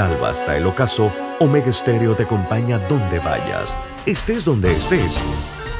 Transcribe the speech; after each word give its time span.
Alba 0.00 0.30
hasta 0.30 0.56
el 0.56 0.64
ocaso, 0.64 1.12
Omega 1.40 1.72
Stereo 1.72 2.14
te 2.14 2.22
acompaña 2.22 2.78
donde 2.88 3.18
vayas, 3.18 3.68
estés 4.06 4.44
donde 4.44 4.70
estés. 4.70 5.18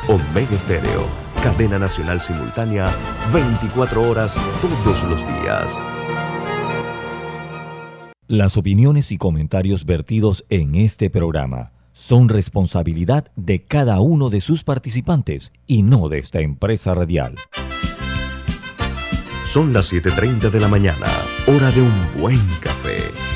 Omega 0.09 0.59
Stereo, 0.59 1.07
cadena 1.41 1.79
nacional 1.79 2.21
simultánea, 2.21 2.93
24 3.33 4.03
horas 4.03 4.37
todos 4.61 5.05
los 5.05 5.25
días. 5.25 5.71
Las 8.27 8.57
opiniones 8.57 9.13
y 9.13 9.19
comentarios 9.19 9.85
vertidos 9.85 10.45
en 10.49 10.75
este 10.75 11.11
programa 11.11 11.71
son 11.93 12.29
responsabilidad 12.29 13.31
de 13.37 13.63
cada 13.63 14.01
uno 14.01 14.31
de 14.31 14.41
sus 14.41 14.65
participantes 14.65 15.53
y 15.69 15.83
no 15.83 16.09
de 16.09 16.19
esta 16.19 16.41
empresa 16.41 16.93
radial. 16.93 17.37
Son 19.49 19.73
las 19.73 19.93
7.30 19.93 20.51
de 20.51 20.59
la 20.59 20.67
mañana, 20.67 21.07
hora 21.47 21.71
de 21.71 21.83
un 21.83 22.21
buen 22.21 22.45
café 22.61 23.28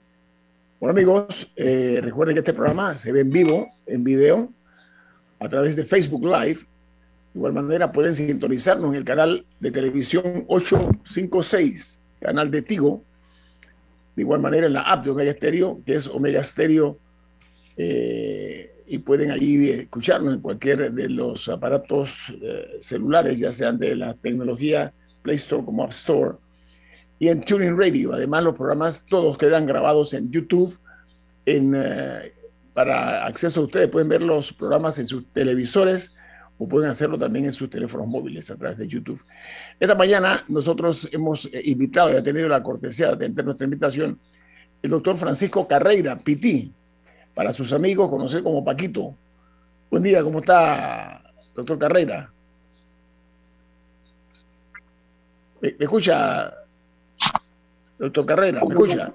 Bueno 0.79 0.91
amigos, 0.91 1.51
eh, 1.55 1.99
recuerden 2.03 2.35
que 2.35 2.41
este 2.41 2.53
programa 2.53 2.95
se 2.95 3.11
ve 3.11 3.21
en 3.21 3.31
vivo, 3.31 3.65
en 3.87 4.03
video, 4.03 4.51
a 5.39 5.49
través 5.49 5.75
de 5.75 5.83
Facebook 5.83 6.25
Live. 6.25 6.59
De 7.33 7.39
igual 7.39 7.53
manera 7.53 7.91
pueden 7.91 8.13
sintonizarnos 8.13 8.91
en 8.91 8.97
el 8.97 9.03
canal 9.03 9.47
de 9.59 9.71
televisión 9.71 10.45
856, 10.47 12.03
canal 12.19 12.51
de 12.51 12.61
Tigo. 12.61 13.01
De 14.15 14.21
igual 14.21 14.41
manera 14.41 14.67
en 14.67 14.73
la 14.73 14.81
app 14.81 15.03
de 15.03 15.09
Omega 15.09 15.31
Stereo, 15.31 15.81
que 15.83 15.95
es 15.95 16.05
Omega 16.05 16.43
Stereo 16.43 16.99
eh, 17.77 18.72
y 18.87 18.99
pueden 18.99 19.31
allí 19.31 19.69
escucharnos 19.69 20.35
en 20.35 20.41
cualquier 20.41 20.91
de 20.91 21.09
los 21.09 21.49
aparatos 21.49 22.33
eh, 22.41 22.77
celulares, 22.81 23.39
ya 23.39 23.51
sean 23.53 23.77
de 23.77 23.95
la 23.95 24.13
tecnología 24.15 24.93
Play 25.21 25.37
Store 25.37 25.63
como 25.63 25.83
App 25.83 25.91
Store 25.91 26.35
y 27.19 27.29
en 27.29 27.41
Tuning 27.41 27.77
Radio. 27.77 28.13
Además, 28.13 28.43
los 28.43 28.55
programas 28.55 29.05
todos 29.05 29.37
quedan 29.37 29.65
grabados 29.65 30.13
en 30.13 30.31
YouTube. 30.31 30.77
En, 31.45 31.73
eh, 31.75 32.33
para 32.73 33.25
acceso 33.25 33.61
a 33.61 33.63
ustedes 33.65 33.87
pueden 33.89 34.09
ver 34.09 34.21
los 34.21 34.51
programas 34.51 34.97
en 34.99 35.07
sus 35.07 35.25
televisores 35.31 36.15
o 36.57 36.67
pueden 36.67 36.89
hacerlo 36.89 37.17
también 37.17 37.45
en 37.45 37.53
sus 37.53 37.69
teléfonos 37.69 38.07
móviles 38.07 38.49
a 38.49 38.55
través 38.55 38.77
de 38.77 38.87
YouTube. 38.87 39.21
Esta 39.79 39.95
mañana 39.95 40.43
nosotros 40.47 41.07
hemos 41.11 41.45
eh, 41.45 41.61
invitado 41.65 42.11
y 42.11 42.15
ha 42.15 42.23
tenido 42.23 42.49
la 42.49 42.63
cortesía 42.63 43.15
de 43.15 43.25
entrar 43.25 43.45
nuestra 43.45 43.65
invitación 43.65 44.19
el 44.83 44.89
doctor 44.89 45.15
Francisco 45.15 45.65
Carreira, 45.65 46.17
Piti, 46.17 46.71
para 47.33 47.53
sus 47.53 47.73
amigos, 47.73 48.09
conocido 48.09 48.43
como 48.43 48.63
Paquito. 48.63 49.15
Buen 49.89 50.03
día, 50.03 50.23
¿cómo 50.23 50.39
está, 50.39 51.21
doctor 51.55 51.77
Carrera? 51.77 52.31
¿Me, 55.61 55.75
escucha, 55.79 56.53
doctor 57.97 58.25
Carrera? 58.25 58.61
¿Me 58.65 58.73
escucha? 58.73 59.13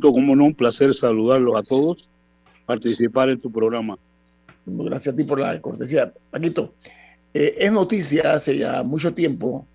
como 0.00 0.36
no, 0.36 0.44
un 0.44 0.54
placer 0.54 0.94
saludarlos 0.94 1.56
a 1.56 1.62
todos, 1.62 2.08
participar 2.66 3.30
en 3.30 3.40
tu 3.40 3.50
programa. 3.50 3.98
Gracias 4.64 5.12
a 5.12 5.16
ti 5.16 5.24
por 5.24 5.40
la 5.40 5.60
cortesía. 5.60 6.12
Paquito, 6.30 6.74
eh, 7.34 7.54
es 7.58 7.72
noticia 7.72 8.34
hace 8.34 8.58
ya 8.58 8.82
mucho 8.82 9.12
tiempo 9.12 9.66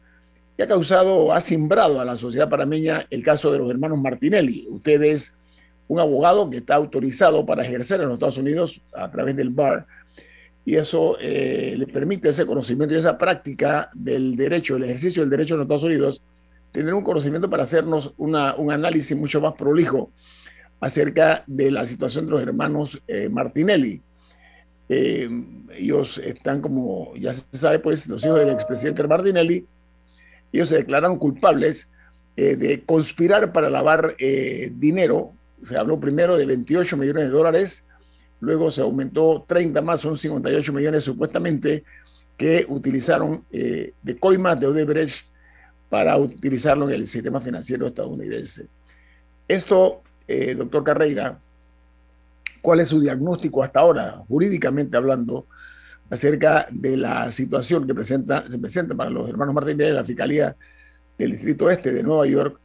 y 0.57 0.61
ha 0.61 0.67
causado, 0.67 1.33
ha 1.33 1.41
simbrado 1.41 1.99
a 1.99 2.05
la 2.05 2.15
sociedad 2.15 2.49
panameña 2.49 3.05
el 3.09 3.21
caso 3.21 3.51
de 3.51 3.59
los 3.59 3.69
hermanos 3.69 3.99
Martinelli. 3.99 4.67
Ustedes 4.69 5.35
un 5.87 5.99
abogado 5.99 6.49
que 6.49 6.57
está 6.57 6.75
autorizado 6.75 7.45
para 7.45 7.65
ejercer 7.65 8.01
en 8.01 8.07
los 8.07 8.15
Estados 8.15 8.37
Unidos 8.37 8.81
a 8.93 9.09
través 9.09 9.35
del 9.35 9.49
BAR. 9.49 9.85
Y 10.65 10.75
eso 10.75 11.17
eh, 11.21 11.75
le 11.77 11.87
permite 11.87 12.29
ese 12.29 12.45
conocimiento 12.45 12.93
y 12.93 12.97
esa 12.97 13.17
práctica 13.17 13.89
del 13.93 14.35
derecho, 14.35 14.75
el 14.75 14.83
ejercicio 14.83 15.21
del 15.21 15.29
derecho 15.29 15.53
en 15.53 15.59
los 15.59 15.65
Estados 15.65 15.83
Unidos, 15.83 16.21
tener 16.73 16.93
un 16.93 17.03
conocimiento 17.03 17.49
para 17.49 17.63
hacernos 17.63 18.13
una, 18.17 18.53
un 18.55 18.71
análisis 18.71 19.15
mucho 19.15 19.39
más 19.39 19.53
prolijo 19.53 20.11
acerca 20.81 21.43
de 21.47 21.71
la 21.71 21.85
situación 21.85 22.25
de 22.25 22.31
los 22.31 22.41
hermanos 22.41 23.01
eh, 23.07 23.29
Martinelli. 23.29 24.01
Eh, 24.89 25.29
ellos 25.73 26.17
están 26.17 26.61
como, 26.61 27.15
ya 27.15 27.33
se 27.33 27.45
sabe, 27.53 27.79
pues 27.79 28.05
los 28.07 28.25
hijos 28.25 28.39
del 28.39 28.49
expresidente 28.49 29.07
Martinelli, 29.07 29.65
ellos 30.51 30.69
se 30.69 30.77
declararon 30.77 31.17
culpables 31.17 31.91
de 32.35 32.83
conspirar 32.85 33.51
para 33.51 33.67
lavar 33.67 34.15
dinero 34.73 35.33
se 35.63 35.77
habló 35.77 35.99
primero 35.99 36.37
de 36.37 36.45
28 36.45 36.97
millones 36.97 37.25
de 37.25 37.29
dólares, 37.29 37.85
luego 38.39 38.71
se 38.71 38.81
aumentó 38.81 39.43
30 39.47 39.81
más, 39.81 40.01
son 40.01 40.17
58 40.17 40.73
millones 40.73 41.03
supuestamente 41.03 41.83
que 42.35 42.65
utilizaron 42.69 43.43
eh, 43.51 43.93
de 44.01 44.17
coimas 44.17 44.59
de 44.59 44.67
Odebrecht 44.67 45.27
para 45.89 46.17
utilizarlo 46.17 46.87
en 46.87 46.95
el 46.95 47.07
sistema 47.07 47.41
financiero 47.41 47.87
estadounidense. 47.87 48.67
Esto, 49.47 50.01
eh, 50.27 50.53
doctor 50.53 50.83
Carreira, 50.83 51.39
¿cuál 52.61 52.81
es 52.81 52.89
su 52.89 52.99
diagnóstico 52.99 53.63
hasta 53.63 53.79
ahora, 53.79 54.23
jurídicamente 54.27 54.97
hablando, 54.97 55.47
acerca 56.09 56.67
de 56.69 56.97
la 56.97 57.31
situación 57.31 57.87
que 57.87 57.95
presenta, 57.95 58.47
se 58.47 58.59
presenta 58.59 58.95
para 58.95 59.09
los 59.09 59.29
hermanos 59.29 59.55
Martínez 59.55 59.89
en 59.89 59.95
la 59.95 60.03
Fiscalía 60.03 60.55
del 61.17 61.31
Distrito 61.31 61.69
Este 61.69 61.91
de 61.91 62.03
Nueva 62.03 62.25
York 62.27 62.59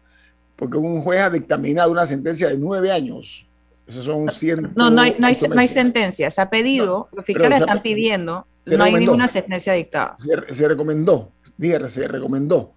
porque 0.62 0.78
un 0.78 1.02
juez 1.02 1.20
ha 1.20 1.28
dictaminado 1.28 1.90
una 1.90 2.06
sentencia 2.06 2.48
de 2.48 2.56
nueve 2.56 2.92
años. 2.92 3.44
Esos 3.84 4.04
son 4.04 4.28
100. 4.28 4.74
No, 4.76 4.90
no 4.90 5.02
hay, 5.02 5.16
no 5.18 5.26
hay, 5.26 5.36
no 5.48 5.58
hay 5.58 5.66
sentencia. 5.66 6.30
Se 6.30 6.40
ha 6.40 6.48
pedido, 6.48 7.08
los 7.10 7.26
fiscales 7.26 7.62
están 7.62 7.82
pidiendo, 7.82 8.46
no 8.66 8.84
hay 8.84 8.94
ninguna 8.94 9.26
sentencia 9.26 9.72
dictada. 9.72 10.14
Se, 10.18 10.68
recomendó, 10.68 11.32
dije, 11.56 11.88
se 11.88 12.06
recomendó 12.06 12.74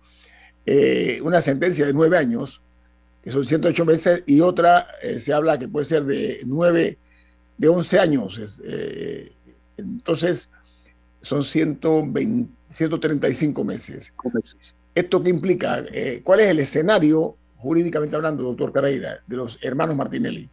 eh, 0.66 1.20
una 1.22 1.42
sentencia 1.42 1.86
de 1.86 1.94
nueve 1.94 2.18
años, 2.18 2.60
que 3.22 3.30
son 3.30 3.46
108 3.46 3.86
meses, 3.86 4.24
y 4.26 4.42
otra 4.42 4.88
eh, 5.04 5.20
se 5.20 5.32
habla 5.32 5.60
que 5.60 5.68
puede 5.68 5.86
ser 5.86 6.06
de 6.06 6.40
nueve, 6.44 6.98
de 7.56 7.68
11 7.68 8.00
años. 8.00 8.62
Eh, 8.66 9.32
entonces, 9.78 10.50
son 11.20 11.44
120, 11.44 12.52
135 12.74 13.64
meses. 13.64 14.12
¿Esto 14.96 15.22
qué 15.22 15.30
implica? 15.30 15.84
Eh, 15.92 16.22
¿Cuál 16.24 16.40
es 16.40 16.48
el 16.48 16.60
escenario, 16.62 17.38
jurídicamente 17.66 18.16
hablando, 18.16 18.44
doctor 18.44 18.72
Carreira, 18.72 19.22
de 19.26 19.38
los 19.38 19.58
hermanos 19.60 19.96
Martinelli? 19.96 20.48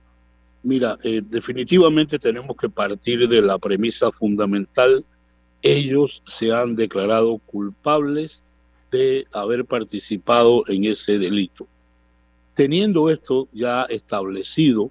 Mira, 0.63 0.99
eh, 1.03 1.21
definitivamente 1.23 2.19
tenemos 2.19 2.57
que 2.57 2.71
partir 2.71 3.29
de 3.29 3.43
la 3.43 3.59
premisa 3.59 4.11
fundamental. 4.11 5.05
Ellos 5.61 6.23
se 6.27 6.53
han 6.53 6.75
declarado 6.75 7.37
culpables 7.37 8.43
de 8.91 9.27
haber 9.31 9.67
participado 9.67 10.65
en 10.69 10.87
ese 10.87 11.19
delito. 11.19 11.67
Teniendo 12.55 13.11
esto 13.11 13.47
ya 13.53 13.83
establecido, 13.83 14.91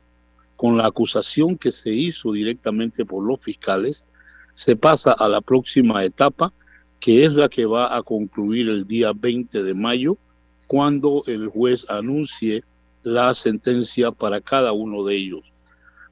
con 0.55 0.77
la 0.77 0.85
acusación 0.85 1.57
que 1.57 1.71
se 1.71 1.89
hizo 1.89 2.33
directamente 2.33 3.03
por 3.03 3.25
los 3.25 3.41
fiscales, 3.41 4.07
se 4.53 4.75
pasa 4.75 5.11
a 5.13 5.27
la 5.27 5.41
próxima 5.41 6.05
etapa, 6.05 6.53
que 6.99 7.25
es 7.25 7.33
la 7.33 7.49
que 7.49 7.65
va 7.65 7.97
a 7.97 8.03
concluir 8.03 8.69
el 8.69 8.85
día 8.85 9.11
20 9.11 9.63
de 9.63 9.73
mayo, 9.73 10.17
cuando 10.71 11.23
el 11.27 11.49
juez 11.49 11.85
anuncie 11.89 12.63
la 13.03 13.33
sentencia 13.33 14.09
para 14.09 14.39
cada 14.39 14.71
uno 14.71 15.03
de 15.03 15.17
ellos. 15.17 15.41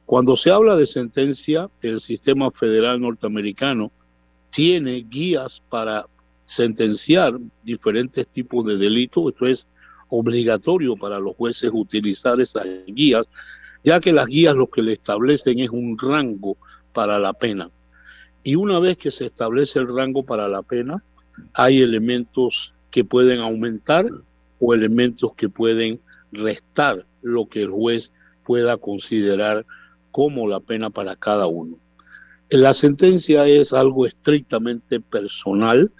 Cuando 0.05 0.35
se 0.35 0.51
habla 0.51 0.75
de 0.75 0.85
sentencia, 0.85 1.69
el 1.81 2.01
sistema 2.01 2.51
federal 2.51 2.99
norteamericano 2.99 3.89
tiene 4.49 5.05
guías 5.09 5.63
para 5.69 6.07
sentenciar 6.45 7.39
diferentes 7.63 8.27
tipos 8.27 8.65
de 8.65 8.75
delitos. 8.75 9.31
Esto 9.31 9.47
es 9.47 9.65
obligatorio 10.09 10.97
para 10.97 11.19
los 11.19 11.37
jueces 11.37 11.71
utilizar 11.73 12.41
esas 12.41 12.65
guías, 12.85 13.29
ya 13.81 14.01
que 14.01 14.11
las 14.11 14.27
guías 14.27 14.55
lo 14.55 14.67
que 14.67 14.81
le 14.81 14.91
establecen 14.91 15.59
es 15.59 15.69
un 15.69 15.97
rango 15.97 16.57
para 16.91 17.17
la 17.17 17.31
pena. 17.31 17.69
Y 18.43 18.55
una 18.55 18.77
vez 18.79 18.97
que 18.97 19.09
se 19.09 19.25
establece 19.27 19.79
el 19.79 19.87
rango 19.87 20.25
para 20.25 20.49
la 20.49 20.63
pena, 20.63 21.01
hay 21.53 21.81
elementos 21.81 22.73
que 22.91 23.05
pueden 23.05 23.39
aumentar 23.39 24.09
o 24.59 24.73
elementos 24.73 25.33
que 25.35 25.49
pueden 25.49 25.99
restar 26.31 27.05
lo 27.21 27.47
que 27.47 27.61
el 27.61 27.69
juez 27.69 28.11
pueda 28.43 28.77
considerar 28.77 29.65
como 30.11 30.47
la 30.47 30.59
pena 30.59 30.89
para 30.89 31.15
cada 31.15 31.47
uno. 31.47 31.77
La 32.49 32.73
sentencia 32.73 33.45
es 33.45 33.73
algo 33.73 34.07
estrictamente 34.07 34.99
personal, 34.99 35.91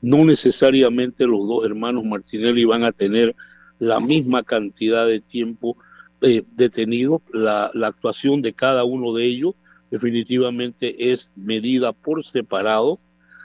no 0.00 0.24
necesariamente 0.24 1.26
los 1.26 1.46
dos 1.46 1.64
hermanos 1.64 2.04
Martinelli 2.04 2.64
van 2.64 2.82
a 2.82 2.92
tener 2.92 3.36
la 3.78 4.00
misma 4.00 4.42
cantidad 4.42 5.06
de 5.06 5.20
tiempo 5.20 5.76
eh, 6.20 6.44
detenidos, 6.52 7.22
la, 7.32 7.70
actuación 7.82 8.42
de 8.42 8.52
cada 8.52 8.84
uno 8.84 9.12
de 9.12 9.24
ellos 9.24 9.54
definitivamente 9.90 11.12
es 11.12 11.32
medida 11.36 11.92
por 11.92 12.24
separado, 12.24 12.98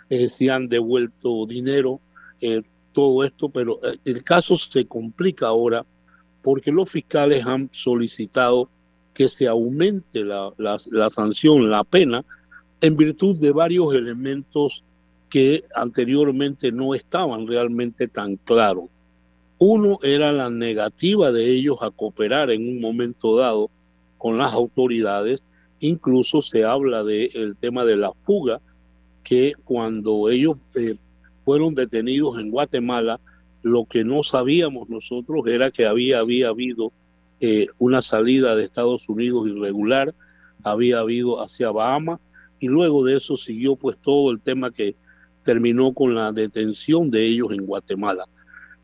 eh, 0.10 0.30
si 0.30 0.50
han 0.50 0.70
devuelto 0.70 1.46
dinero, 1.46 2.00
eh, 2.40 2.62
todo 2.98 3.24
esto, 3.24 3.48
pero 3.50 3.80
el 4.06 4.24
caso 4.24 4.58
se 4.58 4.88
complica 4.88 5.46
ahora 5.46 5.86
porque 6.42 6.72
los 6.72 6.90
fiscales 6.90 7.46
han 7.46 7.70
solicitado 7.72 8.70
que 9.14 9.30
se 9.30 9.48
aumente 9.48 10.26
la, 10.26 10.52
la, 10.58 11.10
sanción, 11.12 11.70
la 11.70 11.84
pena, 11.84 12.26
en 12.82 12.98
virtud 12.98 13.40
de 13.40 13.52
varios 13.52 13.94
elementos 13.94 14.84
que 15.30 15.66
anteriormente 15.76 16.72
no 16.72 16.96
estaban 16.96 17.46
realmente 17.46 18.08
tan 18.08 18.38
claros. 18.38 18.86
Uno 19.60 20.00
era 20.02 20.32
la 20.32 20.50
negativa 20.50 21.32
de 21.32 21.52
ellos 21.52 21.78
a 21.82 21.92
cooperar 21.92 22.50
en 22.50 22.68
un 22.68 22.82
momento 22.82 23.38
dado 23.38 23.70
con 24.18 24.40
las 24.40 24.54
autoridades. 24.54 25.44
Incluso 25.82 26.42
se 26.42 26.66
habla 26.66 27.04
del 27.04 27.56
tema 27.60 27.86
de 27.86 27.96
la 27.96 28.12
fuga, 28.26 28.60
que 29.24 29.54
cuando 29.66 30.30
ellos 30.30 30.58
eh, 30.74 30.96
fueron 31.48 31.76
detenidos 31.76 32.38
en 32.40 32.52
Guatemala, 32.52 33.22
lo 33.64 33.86
que 33.86 34.04
no 34.04 34.22
sabíamos 34.22 34.90
nosotros 34.90 35.48
era 35.48 35.72
que 35.72 35.86
había, 35.86 36.20
habido 36.20 36.92
eh, 37.40 37.68
una 37.78 38.02
salida 38.02 38.54
de 38.54 38.66
Estados 38.66 39.08
Unidos 39.08 39.48
irregular, 39.48 40.14
había 40.62 41.00
habido 41.00 41.42
hacia 41.42 41.72
Bahamas 41.72 42.20
y 42.60 42.68
luego 42.68 43.06
de 43.06 43.16
eso 43.16 43.38
siguió 43.38 43.78
pues 43.78 43.96
todo 43.96 44.32
el 44.32 44.42
tema 44.42 44.72
que 44.72 44.98
terminó 45.46 45.94
con 45.94 46.16
la 46.16 46.34
detención 46.34 47.10
de 47.10 47.26
ellos 47.26 47.54
en 47.54 47.66
Guatemala. 47.66 48.26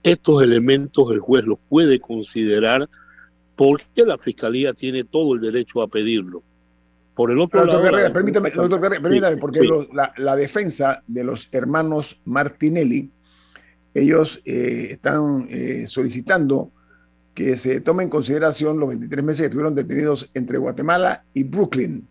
Estos 0.02 0.42
elementos 0.42 1.12
el 1.12 1.20
juez 1.20 1.44
los 1.44 1.60
puede 1.68 2.00
considerar 2.00 2.88
porque 3.58 4.06
la 4.06 4.18
fiscalía 4.18 4.72
tiene 4.72 5.04
todo 5.04 5.36
el 5.36 5.42
derecho 5.42 5.82
a 5.82 5.90
pedirlo. 5.90 6.44
Por 7.16 7.30
el 7.30 7.40
otro 7.40 7.64
lado, 7.64 7.82
permítame, 8.12 8.52
porque 9.38 9.62
la, 10.18 10.36
defensa 10.36 11.04
de 11.06 11.24
los 11.24 11.48
hermanos 11.54 12.20
Martinelli, 12.26 13.12
ellos 13.94 14.42
eh, 14.46 14.88
están 14.92 15.48
eh, 15.50 15.86
solicitando 15.86 16.72
que 17.36 17.56
se 17.56 17.82
tome 17.82 18.04
en 18.04 18.10
consideración 18.10 18.80
los 18.80 18.90
23 18.90 19.24
meses 19.24 19.42
que 19.42 19.46
estuvieron 19.46 19.76
detenidos 19.76 20.30
entre 20.34 20.58
Guatemala 20.58 21.24
y 21.34 21.44
Brooklyn. 21.44 22.08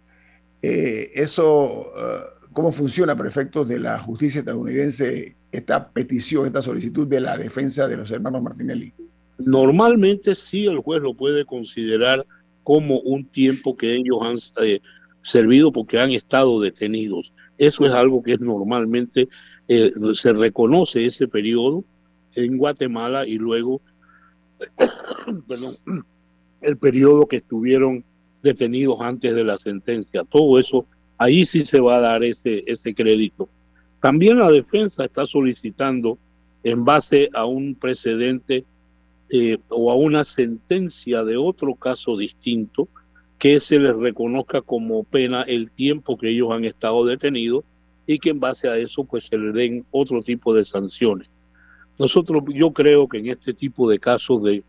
Eh, 0.63 1.11
eso, 1.15 1.93
¿cómo 2.53 2.71
funciona 2.71 3.17
para 3.17 3.29
efectos 3.29 3.69
de 3.69 3.81
la 3.81 3.99
justicia 3.99 4.41
estadounidense 4.41 5.35
esta 5.51 5.89
petición, 5.89 6.47
esta 6.47 6.63
solicitud 6.63 7.09
de 7.09 7.21
la 7.21 7.37
defensa 7.37 7.89
de 7.89 7.97
los 7.97 8.11
hermanos 8.13 8.43
Martinelli? 8.43 8.93
Normalmente 9.39 10.37
sí 10.37 10.67
el 10.67 10.79
juez 10.79 11.03
lo 11.03 11.15
puede 11.15 11.45
considerar 11.45 12.25
como 12.63 13.01
un 13.01 13.25
tiempo 13.25 13.77
que 13.77 13.95
ellos 13.95 14.19
han 14.23 14.37
eh, 14.65 14.81
servido 15.23 15.73
porque 15.73 15.99
han 15.99 16.13
estado 16.13 16.61
detenidos. 16.61 17.33
Eso 17.59 17.85
es 17.85 17.91
algo 17.91 18.23
que 18.23 18.37
normalmente 18.39 19.29
se 20.15 20.33
reconoce 20.33 21.07
ese 21.07 21.29
periodo 21.29 21.85
en 22.35 22.59
Guatemala 22.59 23.27
y 23.27 23.39
luego 23.39 23.81
el 26.63 26.77
periodo 26.77 27.27
que 27.27 27.37
estuvieron 27.37 28.05
detenidos 28.43 29.01
antes 29.01 29.35
de 29.35 29.45
la 29.45 29.59
sentencia. 29.59 30.25
Todo 30.25 30.59
eso, 30.59 30.87
ahí 31.19 31.47
sí 31.47 31.67
se 31.67 31.81
va 31.81 31.97
a 31.97 32.01
dar 32.01 32.25
ese, 32.25 32.63
ese 32.67 32.95
crédito. 32.95 33.49
También 34.01 34.39
la 34.39 34.51
defensa 34.51 35.05
está 35.05 35.27
solicitando, 35.27 36.19
en 36.65 36.85
base 36.85 37.29
a 37.35 37.45
un 37.45 37.75
precedente 37.75 38.65
eh, 39.35 39.57
o 39.71 39.91
a 39.91 39.95
una 39.95 40.25
sentencia 40.25 41.25
de 41.25 41.39
otro 41.39 41.75
caso 41.75 42.19
distinto, 42.19 42.87
que 43.39 43.61
se 43.61 43.79
les 43.79 43.97
reconozca 43.97 44.61
como 44.61 45.05
pena 45.05 45.41
el 45.41 45.71
tiempo 45.71 46.19
que 46.19 46.29
ellos 46.29 46.51
han 46.53 46.67
estado 46.67 47.07
detenidos 47.07 47.65
y 48.07 48.19
que 48.19 48.29
en 48.29 48.41
base 48.41 48.69
a 48.69 48.77
eso 48.77 49.05
pues 49.05 49.25
se 49.25 49.39
les 49.39 49.55
den 49.55 49.87
otro 49.91 50.21
tipo 50.21 50.53
de 50.53 50.65
sanciones. 50.65 51.31
Nosotros, 51.99 52.43
yo 52.53 52.73
creo 52.73 53.09
que 53.09 53.21
en 53.21 53.29
este 53.29 53.55
tipo 53.55 53.89
de 53.89 53.99
casos 53.99 54.43
de 54.43 54.63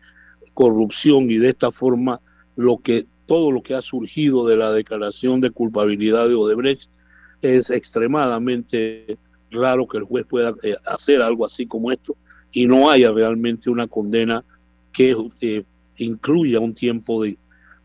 corrupción 0.54 1.30
y 1.30 1.36
de 1.36 1.50
esta 1.50 1.70
forma, 1.70 2.20
lo 2.56 2.78
que 2.78 3.04
todo 3.26 3.52
lo 3.52 3.62
que 3.62 3.74
ha 3.74 3.82
surgido 3.82 4.46
de 4.46 4.56
la 4.56 4.72
declaración 4.72 5.42
de 5.42 5.50
culpabilidad 5.50 6.26
de 6.26 6.36
Odebrecht 6.36 6.88
es 7.42 7.68
extremadamente 7.68 9.18
raro 9.50 9.86
que 9.86 9.98
el 9.98 10.04
juez 10.04 10.24
pueda 10.26 10.54
eh, 10.62 10.74
hacer 10.86 11.20
algo 11.20 11.44
así 11.44 11.66
como 11.66 11.92
esto 11.92 12.16
y 12.50 12.66
no 12.66 12.88
haya 12.88 13.12
realmente 13.12 13.68
una 13.68 13.88
condena 13.88 14.42
que 14.94 15.14
eh, 15.42 15.64
incluya 15.98 16.60
un 16.60 16.72
tiempo 16.72 17.22
de 17.22 17.36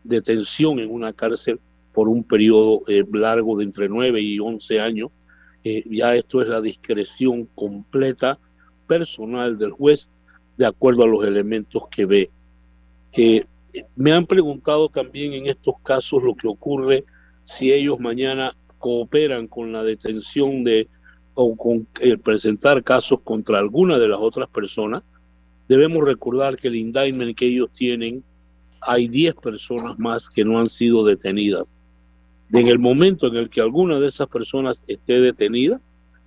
detención 0.04 0.78
en 0.78 0.90
una 0.90 1.12
cárcel 1.12 1.60
por 1.92 2.08
un 2.08 2.24
periodo 2.24 2.82
eh, 2.88 3.04
largo 3.12 3.58
de 3.58 3.64
entre 3.64 3.88
9 3.88 4.20
y 4.20 4.38
11 4.38 4.80
años. 4.80 5.10
ya 5.90 6.14
esto 6.14 6.40
es 6.40 6.48
la 6.48 6.62
discreción 6.62 7.46
completa 7.54 8.38
personal 8.86 9.58
del 9.58 9.72
juez 9.72 10.08
de 10.56 10.66
acuerdo 10.66 11.04
a 11.04 11.06
los 11.06 11.24
elementos 11.24 11.84
que 11.90 12.04
ve. 12.04 12.30
Eh, 13.12 13.44
me 13.96 14.12
han 14.12 14.26
preguntado 14.26 14.88
también 14.88 15.32
en 15.32 15.46
estos 15.46 15.76
casos 15.82 16.22
lo 16.22 16.34
que 16.34 16.48
ocurre 16.48 17.04
si 17.44 17.72
ellos 17.72 17.98
mañana 17.98 18.52
cooperan 18.78 19.46
con 19.46 19.72
la 19.72 19.82
detención 19.82 20.64
de 20.64 20.88
o 21.34 21.56
con 21.56 21.86
el 22.00 22.18
presentar 22.18 22.82
casos 22.82 23.20
contra 23.22 23.58
alguna 23.58 23.98
de 23.98 24.08
las 24.08 24.18
otras 24.20 24.48
personas. 24.48 25.02
Debemos 25.70 26.02
recordar 26.04 26.56
que 26.56 26.66
el 26.66 26.74
indictment 26.74 27.38
que 27.38 27.46
ellos 27.46 27.70
tienen, 27.72 28.24
hay 28.80 29.06
10 29.06 29.36
personas 29.36 29.96
más 30.00 30.28
que 30.28 30.44
no 30.44 30.58
han 30.58 30.66
sido 30.66 31.04
detenidas. 31.04 31.68
En 32.50 32.66
el 32.66 32.80
momento 32.80 33.28
en 33.28 33.36
el 33.36 33.48
que 33.48 33.60
alguna 33.60 34.00
de 34.00 34.08
esas 34.08 34.26
personas 34.26 34.82
esté 34.88 35.20
detenida, 35.20 35.80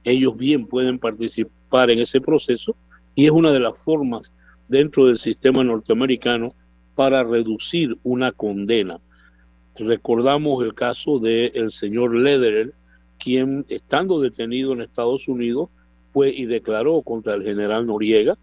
ellos 0.05 0.37
bien 0.37 0.65
pueden 0.65 0.97
participar 0.97 1.91
en 1.91 1.99
ese 1.99 2.21
proceso 2.21 2.73
y 3.15 3.25
es 3.25 3.31
una 3.31 3.51
de 3.51 3.59
las 3.59 3.77
formas 3.83 4.33
dentro 4.69 5.07
del 5.07 5.17
sistema 5.17 5.61
norteamericano 5.61 6.47
para 6.95 7.21
reducir 7.25 7.97
una 8.03 8.31
condena. 8.31 9.01
Recordamos 9.75 10.63
el 10.63 10.73
caso 10.73 11.19
del 11.19 11.51
el 11.53 11.73
señor 11.73 12.15
Lederer, 12.15 12.71
quien 13.19 13.65
estando 13.67 14.21
detenido 14.21 14.71
en 14.71 14.79
Estados 14.79 15.27
Unidos 15.27 15.67
fue 16.13 16.29
y 16.29 16.45
declaró 16.45 17.01
contra 17.01 17.33
el 17.33 17.43
general 17.43 17.85
Noriega 17.85 18.37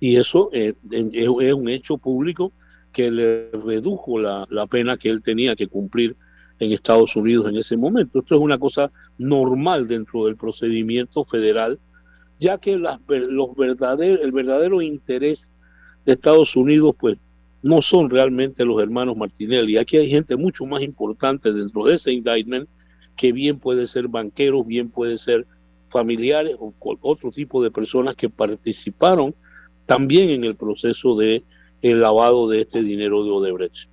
y 0.00 0.16
eso 0.16 0.50
eh, 0.52 0.74
es 0.90 1.28
un 1.28 1.68
hecho 1.68 1.98
público 1.98 2.52
que 2.92 3.10
le 3.10 3.50
redujo 3.50 4.18
la, 4.18 4.46
la, 4.50 4.66
pena 4.66 4.96
que 4.96 5.08
él 5.08 5.22
tenía 5.22 5.56
que 5.56 5.66
cumplir 5.66 6.16
en 6.58 6.72
Estados 6.72 7.14
Unidos 7.16 7.48
en 7.48 7.56
ese 7.56 7.76
momento. 7.76 8.20
Esto 8.20 8.36
es 8.36 8.40
una 8.40 8.58
cosa 8.58 8.90
normal 9.18 9.88
dentro 9.88 10.26
del 10.26 10.36
procedimiento 10.36 11.24
federal, 11.24 11.78
ya 12.40 12.58
que 12.58 12.76
las, 12.76 13.00
los 13.08 13.54
verdaderos, 13.56 14.20
el 14.22 14.32
verdadero 14.32 14.82
interés 14.82 15.52
de 16.04 16.12
Estados 16.12 16.56
Unidos 16.56 16.94
pues 16.98 17.16
no 17.62 17.82
son 17.82 18.08
realmente 18.08 18.64
los 18.64 18.80
hermanos 18.80 19.16
Martinelli. 19.16 19.76
Aquí 19.76 19.96
hay 19.96 20.08
gente 20.08 20.36
mucho 20.36 20.64
más 20.64 20.82
importante 20.82 21.52
dentro 21.52 21.84
de 21.84 21.94
ese 21.94 22.12
indictment 22.12 22.68
que 23.16 23.32
bien 23.32 23.58
puede 23.58 23.86
ser 23.88 24.06
banqueros, 24.06 24.66
bien 24.66 24.90
puede 24.90 25.18
ser 25.18 25.46
familiares 25.88 26.56
o 26.58 26.72
otro 27.00 27.30
tipo 27.30 27.62
de 27.62 27.70
personas 27.70 28.14
que 28.14 28.28
participaron 28.28 29.34
también 29.88 30.28
en 30.28 30.44
el 30.44 30.54
proceso 30.54 31.16
de 31.16 31.42
el 31.80 32.02
lavado 32.02 32.46
de 32.46 32.60
este 32.60 32.82
dinero 32.82 33.24
de 33.24 33.30
Odebrecht. 33.30 33.88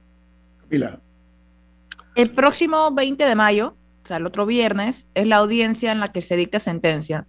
El 2.16 2.32
próximo 2.32 2.92
20 2.92 3.24
de 3.24 3.36
mayo, 3.36 3.78
o 4.04 4.08
sea, 4.08 4.18
el 4.18 4.26
otro 4.26 4.46
viernes, 4.46 5.08
es 5.14 5.26
la 5.26 5.38
audiencia 5.38 5.94
en 5.94 6.02
la 6.02 6.12
que 6.12 6.22
se 6.22 6.36
dicta 6.36 6.60
sentencia. 6.60 7.26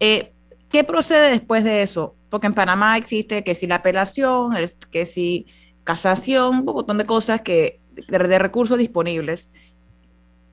Eh, 0.00 0.32
¿Qué 0.68 0.82
procede 0.82 1.30
después 1.30 1.62
de 1.62 1.82
eso? 1.82 2.16
Porque 2.30 2.48
en 2.48 2.54
Panamá 2.54 2.98
existe 2.98 3.44
que 3.44 3.54
si 3.54 3.68
la 3.68 3.76
apelación, 3.76 4.56
que 4.90 5.06
si 5.06 5.46
casación, 5.84 6.56
un 6.56 6.64
montón 6.64 6.98
de 6.98 7.06
cosas 7.06 7.42
que 7.42 7.78
de, 7.92 8.38
recursos 8.40 8.76
disponibles. 8.76 9.50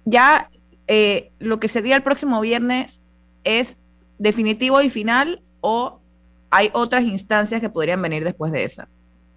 Ya 0.05 0.51
eh, 0.85 1.31
lo 1.39 1.59
que 1.59 1.69
se 1.69 1.81
diga 1.81 1.95
el 1.95 2.03
próximo 2.03 2.39
viernes 2.39 3.01
es 3.43 3.77
definitivo 4.19 4.79
y 4.83 4.89
final 4.89 5.41
o 5.61 6.00
hay 6.51 6.69
otras 6.73 7.03
instancias 7.03 7.61
que 7.61 7.69
podrían 7.69 8.01
venir 8.01 8.23
después 8.23 8.51
de 8.51 8.63
esa. 8.63 8.87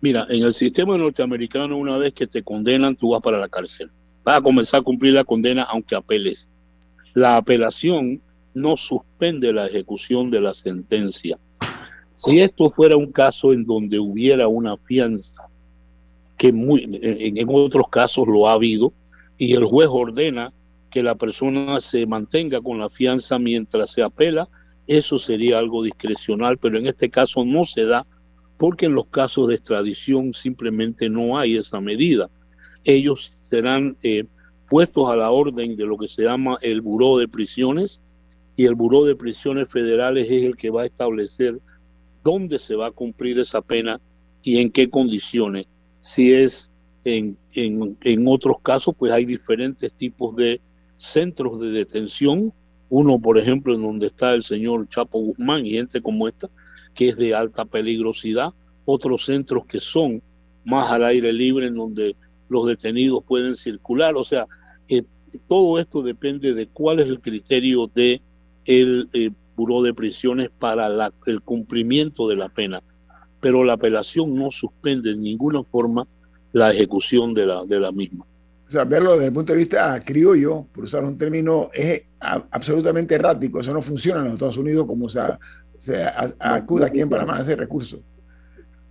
Mira, 0.01 0.27
en 0.29 0.43
el 0.43 0.53
sistema 0.53 0.99
norteamericano, 0.99 1.79
una 1.79 1.97
vez 1.97 2.13
que 2.13 2.27
te 2.27 2.43
condenan, 2.43 2.97
tú 2.97 3.11
vas 3.11 3.23
para 3.23 3.39
la 3.39 3.49
cárcel. 3.49 3.91
Vas 4.25 4.39
a 4.39 4.43
comenzar 4.43 4.81
a 4.81 4.83
cumplir 4.83 5.15
la 5.15 5.25
condena 5.25 5.63
aunque 5.63 5.95
apeles. 5.95 6.51
La 7.15 7.37
apelación 7.37 8.21
no 8.53 8.77
suspende 8.77 9.53
la 9.53 9.67
ejecución 9.67 10.31
de 10.31 10.41
la 10.41 10.53
sentencia. 10.53 11.39
Si 12.13 12.41
esto 12.41 12.71
fuera 12.71 12.97
un 12.97 13.13
caso 13.13 13.53
en 13.53 13.65
donde 13.65 13.99
hubiera 13.99 14.47
una 14.47 14.77
fianza, 14.77 15.49
que 16.37 16.53
muy, 16.53 16.83
en, 17.01 17.39
en 17.39 17.49
otros 17.49 17.89
casos 17.89 18.27
lo 18.27 18.49
ha 18.49 18.53
habido, 18.53 18.93
y 19.39 19.55
el 19.55 19.65
juez 19.65 19.89
ordena 19.91 20.53
que 20.91 21.03
la 21.03 21.15
persona 21.15 21.81
se 21.81 22.07
mantenga 22.07 22.61
con 22.61 22.79
la 22.79 22.91
fianza 22.91 23.39
mientras 23.39 23.91
se 23.91 24.03
apela, 24.03 24.49
eso 24.87 25.19
sería 25.19 25.59
algo 25.59 25.83
discrecional, 25.83 26.59
pero 26.59 26.79
en 26.79 26.87
este 26.87 27.11
caso 27.11 27.45
no 27.45 27.65
se 27.65 27.85
da 27.85 28.07
porque 28.57 28.87
en 28.87 28.95
los 28.95 29.07
casos 29.09 29.49
de 29.49 29.55
extradición 29.55 30.33
simplemente 30.33 31.09
no 31.09 31.39
hay 31.39 31.57
esa 31.57 31.81
medida. 31.81 32.31
Ellos 32.85 33.35
serán 33.43 33.97
eh, 34.03 34.25
puestos 34.69 35.09
a 35.09 35.17
la 35.17 35.31
orden 35.31 35.77
de 35.77 35.87
lo 35.87 35.97
que 35.99 36.09
se 36.09 36.23
llama 36.23 36.59
el 36.61 36.81
Buró 36.81 37.19
de 37.19 37.29
Prisiones 37.29 38.03
y 38.57 38.67
el 38.67 38.75
Buró 38.75 39.05
de 39.05 39.17
Prisiones 39.17 39.71
Federales 39.71 40.27
es 40.31 40.45
el 40.45 40.57
que 40.57 40.71
va 40.71 40.83
a 40.83 40.87
establecer 40.87 41.59
dónde 42.23 42.59
se 42.59 42.75
va 42.75 42.89
a 42.89 42.93
cumplir 42.93 43.39
esa 43.39 43.61
pena 43.61 44.01
y 44.43 44.59
en 44.59 44.71
qué 44.71 44.89
condiciones. 44.89 45.67
Si 46.01 46.33
es 46.33 46.73
en, 47.05 47.37
en, 47.53 47.97
en 48.03 48.29
otros 48.29 48.59
casos, 48.63 48.95
pues 48.97 49.13
hay 49.13 49.25
diferentes 49.25 49.93
tipos 49.95 50.37
de 50.37 50.61
centros 50.97 51.61
de 51.61 51.69
detención. 51.69 52.53
Uno, 52.89 53.19
por 53.19 53.39
ejemplo, 53.39 53.75
en 53.75 53.83
donde 53.83 54.07
está 54.07 54.35
el 54.35 54.43
señor 54.43 54.89
Chapo 54.89 55.19
Guzmán 55.19 55.67
y 55.67 55.73
gente 55.73 56.01
como 56.01 56.29
esta, 56.29 56.49
que 56.95 57.09
es 57.09 57.17
de 57.17 57.35
alta 57.35 57.65
peligrosidad, 57.65 58.51
otros 58.85 59.25
centros 59.25 59.67
que 59.67 59.81
son 59.81 60.23
más 60.65 60.91
al 60.91 61.05
aire 61.05 61.33
libre 61.33 61.67
en 61.67 61.75
donde 61.75 62.17
los 62.49 62.67
detenidos 62.67 63.25
pueden 63.25 63.55
circular, 63.57 64.15
o 64.17 64.25
sea, 64.25 64.47
eh, 64.89 65.03
todo 65.49 65.79
esto 65.79 66.03
depende 66.03 66.55
de 66.55 66.67
cuál 66.69 67.01
es 67.01 67.09
el 67.09 67.21
criterio 67.21 67.91
de 67.93 68.21
el 68.65 69.09
eh, 69.13 69.31
Buró 69.57 69.83
de 69.83 69.95
Prisiones 69.95 70.51
para 70.51 70.89
el 71.27 71.43
cumplimiento 71.43 72.29
de 72.29 72.37
la 72.37 72.49
pena, 72.49 72.83
pero 73.41 73.65
la 73.65 73.75
apelación 73.75 74.35
no 74.35 74.51
suspende 74.51 75.13
en 75.13 75.23
ninguna 75.23 75.63
forma 75.63 76.07
la 76.53 76.73
ejecución 76.73 77.35
de 77.35 77.47
la, 77.47 77.65
de 77.65 77.81
la 77.81 77.93
misma. 77.93 78.25
Sea, 78.75 78.85
verlo 78.85 79.13
desde 79.13 79.27
el 79.27 79.33
punto 79.33 79.53
de 79.53 79.59
vista 79.61 80.03
criollo, 80.05 80.67
por 80.73 80.83
usar 80.83 81.05
un 81.05 81.17
término, 81.17 81.71
es 81.73 82.03
absolutamente 82.19 83.15
errático. 83.15 83.61
Eso 83.61 83.73
no 83.73 83.81
funciona 83.81 84.19
en 84.19 84.25
los 84.25 84.33
Estados 84.35 84.57
Unidos 84.57 84.85
como 84.85 85.07
se, 85.07 85.21
se 85.79 86.05
acuda 86.41 86.87
aquí 86.87 87.01
en 87.01 87.09
Panamá 87.09 87.37
a 87.37 87.43
ese 87.43 87.55
recurso. 87.55 88.01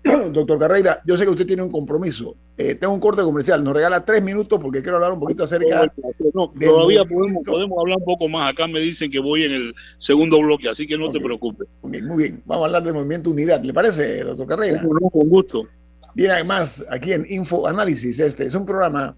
Doctor 0.32 0.58
Carreira, 0.58 1.02
yo 1.06 1.18
sé 1.18 1.26
que 1.26 1.32
usted 1.32 1.46
tiene 1.46 1.64
un 1.64 1.70
compromiso. 1.70 2.38
Eh, 2.58 2.76
tengo 2.76 2.94
un 2.94 3.02
corte 3.02 3.24
comercial. 3.24 3.62
Nos 3.62 3.74
regala 3.74 4.06
tres 4.06 4.24
minutos 4.24 4.58
porque 4.62 4.82
quiero 4.82 4.96
hablar 4.96 5.12
un 5.12 5.20
poquito 5.20 5.44
acerca. 5.44 5.92
No, 6.34 6.50
todavía 6.58 7.04
podemos, 7.04 7.44
podemos, 7.44 7.78
hablar 7.78 7.98
un 7.98 8.06
poco 8.06 8.30
más. 8.30 8.54
Acá 8.54 8.66
me 8.68 8.80
dicen 8.80 9.12
que 9.12 9.20
voy 9.20 9.44
en 9.44 9.52
el 9.52 9.76
segundo 9.98 10.40
bloque, 10.40 10.70
así 10.70 10.88
que 10.88 10.98
no 10.98 11.12
te 11.12 11.20
preocupes. 11.20 11.68
muy 11.82 12.24
bien. 12.24 12.42
Vamos 12.46 12.64
a 12.64 12.66
hablar 12.68 12.84
del 12.84 12.94
movimiento 12.94 13.32
Unidad. 13.32 13.62
¿Le 13.62 13.74
parece, 13.74 14.24
doctor 14.24 14.48
Carreira? 14.48 14.82
con 14.82 15.28
gusto. 15.28 15.68
Bien, 16.16 16.32
además, 16.32 16.86
aquí 16.90 17.12
en 17.12 17.26
Info 17.30 17.68
Análisis, 17.68 18.18
este 18.22 18.46
es 18.46 18.56
un 18.56 18.66
programa 18.66 19.18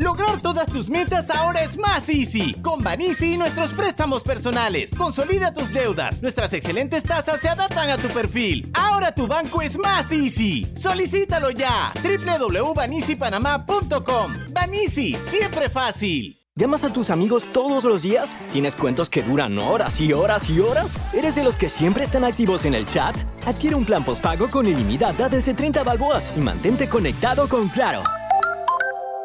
Lograr 0.00 0.40
todas 0.40 0.66
tus 0.66 0.88
metas 0.88 1.28
ahora 1.28 1.62
es 1.62 1.76
más 1.76 2.08
easy. 2.08 2.54
Con 2.62 2.82
Banisi 2.82 3.34
y 3.34 3.36
nuestros 3.36 3.74
préstamos 3.74 4.22
personales. 4.22 4.92
Consolida 4.96 5.52
tus 5.52 5.70
deudas. 5.70 6.22
Nuestras 6.22 6.54
excelentes 6.54 7.02
tasas 7.02 7.38
se 7.38 7.50
adaptan 7.50 7.90
a 7.90 7.98
tu 7.98 8.08
perfil. 8.08 8.70
Ahora 8.72 9.14
tu 9.14 9.26
banco 9.26 9.60
es 9.60 9.76
más 9.76 10.10
easy. 10.10 10.66
Solicítalo 10.74 11.50
ya. 11.50 11.92
www.banisipanamá.com. 12.02 14.32
Banisi, 14.54 15.14
siempre 15.28 15.68
fácil. 15.68 16.34
¿Llamas 16.56 16.82
a 16.82 16.90
tus 16.90 17.10
amigos 17.10 17.44
todos 17.52 17.84
los 17.84 18.00
días? 18.00 18.38
¿Tienes 18.50 18.76
cuentos 18.76 19.10
que 19.10 19.22
duran 19.22 19.58
horas 19.58 20.00
y 20.00 20.14
horas 20.14 20.48
y 20.48 20.60
horas? 20.60 20.96
¿Eres 21.12 21.34
de 21.34 21.44
los 21.44 21.58
que 21.58 21.68
siempre 21.68 22.04
están 22.04 22.24
activos 22.24 22.64
en 22.64 22.72
el 22.72 22.86
chat? 22.86 23.18
Adquiere 23.44 23.76
un 23.76 23.84
plan 23.84 24.02
postpago 24.02 24.48
con 24.48 24.66
ilimitada 24.66 25.28
desde 25.28 25.52
30 25.52 25.84
balboas 25.84 26.32
y 26.34 26.40
mantente 26.40 26.88
conectado 26.88 27.46
con 27.50 27.68
Claro. 27.68 28.02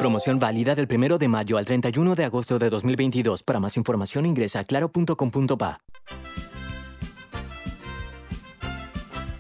Promoción 0.06 0.38
válida 0.38 0.76
del 0.76 0.88
1 0.88 1.18
de 1.18 1.28
mayo 1.28 1.58
al 1.58 1.66
31 1.66 2.14
de 2.14 2.26
agosto 2.26 2.60
de 2.60 2.70
2022. 2.70 3.42
Para 3.42 3.60
más 3.60 3.76
información 3.76 4.28
ingresa 4.28 4.60
a 4.60 4.64
claro.com.pa. 4.64 5.82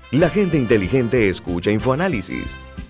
La 0.09 0.27
gente 0.31 0.57
inteligente 0.57 1.29
escucha 1.29 1.69
InfoAnálisis. 1.69 2.57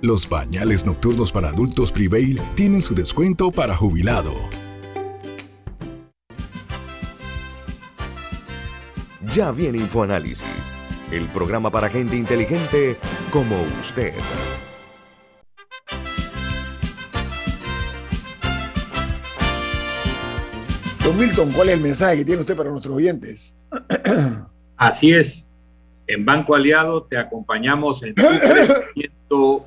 Los 0.00 0.28
pañales 0.28 0.86
nocturnos 0.86 1.32
para 1.32 1.48
adultos 1.48 1.90
Prevail 1.90 2.40
tienen 2.54 2.80
su 2.80 2.94
descuento 2.94 3.50
para 3.50 3.74
jubilado. 3.74 4.32
Ya 9.34 9.50
viene 9.50 9.78
InfoAnálisis, 9.78 10.72
el 11.10 11.26
programa 11.30 11.72
para 11.72 11.88
gente 11.88 12.14
inteligente 12.14 12.96
como 13.32 13.56
usted. 13.80 14.14
Don 21.02 21.18
Milton, 21.18 21.50
¿cuál 21.50 21.70
es 21.70 21.74
el 21.74 21.80
mensaje 21.80 22.18
que 22.18 22.24
tiene 22.24 22.42
usted 22.42 22.56
para 22.56 22.70
nuestros 22.70 22.94
oyentes? 22.94 23.58
Así 24.76 25.12
es. 25.12 25.52
En 26.06 26.24
Banco 26.24 26.54
Aliado 26.54 27.02
te 27.02 27.18
acompañamos 27.18 28.04
en 28.04 28.14
tu 28.14 28.22
crecimiento 28.40 29.66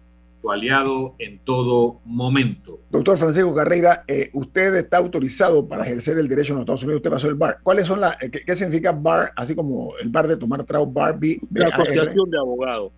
tu 0.41 0.51
aliado 0.51 1.15
en 1.19 1.39
todo 1.39 2.01
momento. 2.05 2.79
Doctor 2.89 3.17
Francisco 3.17 3.53
Carreira, 3.53 4.03
eh, 4.07 4.29
usted 4.33 4.75
está 4.75 4.97
autorizado 4.97 5.67
para 5.67 5.83
ejercer 5.83 6.17
el 6.17 6.27
derecho 6.27 6.53
en 6.53 6.55
los 6.55 6.63
Estados 6.63 6.83
Unidos. 6.83 6.97
Usted 6.97 7.11
pasó 7.11 7.27
el 7.27 7.35
bar. 7.35 7.59
¿Cuáles 7.61 7.85
son 7.85 8.01
las, 8.01 8.21
eh, 8.21 8.31
qué, 8.31 8.55
significa 8.55 8.91
bar, 8.91 9.31
así 9.35 9.55
como 9.55 9.93
el 10.01 10.09
bar 10.09 10.27
de 10.27 10.37
tomar 10.37 10.63
trago, 10.63 10.87
bar, 10.87 11.19
B, 11.19 11.39
La 11.51 11.67
asociación 11.67 12.29
de 12.29 12.37
abogados. 12.37 12.91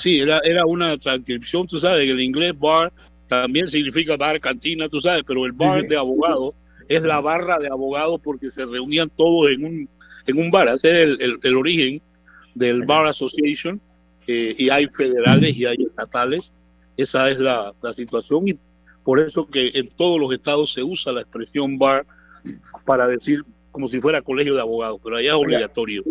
Sí, 0.00 0.18
era, 0.18 0.40
era 0.44 0.66
una 0.66 0.96
transcripción, 0.98 1.66
tú 1.66 1.78
sabes, 1.78 2.04
que 2.04 2.10
el 2.10 2.20
inglés 2.20 2.58
bar 2.58 2.92
también 3.28 3.68
significa 3.68 4.16
bar, 4.16 4.40
cantina, 4.40 4.88
tú 4.88 5.00
sabes, 5.00 5.22
pero 5.26 5.46
el 5.46 5.52
bar 5.52 5.82
de 5.82 5.96
abogados 5.96 6.54
es 6.88 7.02
la 7.04 7.20
barra 7.20 7.58
de 7.60 7.68
abogados 7.68 8.20
porque 8.22 8.50
se 8.50 8.64
reunían 8.64 9.10
todos 9.10 9.48
en 9.48 9.64
un, 9.64 9.88
en 10.26 10.38
un 10.38 10.50
bar. 10.50 10.68
Ese 10.68 11.02
es 11.02 11.20
el, 11.20 11.38
el, 11.40 11.56
origen 11.56 12.02
del 12.56 12.84
Bar 12.84 13.06
Association 13.06 13.80
eh, 14.30 14.54
y 14.56 14.70
hay 14.70 14.86
federales 14.86 15.56
y 15.56 15.66
hay 15.66 15.76
estatales. 15.82 16.52
Esa 16.96 17.30
es 17.30 17.38
la, 17.38 17.72
la, 17.82 17.94
situación 17.94 18.46
y 18.46 18.58
por 19.02 19.20
eso 19.20 19.46
que 19.46 19.70
en 19.74 19.88
todos 19.88 20.20
los 20.20 20.32
estados 20.32 20.72
se 20.72 20.82
usa 20.82 21.12
la 21.12 21.22
expresión 21.22 21.78
bar 21.78 22.06
para 22.84 23.06
decir 23.06 23.42
como 23.70 23.88
si 23.88 24.00
fuera 24.00 24.22
colegio 24.22 24.54
de 24.54 24.60
abogados, 24.60 25.00
pero 25.02 25.16
allá 25.16 25.30
es 25.30 25.34
obligatorio. 25.34 26.04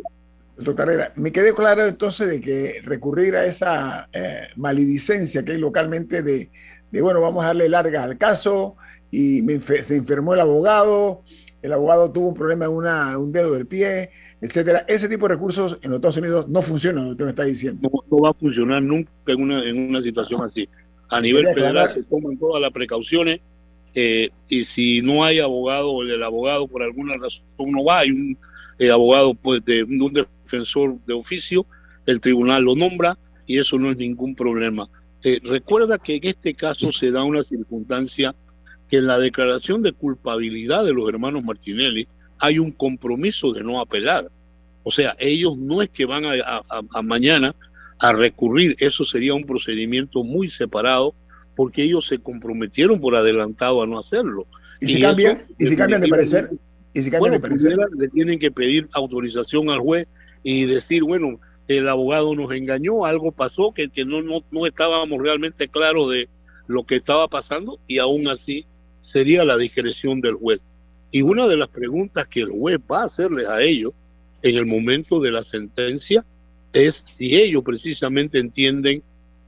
Doctor 0.56 0.76
Carrera, 0.76 1.14
me 1.16 1.32
quedé 1.32 1.54
claro 1.54 1.86
entonces 1.86 2.30
de 2.30 2.42
que 2.42 2.82
recurrir 2.84 3.36
a 3.36 3.46
esa 3.46 4.10
eh, 4.12 4.48
maledicencia 4.58 5.44
que 5.46 5.54
hay 5.54 5.58
localmente 5.58 6.22
de, 6.22 6.50
de, 6.92 7.02
bueno, 7.02 7.22
vamos 7.22 7.44
a 7.44 7.48
darle 7.48 7.70
larga 7.70 8.04
al 8.04 8.18
caso 8.18 8.76
y 9.12 9.42
se 9.60 9.96
enfermó 9.96 10.34
el 10.34 10.42
abogado, 10.42 11.24
el 11.62 11.74
abogado 11.74 12.12
tuvo 12.12 12.30
un 12.30 12.36
problema 12.36 12.66
en 12.66 12.72
una, 12.72 13.18
un 13.18 13.32
dedo 13.32 13.54
del 13.54 13.66
pie, 13.66 14.12
etcétera. 14.42 14.86
Ese 14.88 15.10
tipo 15.10 15.28
de 15.28 15.36
recursos 15.36 15.78
en 15.82 15.92
los 15.92 15.98
Estados 15.98 16.18
Unidos 16.18 16.48
no 16.48 16.62
funcionan, 16.62 17.08
usted 17.08 17.26
me 17.26 17.32
está 17.32 17.44
diciendo. 17.44 17.90
No, 18.10 18.18
va 18.20 18.30
a 18.30 18.34
funcionar 18.34 18.82
nunca 18.82 19.12
en 19.28 19.42
una, 19.42 19.64
en 19.64 19.90
una 19.90 20.02
situación 20.02 20.44
así. 20.44 20.68
A 21.10 21.20
nivel 21.20 21.46
federal 21.54 21.90
se 21.90 22.04
toman 22.04 22.38
todas 22.38 22.62
las 22.62 22.72
precauciones 22.72 23.42
eh, 23.96 24.30
y 24.48 24.66
si 24.66 25.02
no 25.02 25.24
hay 25.24 25.40
abogado 25.40 25.92
o 25.92 26.04
el 26.04 26.22
abogado 26.24 26.68
por 26.68 26.84
alguna 26.84 27.16
razón 27.16 27.44
no 27.58 27.84
va, 27.84 28.00
hay 28.00 28.12
un 28.12 28.38
abogado 28.92 29.34
pues, 29.34 29.66
de 29.66 29.84
un 29.84 30.14
defensor 30.14 30.98
de 31.06 31.14
oficio, 31.14 31.66
el 32.06 32.22
tribunal 32.22 32.64
lo 32.64 32.76
nombra 32.76 33.18
y 33.46 33.58
eso 33.58 33.78
no 33.78 33.92
es 33.92 33.98
ningún 33.98 34.36
problema. 34.36 34.88
Eh, 35.24 35.40
recuerda 35.44 35.98
que 35.98 36.16
en 36.16 36.28
este 36.28 36.54
caso 36.54 36.92
se 36.92 37.12
da 37.12 37.24
una 37.24 37.44
circunstancia 37.44 38.34
que 38.90 38.98
en 38.98 39.08
la 39.08 39.20
declaración 39.20 39.82
de 39.82 39.94
culpabilidad 39.94 40.84
de 40.84 40.94
los 40.94 41.08
hermanos 41.08 41.44
Martinelli 41.44 42.08
hay 42.40 42.60
un 42.60 42.72
compromiso 42.72 43.54
de 43.54 43.64
no 43.64 43.80
apelar. 43.80 44.30
O 44.84 44.92
sea, 44.92 45.16
ellos 45.20 45.58
no 45.58 45.82
es 45.82 45.90
que 45.90 46.06
van 46.06 46.24
a, 46.26 47.02
mañana 47.04 47.56
a 48.00 48.14
recurrir, 48.14 48.76
eso 48.80 49.04
sería 49.04 49.34
un 49.34 49.44
procedimiento 49.44 50.24
muy 50.24 50.50
separado 50.50 51.14
porque 51.56 51.84
ellos 51.84 52.08
se 52.08 52.18
comprometieron 52.20 53.00
por 53.00 53.16
adelantado 53.16 53.84
a 53.84 53.88
no 53.88 54.00
hacerlo. 54.00 54.48
¿Y, 54.80 54.96
si, 54.96 55.02
cambian, 55.02 55.44
¿y 55.58 55.68
si 55.68 55.76
cambian 55.76 56.02
de 56.02 56.08
parecer? 56.08 56.50
Y 56.94 57.02
si 57.02 57.10
bueno, 57.12 57.38
le 57.98 58.08
tienen 58.08 58.40
que 58.40 58.50
pedir 58.50 58.88
autorización 58.94 59.70
al 59.70 59.80
juez 59.80 60.08
y 60.42 60.66
decir, 60.66 61.04
bueno, 61.04 61.40
el 61.68 61.88
abogado 61.88 62.34
nos 62.34 62.52
engañó, 62.54 63.06
algo 63.06 63.32
pasó 63.32 63.74
que, 63.74 63.90
que 63.90 64.06
no, 64.06 64.24
no, 64.24 64.44
no 64.50 64.66
estábamos 64.66 65.22
realmente 65.22 65.68
claros 65.68 66.10
de 66.10 66.30
lo 66.68 66.84
que 66.86 66.96
estaba 66.96 67.28
pasando 67.28 67.80
y 67.88 68.00
aún 68.00 68.28
así 68.28 68.66
sería 69.10 69.44
la 69.44 69.58
discreción 69.58 70.22
del 70.22 70.36
juez. 70.36 70.62
Y 71.12 71.22
una 71.24 71.48
de 71.48 71.58
las 71.58 71.70
preguntas 71.70 72.28
que 72.28 72.42
el 72.42 72.50
juez 72.50 72.80
va 72.90 73.02
a 73.02 73.06
hacerles 73.06 73.48
a 73.48 73.62
ellos 73.62 73.94
en 74.42 74.56
el 74.56 74.66
momento 74.66 75.20
de 75.20 75.32
la 75.32 75.44
sentencia 75.44 76.24
es 76.72 77.04
si 77.18 77.36
ellos 77.36 77.64
precisamente 77.64 78.38
entienden 78.40 79.02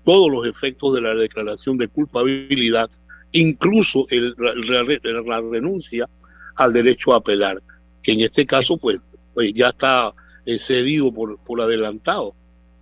todos 0.03 0.31
los 0.31 0.47
efectos 0.47 0.95
de 0.95 1.01
la 1.01 1.13
declaración 1.13 1.77
de 1.77 1.87
culpabilidad, 1.87 2.89
incluso 3.31 4.07
el, 4.09 4.35
la 4.37 5.41
renuncia 5.41 6.09
al 6.55 6.73
derecho 6.73 7.13
a 7.13 7.17
apelar, 7.17 7.61
que 8.01 8.13
en 8.13 8.21
este 8.21 8.47
caso 8.47 8.77
pues, 8.77 8.99
pues 9.35 9.53
ya 9.53 9.67
está 9.67 10.11
eh, 10.47 10.57
cedido 10.57 11.13
por, 11.13 11.37
por 11.37 11.61
adelantado. 11.61 12.33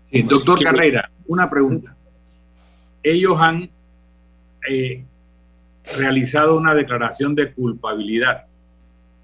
Sí, 0.10 0.22
doctor 0.22 0.64
Carrera, 0.64 1.12
una 1.28 1.50
pregunta. 1.50 1.94
Ellos 3.04 3.36
han 3.38 3.70
eh, 4.68 5.04
realizado 5.98 6.58
una 6.58 6.74
declaración 6.74 7.36
de 7.36 7.54
culpabilidad. 7.54 8.46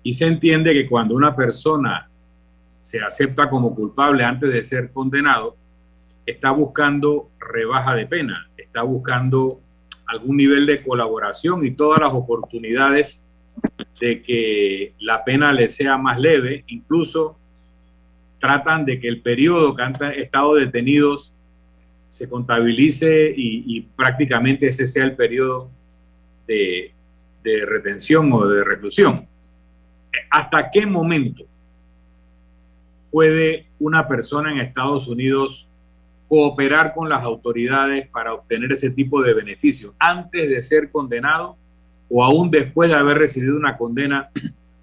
Y 0.03 0.13
se 0.13 0.27
entiende 0.27 0.73
que 0.73 0.87
cuando 0.87 1.15
una 1.15 1.35
persona 1.35 2.09
se 2.77 3.01
acepta 3.01 3.49
como 3.49 3.73
culpable 3.73 4.23
antes 4.23 4.51
de 4.53 4.63
ser 4.63 4.91
condenado, 4.91 5.55
está 6.25 6.51
buscando 6.51 7.29
rebaja 7.39 7.95
de 7.95 8.05
pena, 8.05 8.49
está 8.57 8.83
buscando 8.83 9.59
algún 10.07 10.37
nivel 10.37 10.65
de 10.65 10.83
colaboración 10.83 11.65
y 11.65 11.71
todas 11.71 11.99
las 11.99 12.13
oportunidades 12.13 13.25
de 13.99 14.21
que 14.21 14.93
la 14.99 15.23
pena 15.23 15.51
le 15.53 15.67
sea 15.67 15.97
más 15.97 16.19
leve, 16.19 16.63
incluso 16.67 17.37
tratan 18.39 18.85
de 18.85 18.99
que 18.99 19.07
el 19.07 19.21
periodo 19.21 19.75
que 19.75 19.83
han 19.83 19.93
estado 20.15 20.55
detenidos 20.55 21.33
se 22.09 22.29
contabilice 22.29 23.33
y, 23.35 23.81
prácticamente 23.95 24.67
ese 24.67 24.87
sea 24.87 25.03
el 25.03 25.15
periodo 25.15 25.69
de, 26.47 26.91
retención 27.43 28.31
o 28.33 28.47
de 28.47 28.63
reclusión. 28.63 29.27
¿Hasta 30.31 30.71
qué 30.71 30.85
momento 30.85 31.43
puede 33.11 33.67
una 33.79 34.07
persona 34.07 34.51
en 34.51 34.59
Estados 34.59 35.07
Unidos 35.07 35.69
cooperar 36.27 36.93
con 36.93 37.07
las 37.07 37.23
autoridades 37.23 38.07
para 38.09 38.33
obtener 38.33 38.71
ese 38.71 38.89
tipo 38.89 39.21
de 39.21 39.33
beneficios 39.33 39.93
antes 39.99 40.49
de 40.49 40.61
ser 40.61 40.91
condenado 40.91 41.55
o 42.09 42.23
aún 42.23 42.49
después 42.49 42.89
de 42.89 42.95
haber 42.95 43.17
recibido 43.17 43.55
una 43.55 43.77
condena, 43.77 44.29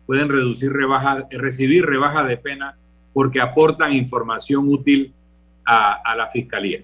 pueden 0.07 0.29
reducir 0.29 0.72
rebaja, 0.72 1.27
recibir 1.31 1.85
rebaja 1.85 2.25
de 2.25 2.37
pena 2.37 2.77
porque 3.12 3.40
aportan 3.40 3.92
información 3.92 4.68
útil 4.68 5.12
a, 5.64 6.16
la 6.16 6.29
fiscalía. 6.29 6.83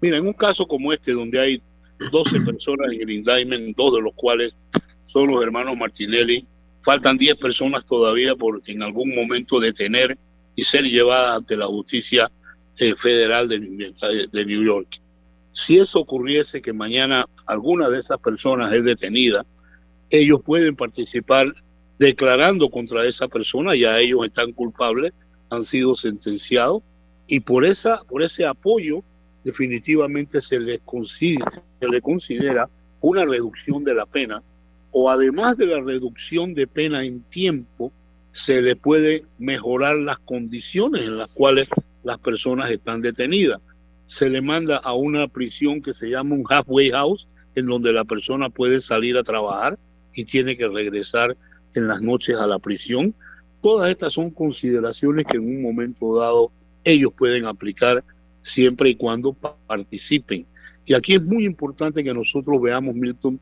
Mira, 0.00 0.18
en 0.18 0.26
un 0.26 0.32
caso 0.32 0.66
como 0.66 0.92
este, 0.92 1.12
donde 1.12 1.38
hay 1.40 1.62
12 1.98 2.40
personas 2.40 2.92
en 2.92 3.02
el 3.02 3.10
indictment, 3.10 3.76
dos 3.76 3.94
de 3.94 4.02
los 4.02 4.14
cuales 4.14 4.54
son 5.06 5.30
los 5.30 5.42
hermanos 5.42 5.76
Martinelli, 5.76 6.46
faltan 6.82 7.16
10 7.16 7.36
personas 7.36 7.84
todavía 7.84 8.34
por 8.36 8.62
en 8.66 8.82
algún 8.82 9.14
momento 9.14 9.58
detener 9.58 10.16
y 10.54 10.62
ser 10.62 10.84
llevadas 10.84 11.38
ante 11.38 11.56
la 11.56 11.66
justicia 11.66 12.30
eh, 12.78 12.94
federal 12.94 13.48
de, 13.48 13.58
de 14.32 14.44
New 14.44 14.64
York. 14.64 15.00
Si 15.52 15.78
eso 15.78 16.00
ocurriese 16.00 16.60
que 16.60 16.72
mañana 16.72 17.26
alguna 17.46 17.88
de 17.88 18.00
esas 18.00 18.20
personas 18.20 18.72
es 18.72 18.84
detenida, 18.84 19.44
ellos 20.10 20.40
pueden 20.44 20.76
participar 20.76 21.52
declarando 21.98 22.68
contra 22.68 23.06
esa 23.06 23.26
persona, 23.26 23.74
ya 23.74 23.96
ellos 23.98 24.24
están 24.26 24.52
culpables, 24.52 25.12
han 25.50 25.64
sido 25.64 25.94
sentenciados 25.94 26.82
y 27.26 27.40
por 27.40 27.64
esa 27.64 28.02
por 28.04 28.22
ese 28.22 28.44
apoyo 28.44 29.02
definitivamente 29.46 30.40
se 30.40 30.58
les 30.58 30.80
considera, 30.80 31.62
considera 32.02 32.68
una 33.00 33.24
reducción 33.24 33.84
de 33.84 33.94
la 33.94 34.04
pena 34.04 34.42
o 34.90 35.08
además 35.08 35.56
de 35.56 35.66
la 35.66 35.80
reducción 35.80 36.52
de 36.52 36.66
pena 36.66 37.04
en 37.04 37.22
tiempo 37.22 37.92
se 38.32 38.60
le 38.60 38.74
puede 38.74 39.24
mejorar 39.38 39.96
las 39.98 40.18
condiciones 40.18 41.02
en 41.02 41.16
las 41.16 41.30
cuales 41.30 41.68
las 42.02 42.18
personas 42.18 42.72
están 42.72 43.00
detenidas 43.00 43.60
se 44.08 44.28
le 44.28 44.40
manda 44.40 44.78
a 44.78 44.94
una 44.94 45.28
prisión 45.28 45.80
que 45.80 45.92
se 45.92 46.08
llama 46.08 46.34
un 46.34 46.44
halfway 46.48 46.90
house, 46.90 47.28
en 47.54 47.66
donde 47.66 47.92
la 47.92 48.04
persona 48.04 48.50
puede 48.50 48.80
salir 48.80 49.16
a 49.16 49.22
trabajar 49.22 49.78
y 50.12 50.24
tiene 50.24 50.56
que 50.56 50.66
regresar 50.68 51.36
en 51.74 51.86
las 51.86 52.00
noches 52.00 52.36
a 52.36 52.48
la 52.48 52.58
prisión. 52.58 53.14
Todas 53.62 53.90
estas 53.90 54.12
son 54.12 54.30
consideraciones 54.30 55.26
que 55.26 55.36
en 55.36 55.44
un 55.44 55.62
momento 55.62 56.16
dado 56.18 56.50
ellos 56.84 57.12
pueden 57.16 57.46
aplicar 57.46 58.02
siempre 58.46 58.90
y 58.90 58.96
cuando 58.96 59.32
participen. 59.32 60.46
Y 60.84 60.94
aquí 60.94 61.14
es 61.14 61.22
muy 61.22 61.44
importante 61.44 62.04
que 62.04 62.14
nosotros 62.14 62.62
veamos, 62.62 62.94
Milton, 62.94 63.40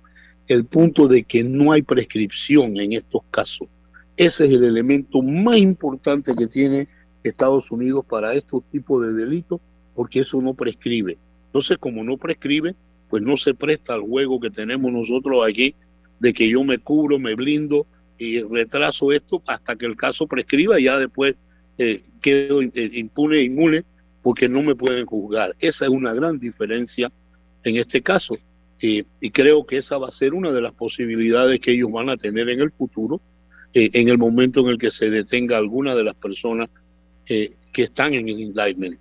el 0.49 0.65
punto 0.65 1.07
de 1.07 1.23
que 1.25 1.45
no 1.45 1.73
hay 1.73 1.83
prescripción 1.83 2.79
en 2.79 2.95
estos 2.95 3.23
casos. 3.31 3.69
Ese 4.17 4.47
es 4.47 4.51
el 4.51 4.65
elemento 4.65 5.21
más 5.23 5.59
importante 5.59 6.35
que 6.35 6.47
tiene 6.47 6.89
Estados 7.23 7.71
Unidos 7.71 8.05
para 8.07 8.35
estos 8.35 8.63
tipos 8.71 9.03
de 9.03 9.13
delitos, 9.13 9.61
porque 9.95 10.21
eso 10.21 10.41
no 10.41 10.55
prescribe. 10.55 11.19
Entonces, 11.47 11.77
como 11.79 12.03
no 12.03 12.17
prescribe, 12.17 12.75
pues 13.11 13.23
no 13.23 13.37
se 13.37 13.55
presta 13.55 13.95
al 13.95 14.01
juego 14.01 14.41
que 14.41 14.51
tenemos 14.51 14.91
nosotros 14.91 15.47
aquí 15.47 15.75
de 16.19 16.33
que 16.33 16.49
yo 16.49 16.65
me 16.65 16.79
cubro, 16.79 17.19
me 17.19 17.35
blindo 17.35 17.87
y 18.19 18.41
retraso 18.41 19.13
esto 19.13 19.43
hasta 19.47 19.77
que 19.77 19.87
el 19.87 19.97
caso 19.97 20.27
prescriba 20.27 20.81
y 20.81 20.85
ya 20.85 20.99
después 20.99 21.35
eh, 21.77 22.03
quedo 22.23 22.63
eh, 22.63 22.71
impune, 22.95 23.43
inmune, 23.43 23.85
porque 24.25 24.49
no 24.49 24.63
me 24.63 24.75
pueden 24.75 25.07
juzgar. 25.07 25.55
Esa 25.61 25.85
es 25.85 25.91
una 25.91 26.13
gran 26.13 26.41
diferencia 26.41 27.13
en 27.63 27.77
este 27.77 28.03
caso. 28.03 28.35
y 28.81 29.31
creo 29.31 29.65
que 29.65 29.79
esa 29.79 29.97
va 29.97 30.09
a 30.09 30.11
ser 30.11 30.35
una 30.35 30.53
de 30.53 30.61
las 30.61 30.75
posibilidades 30.75 31.61
que 31.61 31.73
ellos 31.73 31.91
van 31.93 32.11
a 32.11 32.17
tener 32.17 32.49
en 32.51 32.61
el 32.61 32.71
futuro, 32.73 33.21
eh, 33.73 33.91
en 33.93 34.09
el 34.09 34.19
momento 34.19 34.61
en 34.61 34.67
el 34.67 34.79
que 34.79 34.91
se 34.91 35.09
detenga 35.09 35.57
alguna 35.57 35.95
de 35.95 36.05
las 36.05 36.17
personas 36.17 36.69
que 37.25 37.55
están 37.73 38.13
en 38.13 38.29
el 38.29 38.41
indictment. 38.41 38.99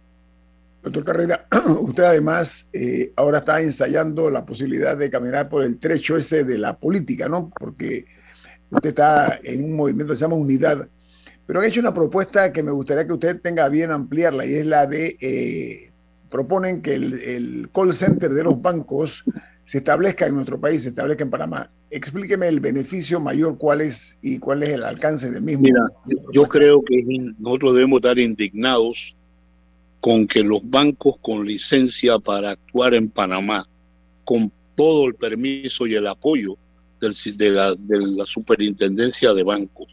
Doctor 0.84 1.06
Carrera, 1.06 1.48
usted 1.80 2.04
además 2.04 2.70
eh, 2.74 3.14
ahora 3.16 3.38
está 3.38 3.62
ensayando 3.62 4.30
la 4.30 4.46
posibilidad 4.46 4.98
de 4.98 5.10
caminar 5.10 5.48
por 5.48 5.64
el 5.64 5.80
trecho 5.80 6.18
ese 6.18 6.44
de 6.44 6.58
la 6.58 6.78
política, 6.78 7.30
¿no? 7.30 7.50
Porque 7.58 8.06
usted 8.70 8.90
está 8.90 9.40
en 9.44 9.64
un 9.64 9.78
movimiento 9.78 10.14
que 10.14 10.18
se 10.18 10.26
llama 10.26 10.36
Unidad, 10.36 10.90
pero 11.46 11.62
ha 11.62 11.68
hecho 11.68 11.80
una 11.80 11.94
propuesta 11.94 12.52
que 12.54 12.64
me 12.64 12.72
gustaría 12.72 13.06
que 13.06 13.14
usted 13.14 13.42
tenga 13.42 13.68
bien 13.70 13.92
ampliarla 13.92 14.46
y 14.46 14.54
es 14.54 14.66
la 14.66 14.88
de, 14.88 15.18
eh, 15.20 15.92
proponen 16.30 16.82
que 16.82 16.96
el, 16.96 17.70
call 17.74 17.94
center 17.94 18.32
de 18.32 18.44
los 18.44 18.62
bancos 18.62 19.24
se 19.66 19.78
establezca 19.80 20.26
en 20.26 20.36
nuestro 20.36 20.60
país, 20.60 20.84
se 20.84 20.90
establezca 20.90 21.24
en 21.24 21.30
Panamá. 21.30 21.70
Explíqueme 21.92 22.48
el 22.48 22.60
beneficio 22.60 23.20
mayor, 23.20 23.58
cuál 23.58 23.82
es 23.82 24.18
y 24.22 24.40
cuál 24.40 24.64
es 24.64 24.70
el 24.70 24.84
alcance 24.84 25.30
del 25.30 25.44
mismo. 25.44 25.64
Mira, 25.64 25.82
yo 26.34 26.44
creo 26.44 26.82
que 26.82 27.04
nosotros 27.38 27.76
debemos 27.76 27.98
estar 27.98 28.18
indignados 28.18 29.16
con 30.02 30.28
que 30.28 30.42
los 30.42 30.68
bancos 30.68 31.16
con 31.22 31.46
licencia 31.46 32.18
para 32.20 32.52
actuar 32.52 32.96
en 32.96 33.10
Panamá, 33.10 33.68
con 34.26 34.52
todo 34.76 35.06
el 35.06 35.16
permiso 35.16 35.86
y 35.86 35.96
el 35.96 36.08
apoyo 36.08 36.58
de, 37.00 37.50
la, 37.52 37.76
de 37.76 38.08
la 38.08 38.26
superintendencia 38.26 39.34
de 39.34 39.44
bancos, 39.44 39.88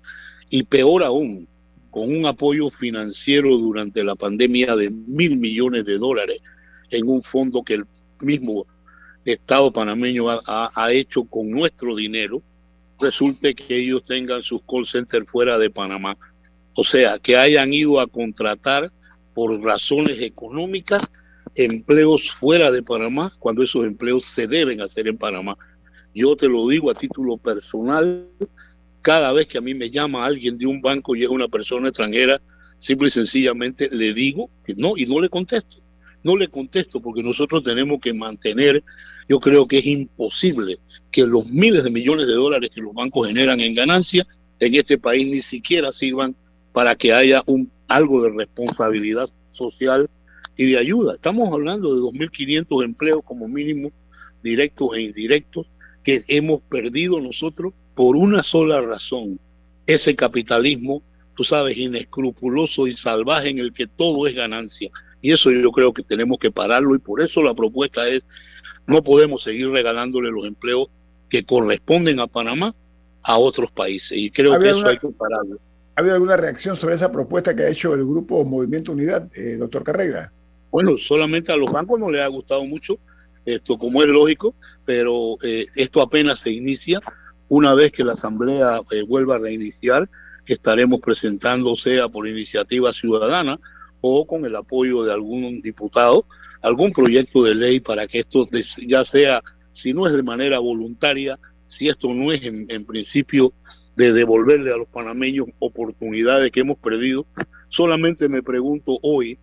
y 0.50 0.64
peor 0.64 1.04
aún, 1.04 1.48
con 1.90 2.14
un 2.14 2.26
apoyo 2.26 2.70
financiero 2.70 3.56
durante 3.56 4.04
la 4.04 4.16
pandemia 4.16 4.76
de 4.76 4.90
mil 4.90 5.36
millones 5.36 5.86
de 5.86 5.96
dólares 5.96 6.42
en 6.90 7.08
un 7.08 7.22
fondo 7.22 7.62
que 7.62 7.74
el 7.74 7.84
mismo 8.20 8.66
Estado 9.24 9.70
panameño 9.70 10.30
ha, 10.30 10.92
hecho 10.92 11.24
con 11.24 11.50
nuestro 11.50 11.94
dinero, 11.94 12.42
resulte 12.98 13.54
que 13.54 13.76
ellos 13.76 14.02
tengan 14.06 14.42
sus 14.42 14.62
call 14.62 14.86
centers 14.86 15.28
fuera 15.28 15.58
de 15.58 15.70
Panamá. 15.70 16.16
O 16.74 16.84
sea, 16.84 17.18
que 17.18 17.36
hayan 17.36 17.72
ido 17.72 18.00
a 18.00 18.06
contratar 18.06 18.90
por 19.34 19.62
razones 19.62 20.20
económicas 20.22 21.06
empleos 21.54 22.30
fuera 22.32 22.70
de 22.70 22.82
Panamá, 22.82 23.32
cuando 23.38 23.62
esos 23.62 23.84
empleos 23.84 24.24
se 24.24 24.46
deben 24.46 24.80
hacer 24.80 25.06
en 25.06 25.18
Panamá. 25.18 25.56
Yo 26.14 26.34
te 26.34 26.48
lo 26.48 26.66
digo 26.68 26.90
a 26.90 26.94
título 26.94 27.36
personal, 27.36 28.26
cada 29.02 29.32
vez 29.32 29.48
que 29.48 29.58
a 29.58 29.60
mí 29.60 29.74
me 29.74 29.90
llama 29.90 30.24
alguien 30.24 30.58
de 30.58 30.66
un 30.66 30.80
banco 30.80 31.16
y 31.16 31.24
es 31.24 31.28
una 31.28 31.48
persona 31.48 31.88
extranjera, 31.88 32.40
simple 32.78 33.08
y 33.08 33.10
sencillamente 33.10 33.88
le 33.90 34.12
digo 34.12 34.50
que 34.64 34.74
no 34.74 34.96
y 34.96 35.06
no 35.06 35.20
le 35.20 35.28
contesto. 35.28 35.78
No 36.22 36.36
le 36.36 36.48
contesto 36.48 37.00
porque 37.00 37.22
nosotros 37.22 37.62
tenemos 37.62 38.00
que 38.00 38.12
mantener, 38.12 38.82
yo 39.28 39.40
creo 39.40 39.66
que 39.66 39.78
es 39.78 39.86
imposible 39.86 40.78
que 41.10 41.26
los 41.26 41.46
miles 41.46 41.82
de 41.82 41.90
millones 41.90 42.26
de 42.26 42.34
dólares 42.34 42.70
que 42.74 42.82
los 42.82 42.92
bancos 42.92 43.26
generan 43.26 43.60
en 43.60 43.74
ganancia 43.74 44.26
en 44.58 44.74
este 44.74 44.98
país 44.98 45.26
ni 45.26 45.40
siquiera 45.40 45.92
sirvan 45.92 46.36
para 46.72 46.94
que 46.94 47.12
haya 47.12 47.42
un 47.46 47.70
algo 47.88 48.22
de 48.22 48.30
responsabilidad 48.30 49.30
social 49.52 50.08
y 50.56 50.66
de 50.66 50.78
ayuda. 50.78 51.14
Estamos 51.14 51.52
hablando 51.52 51.94
de 51.94 52.02
2.500 52.02 52.84
empleos 52.84 53.22
como 53.24 53.48
mínimo, 53.48 53.90
directos 54.42 54.90
e 54.94 55.02
indirectos, 55.02 55.66
que 56.04 56.24
hemos 56.28 56.60
perdido 56.62 57.18
nosotros 57.20 57.72
por 57.94 58.16
una 58.16 58.42
sola 58.42 58.80
razón, 58.80 59.38
ese 59.86 60.14
capitalismo, 60.14 61.02
tú 61.34 61.44
sabes, 61.44 61.76
inescrupuloso 61.76 62.86
y 62.86 62.94
salvaje 62.94 63.50
en 63.50 63.58
el 63.58 63.72
que 63.72 63.86
todo 63.86 64.26
es 64.26 64.34
ganancia. 64.34 64.90
Y 65.22 65.32
eso 65.32 65.50
yo 65.50 65.70
creo 65.70 65.92
que 65.92 66.02
tenemos 66.02 66.38
que 66.38 66.50
pararlo 66.50 66.94
y 66.94 66.98
por 66.98 67.20
eso 67.20 67.42
la 67.42 67.54
propuesta 67.54 68.08
es, 68.08 68.24
no 68.86 69.02
podemos 69.02 69.42
seguir 69.42 69.68
regalándole 69.68 70.30
los 70.30 70.46
empleos 70.46 70.88
que 71.28 71.44
corresponden 71.44 72.20
a 72.20 72.26
Panamá 72.26 72.74
a 73.22 73.38
otros 73.38 73.70
países. 73.70 74.16
Y 74.16 74.30
creo 74.30 74.58
que 74.58 74.70
eso 74.70 74.86
hay 74.86 74.98
que 74.98 75.08
pararlo. 75.08 75.58
¿Ha 75.96 76.00
habido 76.00 76.14
alguna 76.14 76.36
reacción 76.36 76.76
sobre 76.76 76.94
esa 76.94 77.12
propuesta 77.12 77.54
que 77.54 77.64
ha 77.64 77.68
hecho 77.68 77.94
el 77.94 78.04
grupo 78.04 78.44
Movimiento 78.44 78.92
Unidad, 78.92 79.28
eh, 79.36 79.56
doctor 79.56 79.84
Carrera? 79.84 80.32
Bueno, 80.70 80.96
solamente 80.96 81.52
a 81.52 81.56
los 81.56 81.70
bancos 81.70 81.98
no 81.98 82.10
les 82.10 82.22
ha 82.22 82.28
gustado 82.28 82.64
mucho, 82.64 82.98
esto 83.44 83.76
como 83.76 84.02
es 84.02 84.08
lógico, 84.08 84.54
pero 84.84 85.36
eh, 85.42 85.66
esto 85.74 86.00
apenas 86.00 86.40
se 86.40 86.50
inicia. 86.50 87.00
Una 87.50 87.74
vez 87.74 87.90
que 87.90 88.04
la 88.04 88.12
Asamblea 88.12 88.80
eh, 88.92 89.02
vuelva 89.02 89.34
a 89.34 89.38
reiniciar, 89.38 90.08
estaremos 90.46 91.00
presentando, 91.00 91.74
sea 91.74 92.08
por 92.08 92.28
iniciativa 92.28 92.92
ciudadana 92.92 93.58
o 94.00 94.24
con 94.24 94.44
el 94.44 94.54
apoyo 94.54 95.02
de 95.02 95.12
algún 95.12 95.60
diputado, 95.60 96.26
algún 96.62 96.92
proyecto 96.92 97.42
de 97.42 97.56
ley 97.56 97.80
para 97.80 98.06
que 98.06 98.20
esto 98.20 98.46
ya 98.86 99.02
sea, 99.02 99.42
si 99.72 99.92
no 99.92 100.06
es 100.06 100.12
de 100.12 100.22
manera 100.22 100.60
voluntaria, 100.60 101.40
si 101.68 101.88
esto 101.88 102.14
no 102.14 102.30
es 102.30 102.40
en 102.44 102.84
principio 102.84 103.52
de 103.96 104.12
devolverle 104.12 104.72
a 104.72 104.76
los 104.76 104.88
panameños 104.88 105.48
oportunidades 105.58 106.52
que 106.52 106.60
hemos 106.60 106.78
perdido. 106.78 107.26
Solamente 107.68 108.28
me 108.28 108.44
pregunto 108.44 109.00
hoy, 109.02 109.38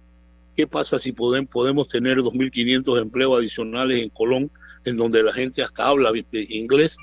¿qué 0.56 0.66
pasa 0.66 0.98
si 0.98 1.12
podemos, 1.12 1.52
podemos 1.52 1.90
tener 1.90 2.20
2.500 2.20 3.02
empleos 3.02 3.38
adicionales 3.38 4.02
en 4.02 4.10
Colón, 4.12 4.50
en 4.86 4.96
donde 4.96 5.24
la 5.24 5.34
gente 5.34 5.62
hasta 5.62 5.88
habla 5.88 6.14
inglés 6.32 6.98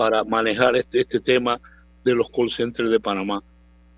para 0.00 0.24
manejar 0.24 0.76
este, 0.76 0.98
este 0.98 1.20
tema 1.20 1.60
de 2.02 2.14
los 2.14 2.30
call 2.30 2.48
centers 2.48 2.90
de 2.90 2.98
Panamá? 2.98 3.42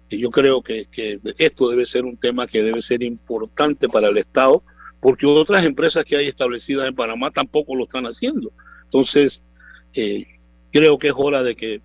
Y 0.09 0.19
yo 0.19 0.33
creo 0.33 0.61
que, 0.61 0.89
que 0.91 1.21
esto 1.39 1.71
debe 1.71 1.87
ser 1.87 2.05
un 2.05 2.17
tema 2.17 2.49
que 2.49 2.61
debe 2.61 2.83
ser 2.83 3.05
importante 3.05 3.89
para 3.89 4.09
el 4.09 4.19
Estado, 4.19 4.65
porque 5.01 5.27
otras 5.27 5.65
empresas 5.65 6.05
que 6.05 6.17
hay 6.17 6.27
establecidas 6.27 6.89
en 6.89 6.97
Panamá 6.97 7.31
tampoco 7.31 7.77
lo 7.77 7.85
están 7.85 8.07
haciendo. 8.07 8.51
Entonces, 8.83 9.45
eh, 9.95 10.27
creo 10.73 10.99
que 10.99 11.07
es 11.07 11.15
hora 11.17 11.45
de 11.45 11.55
que 11.55 11.81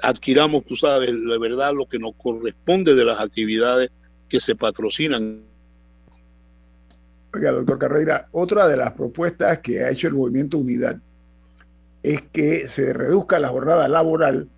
adquiramos, 0.00 0.64
tú 0.64 0.76
sabes, 0.76 1.12
la 1.12 1.36
verdad, 1.36 1.74
lo 1.74 1.86
que 1.86 1.98
nos 1.98 2.14
corresponde 2.14 2.94
de 2.94 3.04
las 3.04 3.18
actividades 3.18 3.90
que 4.28 4.38
se 4.38 4.54
patrocinan. 4.54 5.42
Oiga, 7.34 7.50
doctor 7.50 7.80
Carrera, 7.80 8.28
otra 8.30 8.68
de 8.68 8.76
las 8.76 8.92
propuestas 8.92 9.58
que 9.58 9.80
ha 9.80 9.90
hecho 9.90 10.06
el 10.06 10.14
Movimiento 10.14 10.56
Unidad 10.56 11.00
es 12.04 12.20
que 12.20 12.68
se 12.68 12.92
reduzca 12.92 13.38
la 13.38 13.48
jornada 13.48 13.88
laboral 13.88 14.48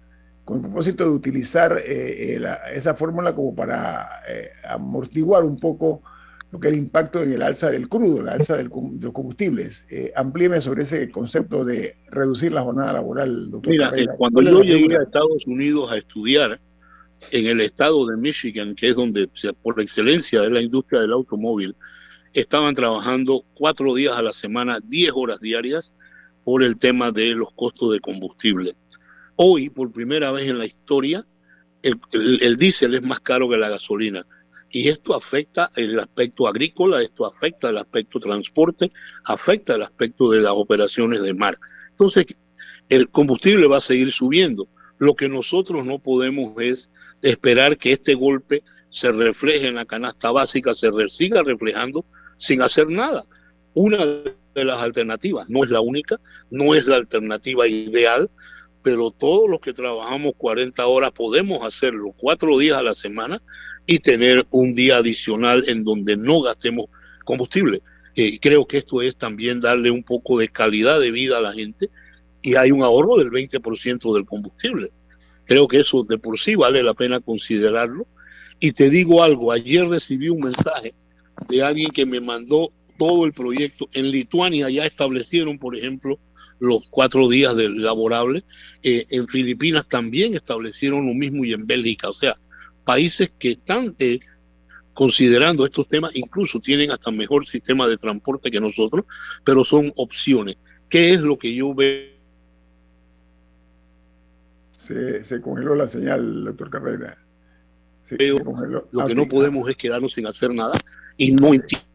con 0.45 0.57
el 0.57 0.63
propósito 0.63 1.05
de 1.05 1.11
utilizar 1.11 1.79
eh, 1.79 2.35
eh, 2.37 2.47
esa 2.75 2.95
fórmula 2.95 3.35
como 3.35 3.55
para 3.55 4.21
eh, 4.29 4.51
amortiguar 4.69 5.45
un 5.45 5.59
poco 5.59 6.03
lo 6.51 6.61
que 6.61 6.69
es 6.69 6.75
el 6.75 6.81
impacto 6.81 7.23
en 7.23 7.33
el 7.33 7.43
alza 7.43 7.71
del 7.71 7.89
crudo, 7.89 8.23
la 8.23 8.33
alza 8.33 8.57
del, 8.57 8.69
de 8.69 9.05
los 9.05 9.13
combustibles. 9.13 9.87
Eh, 9.91 10.13
amplíeme 10.15 10.61
sobre 10.61 10.83
ese 10.83 11.09
concepto 11.11 11.65
de 11.65 11.97
reducir 12.11 12.53
la 12.53 12.63
jornada 12.63 12.95
laboral, 12.95 13.51
doctor. 13.51 13.71
Mira, 13.71 13.93
cuando 14.17 14.43
yo 14.43 14.63
llegué 14.63 14.97
a 14.97 15.03
Estados 15.03 15.47
Unidos 15.47 15.91
a 15.91 15.99
estudiar 15.99 16.61
en 17.31 17.47
el 17.47 17.61
estado 17.61 18.07
de 18.07 18.17
Michigan, 18.17 18.75
que 18.75 18.91
es 18.91 18.97
donde 18.97 19.29
por 19.63 19.81
excelencia 19.81 20.45
es 20.45 20.51
la 20.51 20.61
industria 20.61 21.01
del 21.01 21.13
automóvil, 21.13 21.77
estaban 22.33 22.75
trabajando 22.75 23.45
cuatro 23.55 23.95
días 23.95 24.17
a 24.17 24.23
la 24.23 24.33
semana, 24.33 24.81
diez 24.83 25.13
horas 25.15 25.41
diarias, 25.41 25.95
por 26.47 26.63
el 26.63 26.79
tema 26.79 27.11
de 27.11 27.31
los 27.31 27.51
costos 27.55 27.91
de 27.91 27.99
combustible. 27.99 28.77
Hoy, 29.35 29.69
por 29.69 29.91
primera 29.91 30.31
vez 30.31 30.49
en 30.49 30.59
la 30.59 30.65
historia, 30.65 31.27
el, 31.83 31.99
el 32.13 32.57
diésel 32.57 32.95
es 32.95 33.03
más 33.03 33.19
caro 33.19 33.51
que 33.51 33.57
la 33.57 33.69
gasolina 33.69 34.25
y 34.71 34.89
esto 34.89 35.17
afecta 35.17 35.71
el 35.75 35.99
aspecto 35.99 36.47
agrícola, 36.47 37.03
esto 37.03 37.27
afecta 37.27 37.71
el 37.71 37.79
aspecto 37.79 38.21
transporte, 38.21 38.93
afecta 39.25 39.75
el 39.75 39.83
aspecto 39.83 40.31
de 40.31 40.41
las 40.41 40.53
operaciones 40.53 41.21
de 41.21 41.35
mar. 41.35 41.59
Entonces, 41.91 42.27
el 42.89 43.09
combustible 43.09 43.67
va 43.67 43.79
a 43.79 43.81
seguir 43.81 44.13
subiendo. 44.13 44.69
Lo 44.99 45.17
que 45.17 45.29
nosotros 45.29 45.85
no 45.85 45.99
podemos 45.99 46.55
es 46.61 46.93
esperar 47.23 47.77
que 47.77 47.91
este 47.91 48.15
golpe 48.15 48.63
se 48.89 49.11
refleje 49.11 49.67
en 49.67 49.75
la 49.75 49.85
canasta 49.85 50.31
básica, 50.31 50.75
se 50.75 50.93
siga 51.09 51.43
reflejando 51.43 52.05
sin 52.37 52.63
hacer 52.63 52.89
nada. 52.89 53.25
Una 53.75 54.23
de 54.57 54.65
las 54.65 54.83
alternativas, 54.83 55.49
no 55.49 55.65
es 55.65 55.71
la 55.71 55.81
única, 55.81 56.19
no 56.51 56.75
es 56.75 56.87
la 56.87 56.97
alternativa 56.97 57.69
ideal, 57.69 58.31
pero 58.83 59.11
todos 59.11 59.51
los 59.51 59.61
que 59.61 59.73
trabajamos 59.73 60.35
40 60.37 60.87
horas 60.87 61.13
podemos 61.13 61.67
hacerlo 61.67 62.15
cuatro 62.17 62.59
días 62.59 62.79
a 62.79 62.83
la 62.83 62.95
semana 62.95 63.43
y 63.87 63.99
tener 63.99 64.47
un 64.51 64.75
día 64.75 64.99
adicional 64.99 65.69
en 65.69 65.85
donde 65.85 66.17
no 66.17 66.41
gastemos 66.41 66.87
combustible. 67.25 67.83
Eh, 68.15 68.39
creo 68.41 68.67
que 68.67 68.79
esto 68.79 69.03
es 69.03 69.17
también 69.17 69.61
darle 69.61 69.91
un 69.91 70.03
poco 70.03 70.39
de 70.39 70.49
calidad 70.49 70.99
de 71.01 71.11
vida 71.11 71.39
a 71.39 71.43
la 71.43 71.53
gente 71.53 71.91
y 72.43 72.55
hay 72.55 72.71
un 72.71 72.83
ahorro 72.83 73.17
del 73.19 73.31
20% 73.31 74.15
del 74.15 74.25
combustible. 74.25 74.91
Creo 75.45 75.69
que 75.69 75.81
eso 75.81 76.03
de 76.03 76.19
por 76.19 76.39
sí 76.39 76.55
vale 76.55 76.83
la 76.83 76.95
pena 76.95 77.21
considerarlo 77.21 78.07
Y 78.59 78.73
te 78.73 78.89
digo 78.89 79.23
algo, 79.23 79.53
ayer 79.53 79.87
recibí 79.87 80.29
un 80.29 80.41
mensaje 80.41 80.95
de 81.49 81.63
alguien 81.63 81.91
que 81.91 82.07
me 82.07 82.21
mandó 82.21 82.73
todo 82.97 83.27
el 83.27 83.33
proyecto. 83.33 83.89
En 83.93 84.11
Lituania 84.11 84.69
ya 84.71 84.87
establecieron, 84.87 85.59
por 85.59 85.77
ejemplo, 85.77 86.19
los 86.59 86.83
cuatro 86.91 87.29
días 87.29 87.57
de 87.57 87.69
laborable. 87.69 88.45
Eh, 88.83 89.07
en 89.11 89.29
Filipinas 89.29 89.87
también 89.89 90.35
establecieron 90.35 91.07
lo 91.07 91.15
mismo 91.15 91.45
y 91.45 91.53
en 91.53 91.67
Bélgica. 91.67 92.09
O 92.09 92.13
sea, 92.13 92.37
países 92.85 93.31
que 93.39 93.53
están 93.53 93.95
eh, 93.99 94.21
considerando 94.95 95.65
estos 95.67 95.87
temas, 95.89 96.13
incluso 96.15 96.61
tienen 96.61 96.91
hasta 96.91 97.11
mejor 97.11 97.47
sistema 97.47 97.87
de 97.87 97.99
transporte 97.99 98.51
que 98.51 98.61
nosotros, 98.61 99.05
pero 99.45 99.65
son 99.65 99.93
opciones. 99.97 100.57
¿Qué 100.89 101.13
es 101.13 101.21
lo 101.21 101.37
que 101.37 101.55
yo 101.55 101.75
veo? 101.75 102.17
Se, 104.73 105.25
se 105.25 105.41
congeló 105.41 105.75
la 105.75 105.89
señal, 105.89 106.45
doctor 106.45 106.71
Carrera. 106.71 107.19
veo, 108.11 108.39
Lo 108.93 109.07
que 109.07 109.15
no 109.15 109.27
podemos 109.27 109.69
es 109.69 109.77
quedarnos 109.77 110.15
sin 110.15 110.27
hacer 110.27 110.55
nada 110.55 110.79
y 111.17 111.33
no 111.33 111.55
entiendo. 111.55 111.87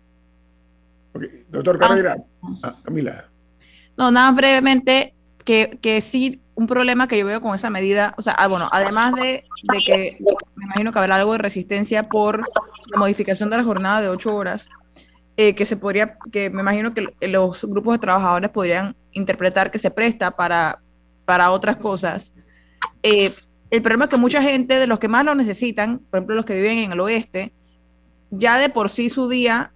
Doctor 1.49 1.79
Carrera, 1.79 2.17
ah, 2.63 2.77
Camila. 2.83 3.25
No, 3.97 4.11
nada, 4.11 4.31
brevemente, 4.31 5.13
que, 5.43 5.77
que 5.81 6.01
sí 6.01 6.41
un 6.61 6.67
problema 6.67 7.07
que 7.07 7.17
yo 7.17 7.25
veo 7.25 7.41
con 7.41 7.55
esa 7.55 7.69
medida, 7.69 8.13
o 8.17 8.21
sea, 8.21 8.33
ah, 8.33 8.47
bueno, 8.47 8.69
además 8.71 9.13
de, 9.15 9.41
que 9.85 10.17
me 10.55 10.65
imagino 10.65 10.91
que 10.91 10.99
habrá 10.99 11.15
algo 11.15 11.31
de 11.31 11.39
resistencia 11.39 12.03
por 12.03 12.39
la 12.91 12.99
modificación 12.99 13.49
de 13.49 13.57
la 13.57 13.63
jornada 13.63 14.01
de 14.01 14.09
ocho 14.09 14.35
horas, 14.35 14.69
eh, 15.37 15.55
que 15.55 15.65
se 15.65 15.75
podría, 15.75 16.17
que 16.31 16.49
me 16.49 16.61
imagino 16.61 16.93
que 16.93 17.07
los 17.27 17.65
grupos 17.65 17.95
de 17.95 17.99
trabajadores 17.99 18.51
podrían 18.51 18.95
interpretar 19.11 19.71
que 19.71 19.79
se 19.79 19.89
presta 19.89 20.31
para, 20.31 20.79
para 21.25 21.51
otras 21.51 21.77
cosas. 21.77 22.31
Eh, 23.01 23.31
el 23.71 23.81
problema 23.81 24.05
es 24.05 24.11
que 24.11 24.17
mucha 24.17 24.41
gente 24.43 24.77
de 24.77 24.85
los 24.85 24.99
que 24.99 25.07
más 25.07 25.25
lo 25.25 25.33
necesitan, 25.33 25.99
por 25.99 26.19
ejemplo 26.19 26.35
los 26.35 26.45
que 26.45 26.55
viven 26.55 26.77
en 26.77 26.91
el 26.91 26.99
oeste, 26.99 27.53
ya 28.29 28.57
de 28.57 28.69
por 28.69 28.89
sí 28.89 29.09
su 29.09 29.29
día 29.29 29.71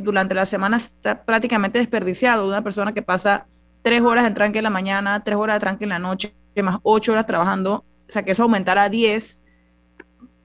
durante 0.00 0.34
la 0.34 0.46
semana 0.46 0.76
está 0.76 1.24
prácticamente 1.24 1.78
desperdiciado. 1.78 2.46
Una 2.46 2.62
persona 2.62 2.92
que 2.92 3.02
pasa 3.02 3.46
tres 3.82 4.02
horas 4.02 4.24
de 4.24 4.30
tranque 4.32 4.58
en 4.58 4.64
la 4.64 4.70
mañana, 4.70 5.22
tres 5.24 5.36
horas 5.36 5.56
de 5.56 5.60
tranque 5.60 5.84
en 5.84 5.90
la 5.90 5.98
noche, 5.98 6.34
más 6.62 6.78
ocho 6.82 7.12
horas 7.12 7.26
trabajando, 7.26 7.84
o 8.08 8.12
sea, 8.12 8.22
que 8.22 8.32
eso 8.32 8.42
aumentara 8.42 8.84
a 8.84 8.88
diez, 8.88 9.40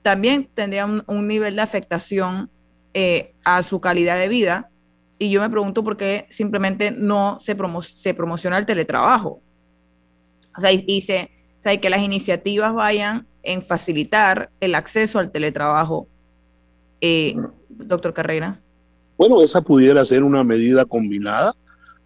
también 0.02 0.48
tendría 0.54 0.86
un, 0.86 1.28
nivel 1.28 1.56
de 1.56 1.62
afectación 1.62 2.50
eh, 2.94 3.34
a 3.44 3.64
su 3.64 3.82
calidad 3.82 4.20
de 4.20 4.28
vida. 4.28 4.70
Y 5.18 5.32
yo 5.32 5.42
me 5.42 5.50
pregunto 5.50 5.84
por 5.84 5.98
qué 5.98 6.28
simplemente 6.30 6.92
no 6.92 7.38
se, 7.40 7.58
se 7.82 8.14
promociona 8.14 8.58
el 8.58 8.66
teletrabajo. 8.66 9.42
O 10.56 10.62
sea, 10.62 10.72
y, 10.72 11.02
se, 11.02 11.32
o 11.60 11.80
que 11.82 11.90
las 11.90 12.02
iniciativas 12.02 12.74
vayan 12.74 13.26
en 13.42 13.62
facilitar 13.62 14.52
el 14.60 14.76
acceso 14.76 15.20
al 15.20 15.32
teletrabajo. 15.32 16.08
Eh, 17.02 17.36
doctor 17.70 18.14
Carrera. 18.14 18.62
Bueno, 19.18 19.42
esa 19.42 19.62
pudiera 19.62 20.04
ser 20.06 20.24
una 20.24 20.44
medida 20.44 20.86
combinada 20.86 21.56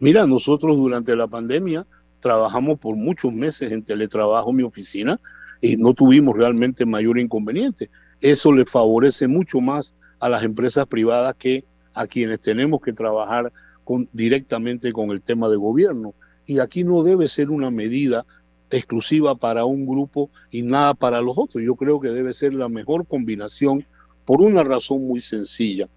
Mira, 0.02 0.26
nosotros 0.26 0.78
durante 0.78 1.14
la 1.14 1.28
pandemia 1.28 1.86
trabajamos 2.22 2.80
por 2.80 2.96
muchos 2.96 3.34
meses 3.34 3.70
en 3.74 3.84
teletrabajo 3.84 4.50
en 4.50 4.56
mi 4.56 4.64
oficina 4.64 5.20
y 5.60 5.76
no 5.76 5.94
tuvimos 5.94 6.38
realmente 6.38 6.86
mayor 6.86 7.20
inconveniente. 7.20 7.90
Eso 8.22 8.54
le 8.54 8.66
favorece 8.66 9.28
mucho 9.28 9.60
más 9.60 9.94
a 10.22 10.30
las 10.30 10.44
empresas 10.44 10.88
privadas 10.88 11.36
que 11.36 11.66
a 11.94 12.08
quienes 12.08 12.40
tenemos 12.40 12.80
que 12.82 12.94
trabajar 12.94 13.52
con, 13.84 14.08
directamente 14.14 14.94
con 14.94 15.12
el 15.12 15.22
tema 15.22 15.50
de 15.50 15.58
gobierno. 15.58 16.14
Y 16.46 16.60
aquí 16.60 16.86
no 16.86 17.04
debe 17.04 17.28
ser 17.28 17.50
una 17.50 17.70
medida 17.70 18.26
exclusiva 18.70 19.36
para 19.36 19.66
un 19.66 19.86
grupo 19.86 20.30
y 20.50 20.62
nada 20.62 20.94
para 20.94 21.20
los 21.20 21.38
otros. 21.38 21.62
Yo 21.62 21.76
creo 21.76 22.00
que 22.00 22.08
debe 22.08 22.34
ser 22.34 22.54
la 22.54 22.70
mejor 22.70 23.06
combinación 23.06 23.86
por 24.24 24.42
una 24.42 24.64
razón 24.64 25.06
muy 25.06 25.20
sencilla. 25.20 25.90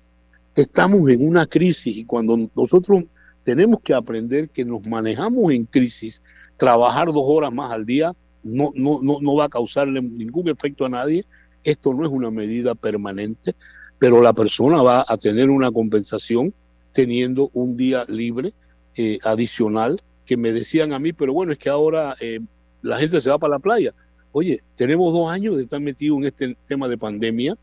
Estamos 0.54 1.08
en 1.10 1.26
una 1.26 1.46
crisis 1.46 1.96
y 1.96 2.04
cuando 2.04 2.50
nosotros 2.54 3.04
tenemos 3.44 3.80
que 3.82 3.94
aprender 3.94 4.50
que 4.50 4.64
nos 4.64 4.86
manejamos 4.86 5.52
en 5.52 5.64
crisis, 5.64 6.22
trabajar 6.56 7.06
dos 7.06 7.24
horas 7.26 7.52
más 7.52 7.72
al 7.72 7.86
día 7.86 8.14
no, 8.42 8.72
no, 8.74 9.00
no, 9.02 9.18
no 9.20 9.34
va 9.34 9.44
a 9.44 9.48
causarle 9.48 10.02
ningún 10.02 10.48
efecto 10.48 10.84
a 10.84 10.88
nadie, 10.88 11.24
esto 11.64 11.94
no 11.94 12.04
es 12.04 12.10
una 12.10 12.30
medida 12.30 12.74
permanente, 12.74 13.54
pero 13.98 14.20
la 14.20 14.32
persona 14.32 14.82
va 14.82 15.04
a 15.06 15.16
tener 15.16 15.48
una 15.50 15.70
compensación 15.70 16.52
teniendo 16.92 17.50
un 17.54 17.76
día 17.76 18.04
libre 18.08 18.52
eh, 18.96 19.18
adicional 19.22 20.00
que 20.26 20.36
me 20.36 20.52
decían 20.52 20.92
a 20.92 20.98
mí, 20.98 21.12
pero 21.12 21.32
bueno, 21.32 21.52
es 21.52 21.58
que 21.58 21.68
ahora 21.68 22.16
eh, 22.20 22.40
la 22.82 22.98
gente 22.98 23.20
se 23.20 23.30
va 23.30 23.38
para 23.38 23.52
la 23.52 23.58
playa. 23.58 23.94
Oye, 24.32 24.62
tenemos 24.76 25.12
dos 25.12 25.30
años 25.30 25.56
de 25.56 25.64
estar 25.64 25.80
metidos 25.80 26.18
en 26.18 26.24
este 26.24 26.56
tema 26.66 26.88
de 26.88 26.98
pandemia 26.98 27.56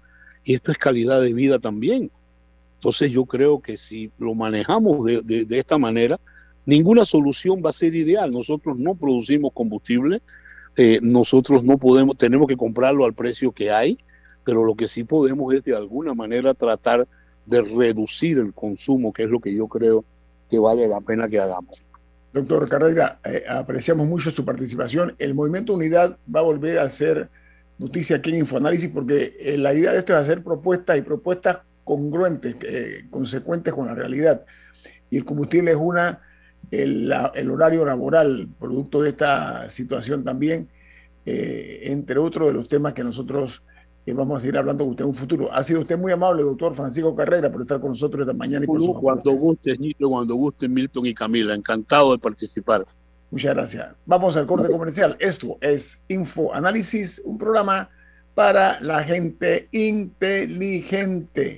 y 0.44 0.54
esto 0.54 0.72
es 0.72 0.78
calidad 0.78 1.22
de 1.22 1.34
vida 1.34 1.60
también. 1.60 2.12
Entonces 2.80 3.12
yo 3.12 3.26
creo 3.26 3.60
que 3.60 3.76
si 3.76 4.10
lo 4.18 4.34
manejamos 4.34 5.06
de, 5.06 5.46
esta 5.50 5.78
manera, 5.78 6.18
ninguna 6.66 7.04
solución 7.04 7.62
va 7.64 7.72
a 7.72 7.74
ser 7.74 7.94
ideal. 7.94 8.32
Nosotros 8.32 8.80
no 8.80 8.96
producimos 8.96 9.52
combustible, 9.54 10.22
eh, 10.78 11.00
nosotros 11.02 11.62
no 11.62 11.78
podemos, 11.78 12.18
tenemos 12.18 12.48
que 12.48 12.56
comprarlo 12.56 13.04
al 13.04 13.14
precio 13.14 13.52
que 13.52 13.70
hay, 13.70 13.98
pero 14.46 14.64
lo 14.64 14.76
que 14.76 14.88
sí 14.88 15.04
podemos 15.04 15.54
es 15.54 15.62
de 15.66 15.76
alguna 15.76 16.14
manera 16.14 16.54
tratar 16.54 17.06
de 17.46 17.62
reducir 17.64 18.38
el 18.38 18.54
consumo, 18.54 19.12
que 19.12 19.24
es 19.24 19.30
lo 19.30 19.42
que 19.42 19.54
yo 19.54 19.68
creo 19.68 20.06
que 20.50 20.58
vale 20.58 20.88
la 20.88 21.02
pena 21.02 21.28
que 21.28 21.38
hagamos. 21.38 21.84
Doctor 22.32 22.70
Carrera, 22.70 23.20
eh, 23.26 23.44
apreciamos 23.50 24.08
mucho 24.08 24.32
su 24.32 24.46
participación. 24.46 25.16
El 25.20 25.34
Movimiento 25.34 25.74
Unidad 25.74 26.18
va 26.34 26.40
a 26.40 26.44
volver 26.44 26.80
a 26.80 26.84
hacer 26.84 27.30
noticia 27.78 28.16
aquí 28.16 28.30
en 28.30 28.38
Infoanálisis 28.38 28.90
porque 28.90 29.36
eh, 29.38 29.58
la 29.58 29.74
idea 29.74 29.92
de 29.92 29.98
esto 29.98 30.14
es 30.14 30.20
hacer 30.20 30.42
propuestas 30.46 30.98
y 30.98 31.02
propuestas 31.02 31.58
congruentes, 31.90 32.56
eh, 32.62 33.08
consecuentes 33.10 33.74
con 33.74 33.88
la 33.88 33.96
realidad. 33.96 34.46
Y 35.10 35.18
el 35.18 35.26
combustible 35.26 35.72
es 35.72 35.78
una, 35.78 36.22
el, 36.70 37.12
horario 37.50 37.84
laboral, 37.84 38.48
producto 38.60 39.02
de 39.02 39.10
esta 39.10 39.68
situación 39.72 40.24
también, 40.24 40.70
eh, 41.26 41.80
entre 41.86 42.20
otros 42.20 42.50
de 42.50 42.54
los 42.54 42.68
temas 42.68 42.94
que 42.94 43.04
nosotros 43.04 43.64
eh, 44.06 44.14
vamos 44.14 44.38
a 44.38 44.42
seguir 44.42 44.60
hablando 44.60 44.84
con 44.84 44.92
usted 44.92 45.04
en 45.04 45.10
un 45.10 45.16
futuro. 45.16 45.52
Ha 45.52 45.64
sido 45.64 45.80
usted 45.80 45.98
muy 45.98 46.12
amable, 46.12 46.44
doctor 46.44 46.76
Francisco 46.76 47.16
Carrera, 47.16 47.52
por 47.52 47.64
estar 47.64 47.80
con 47.80 47.90
nosotros 47.90 48.22
esta 48.22 48.38
mañana. 48.38 48.66
Y 48.66 48.68
por 48.68 49.02
cuando 49.02 49.32
guste, 49.32 49.76
Nito, 49.76 50.08
cuando 50.08 50.36
guste, 50.36 50.68
Milton 50.68 51.08
y 51.08 51.16
Camila. 51.16 51.56
Encantado 51.56 52.12
de 52.12 52.20
participar. 52.20 52.86
Muchas 53.32 53.56
gracias. 53.56 53.96
Vamos 54.06 54.38
al 54.38 54.46
corte 54.46 54.70
comercial. 54.70 55.18
Esto 55.20 55.58
es 55.60 56.00
Info 56.08 56.54
Análisis, 56.54 57.20
un 57.26 57.40
programa 57.40 57.90
para 58.36 58.80
la 58.80 59.02
gente 59.02 59.70
inteligente. 59.72 61.58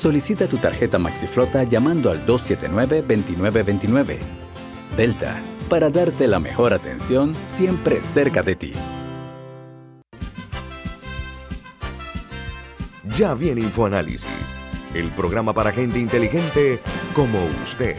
Solicita 0.00 0.48
tu 0.48 0.56
tarjeta 0.56 0.98
MaxiFlota 0.98 1.64
llamando 1.64 2.10
al 2.10 2.24
279-2929. 2.24 4.16
Delta, 4.96 5.42
para 5.68 5.90
darte 5.90 6.26
la 6.26 6.38
mejor 6.38 6.72
atención 6.72 7.34
siempre 7.44 8.00
cerca 8.00 8.42
de 8.42 8.56
ti. 8.56 8.72
Ya 13.14 13.34
viene 13.34 13.60
InfoAnálisis, 13.60 14.56
el 14.94 15.10
programa 15.10 15.52
para 15.52 15.70
gente 15.70 15.98
inteligente 15.98 16.80
como 17.14 17.38
usted. 17.62 17.96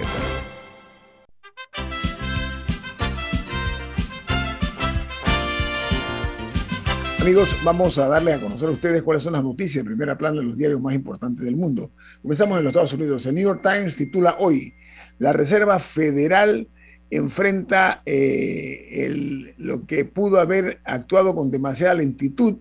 Amigos, 7.21 7.55
vamos 7.63 7.99
a 7.99 8.07
darle 8.07 8.34
a 8.34 8.39
conocer 8.39 8.67
a 8.67 8.71
ustedes 8.71 9.03
cuáles 9.03 9.21
son 9.21 9.34
las 9.34 9.43
noticias 9.43 9.84
en 9.84 9.86
primera 9.86 10.17
plana 10.17 10.39
de 10.39 10.43
los 10.43 10.57
diarios 10.57 10.81
más 10.81 10.95
importantes 10.95 11.45
del 11.45 11.55
mundo. 11.55 11.91
Comenzamos 12.23 12.57
en 12.57 12.63
los 12.63 12.71
Estados 12.71 12.93
Unidos. 12.93 13.23
El 13.27 13.36
New 13.36 13.43
York 13.43 13.62
Times 13.62 13.95
titula 13.95 14.38
hoy, 14.39 14.73
la 15.19 15.31
Reserva 15.31 15.77
Federal 15.77 16.67
enfrenta 17.12 18.01
eh, 18.07 19.53
lo 19.57 19.86
que 19.86 20.03
pudo 20.03 20.39
haber 20.39 20.81
actuado 20.84 21.36
con 21.36 21.51
demasiada 21.51 21.93
lentitud 21.93 22.55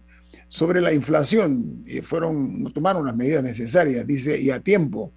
sobre 0.48 0.82
la 0.82 0.92
inflación. 0.92 1.82
Eh, 1.86 2.02
fueron, 2.02 2.62
no 2.62 2.70
tomaron 2.70 3.06
las 3.06 3.16
medidas 3.16 3.42
necesarias, 3.42 4.06
dice, 4.06 4.38
y 4.38 4.50
a 4.50 4.60
tiempo. 4.60 5.14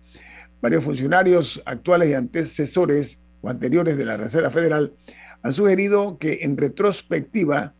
Varios 0.61 0.85
funcionarios 0.85 1.61
actuales 1.65 2.09
y 2.09 2.13
antecesores 2.13 3.21
o 3.41 3.49
anteriores 3.49 3.97
de 3.97 4.05
la 4.05 4.15
Reserva 4.15 4.51
Federal 4.51 4.93
han 5.41 5.51
sugerido 5.51 6.17
que 6.17 6.39
en 6.43 6.55
retrospectiva 6.55 7.75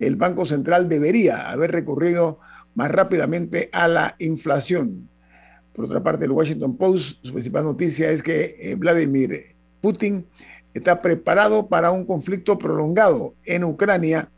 el 0.00 0.16
Banco 0.16 0.44
Central 0.46 0.88
debería 0.88 1.50
haber 1.50 1.70
recurrido 1.70 2.40
más 2.74 2.90
rápidamente 2.90 3.68
a 3.72 3.86
la 3.86 4.16
inflación. 4.18 5.08
Por 5.72 5.84
otra 5.84 6.02
parte, 6.02 6.24
el 6.24 6.32
Washington 6.32 6.76
Post, 6.76 7.18
su 7.22 7.32
principal 7.32 7.64
noticia 7.64 8.10
es 8.10 8.22
que 8.22 8.56
eh, 8.58 8.74
Vladimir 8.74 9.54
Putin 9.80 10.26
está 10.74 11.02
preparado 11.02 11.68
para 11.68 11.90
un 11.90 12.04
conflicto 12.04 12.58
prolongado 12.58 13.34
en 13.44 13.64
Ucrania 13.64 14.30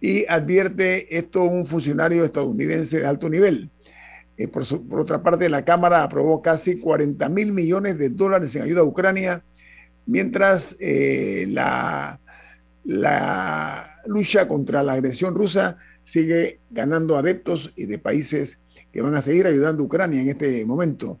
y 0.00 0.24
advierte 0.26 1.16
esto 1.16 1.42
un 1.42 1.66
funcionario 1.66 2.24
estadounidense 2.24 3.00
de 3.00 3.06
alto 3.06 3.28
nivel. 3.28 3.70
Eh, 4.36 4.48
por, 4.48 4.64
otra 4.98 5.22
parte, 5.22 5.48
la 5.50 5.64
Cámara 5.64 6.02
aprobó 6.02 6.40
casi 6.40 6.78
40 6.78 7.28
mil 7.28 7.52
millones 7.52 7.98
de 7.98 8.08
dólares 8.08 8.54
en 8.56 8.62
ayuda 8.62 8.80
a 8.80 8.84
Ucrania, 8.84 9.44
mientras 10.06 10.76
eh, 10.80 11.46
la, 11.48 12.20
la 12.84 13.89
lucha 14.06 14.48
contra 14.48 14.82
la 14.82 14.94
agresión 14.94 15.34
rusa 15.34 15.78
sigue 16.04 16.60
ganando 16.70 17.16
adeptos 17.16 17.72
y 17.76 17.86
de 17.86 17.98
países 17.98 18.60
que 18.92 19.02
van 19.02 19.14
a 19.14 19.22
seguir 19.22 19.46
ayudando 19.46 19.82
a 19.82 19.86
Ucrania 19.86 20.20
en 20.20 20.28
este 20.28 20.64
momento. 20.66 21.20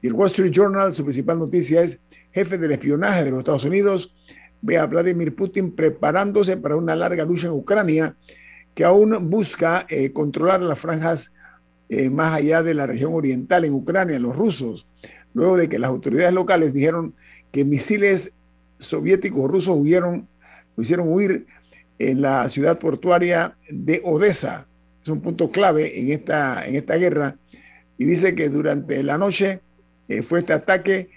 Y 0.00 0.06
el 0.06 0.12
Wall 0.12 0.28
Street 0.28 0.52
Journal, 0.52 0.92
su 0.92 1.04
principal 1.04 1.38
noticia 1.38 1.82
es 1.82 2.00
jefe 2.30 2.58
del 2.58 2.72
espionaje 2.72 3.24
de 3.24 3.30
los 3.30 3.40
Estados 3.40 3.64
Unidos, 3.64 4.14
ve 4.60 4.78
a 4.78 4.86
Vladimir 4.86 5.34
Putin 5.34 5.74
preparándose 5.74 6.56
para 6.56 6.76
una 6.76 6.94
larga 6.94 7.24
lucha 7.24 7.46
en 7.46 7.52
Ucrania 7.52 8.16
que 8.74 8.84
aún 8.84 9.28
busca 9.28 9.86
eh, 9.88 10.12
controlar 10.12 10.62
las 10.62 10.78
franjas 10.78 11.32
eh, 11.88 12.10
más 12.10 12.34
allá 12.34 12.62
de 12.62 12.74
la 12.74 12.86
región 12.86 13.14
oriental 13.14 13.64
en 13.64 13.72
Ucrania, 13.72 14.18
los 14.18 14.36
rusos, 14.36 14.86
luego 15.34 15.56
de 15.56 15.68
que 15.68 15.78
las 15.78 15.88
autoridades 15.88 16.34
locales 16.34 16.72
dijeron 16.72 17.14
que 17.50 17.64
misiles 17.64 18.32
soviéticos 18.78 19.50
rusos 19.50 19.76
huyeron, 19.76 20.28
hicieron 20.76 21.08
huir 21.08 21.46
en 21.98 22.22
la 22.22 22.48
ciudad 22.48 22.78
portuaria 22.78 23.56
de 23.70 24.00
Odessa. 24.04 24.66
Es 25.02 25.08
un 25.08 25.20
punto 25.20 25.50
clave 25.50 25.98
en 26.00 26.10
esta, 26.10 26.66
en 26.66 26.76
esta 26.76 26.96
guerra. 26.96 27.36
Y 27.96 28.04
dice 28.04 28.34
que 28.34 28.48
durante 28.48 29.02
la 29.02 29.18
noche 29.18 29.60
eh, 30.08 30.22
fue 30.22 30.40
este 30.40 30.52
ataque 30.52 31.10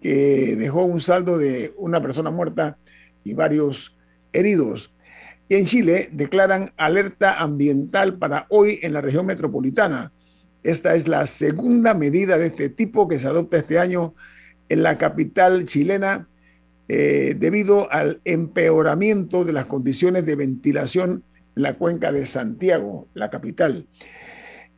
que 0.00 0.56
dejó 0.56 0.84
un 0.84 1.00
saldo 1.00 1.38
de 1.38 1.72
una 1.76 2.02
persona 2.02 2.30
muerta 2.30 2.76
y 3.22 3.34
varios 3.34 3.96
heridos. 4.32 4.92
Y 5.48 5.56
en 5.56 5.66
Chile 5.66 6.08
declaran 6.12 6.72
alerta 6.76 7.40
ambiental 7.40 8.18
para 8.18 8.46
hoy 8.48 8.80
en 8.82 8.92
la 8.92 9.00
región 9.00 9.26
metropolitana. 9.26 10.12
Esta 10.62 10.94
es 10.94 11.08
la 11.08 11.26
segunda 11.26 11.94
medida 11.94 12.38
de 12.38 12.46
este 12.46 12.68
tipo 12.68 13.08
que 13.08 13.18
se 13.18 13.26
adopta 13.26 13.58
este 13.58 13.78
año 13.78 14.14
en 14.68 14.82
la 14.82 14.98
capital 14.98 15.66
chilena 15.66 16.26
eh, 16.88 17.34
debido 17.38 17.90
al 17.90 18.20
empeoramiento 18.24 19.44
de 19.44 19.52
las 19.52 19.66
condiciones 19.66 20.26
de 20.26 20.36
ventilación 20.36 21.22
en 21.56 21.62
la 21.62 21.74
cuenca 21.74 22.12
de 22.12 22.26
Santiago, 22.26 23.08
la 23.14 23.30
capital. 23.30 23.86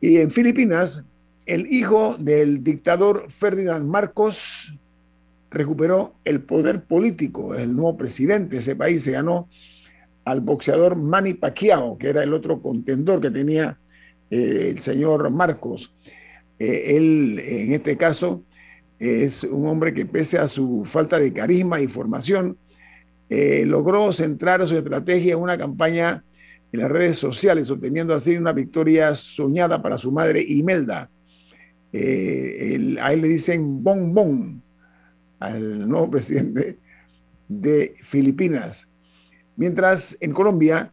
Y 0.00 0.18
en 0.18 0.30
Filipinas, 0.30 1.04
el 1.46 1.66
hijo 1.66 2.16
del 2.18 2.62
dictador 2.62 3.26
Ferdinand 3.30 3.86
Marcos 3.86 4.76
recuperó 5.50 6.14
el 6.24 6.42
poder 6.42 6.84
político, 6.84 7.54
el 7.54 7.74
nuevo 7.74 7.96
presidente 7.96 8.56
de 8.56 8.60
ese 8.60 8.76
país 8.76 9.02
se 9.02 9.12
ganó 9.12 9.48
al 10.24 10.40
boxeador 10.40 10.96
Manny 10.96 11.34
Pacquiao, 11.34 11.96
que 11.98 12.08
era 12.08 12.22
el 12.22 12.34
otro 12.34 12.60
contendor 12.60 13.20
que 13.20 13.30
tenía 13.30 13.78
eh, 14.30 14.70
el 14.70 14.80
señor 14.80 15.30
Marcos. 15.30 15.94
Eh, 16.58 16.96
él, 16.96 17.38
en 17.38 17.72
este 17.72 17.96
caso, 17.96 18.42
es 18.98 19.44
un 19.44 19.66
hombre 19.66 19.92
que 19.92 20.06
pese 20.06 20.38
a 20.38 20.48
su 20.48 20.84
falta 20.84 21.18
de 21.18 21.32
carisma 21.32 21.80
y 21.80 21.86
formación, 21.86 22.56
eh, 23.28 23.64
logró 23.66 24.12
centrar 24.12 24.66
su 24.66 24.76
estrategia 24.76 25.34
en 25.34 25.40
una 25.40 25.58
campaña 25.58 26.24
en 26.72 26.80
las 26.80 26.90
redes 26.90 27.18
sociales, 27.18 27.70
obteniendo 27.70 28.14
así 28.14 28.36
una 28.36 28.52
victoria 28.52 29.14
soñada 29.14 29.82
para 29.82 29.98
su 29.98 30.12
madre 30.12 30.44
Imelda. 30.46 31.10
Eh, 31.92 32.96
a 33.00 33.12
él 33.12 33.22
le 33.22 33.28
dicen 33.28 33.82
Bon 33.82 34.12
Bon, 34.12 34.62
al 35.38 35.88
nuevo 35.88 36.10
presidente 36.10 36.78
de 37.48 37.94
Filipinas. 38.02 38.88
Mientras 39.56 40.16
en 40.20 40.32
Colombia, 40.32 40.92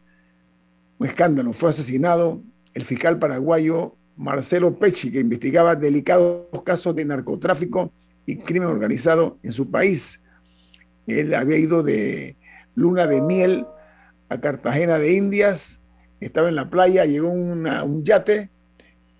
un 0.98 1.06
escándalo, 1.06 1.52
fue 1.52 1.70
asesinado 1.70 2.42
el 2.72 2.84
fiscal 2.84 3.18
paraguayo 3.18 3.96
Marcelo 4.16 4.78
Pecci, 4.78 5.10
que 5.10 5.20
investigaba 5.20 5.74
delicados 5.74 6.46
casos 6.64 6.94
de 6.94 7.04
narcotráfico 7.04 7.92
y 8.26 8.36
crimen 8.36 8.68
organizado 8.68 9.38
en 9.42 9.52
su 9.52 9.70
país. 9.70 10.22
Él 11.06 11.34
había 11.34 11.58
ido 11.58 11.82
de 11.82 12.36
luna 12.74 13.06
de 13.06 13.20
miel 13.20 13.66
a 14.28 14.40
Cartagena 14.40 14.98
de 14.98 15.14
Indias, 15.14 15.82
estaba 16.20 16.48
en 16.48 16.54
la 16.54 16.70
playa, 16.70 17.04
llegó 17.04 17.28
un 17.28 18.04
yate 18.04 18.50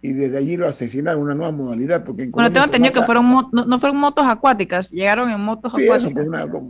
y 0.05 0.13
desde 0.13 0.37
allí 0.37 0.59
lo 0.59 0.69
asesinaron, 0.69 1.23
una 1.23 1.35
nueva 1.35 1.51
modalidad. 1.51 2.05
Porque 2.05 2.27
bueno, 2.27 2.53
tengo 2.53 2.67
entendido 2.67 2.93
que 2.93 3.03
fueron 3.05 3.49
no, 3.51 3.79
fueron 3.79 3.97
motos 3.97 4.27
acuáticas, 4.27 4.91
llegaron 4.91 5.31
en 5.31 5.41
motos 5.41 5.73
acuáticas. 5.73 6.05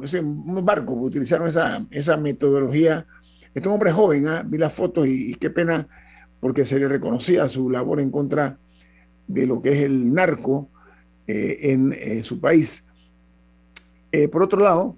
Eso, 0.05 0.20
un 0.20 0.64
barco, 0.64 0.93
utilizaron 0.93 1.49
esa, 1.49 1.85
esa 1.91 2.16
metodología. 2.16 3.05
Este 3.53 3.68
hombre 3.68 3.91
joven, 3.91 4.29
¿ah? 4.29 4.45
vi 4.47 4.57
las 4.57 4.72
fotos 4.72 5.09
y 5.09 5.35
qué 5.35 5.51
pena 5.51 5.89
porque 6.45 6.66
se 6.66 6.78
le 6.78 6.86
reconocía 6.88 7.49
su 7.49 7.70
labor 7.70 8.03
en 8.03 8.11
contra 8.11 8.59
de 9.26 9.47
lo 9.47 9.62
que 9.62 9.70
es 9.70 9.78
el 9.78 10.12
narco 10.12 10.68
eh, 11.26 11.57
en 11.70 11.95
eh, 11.95 12.22
su 12.22 12.38
país. 12.38 12.84
Eh, 14.12 14.28
por 14.28 14.42
otro 14.42 14.61
lado, 14.61 14.95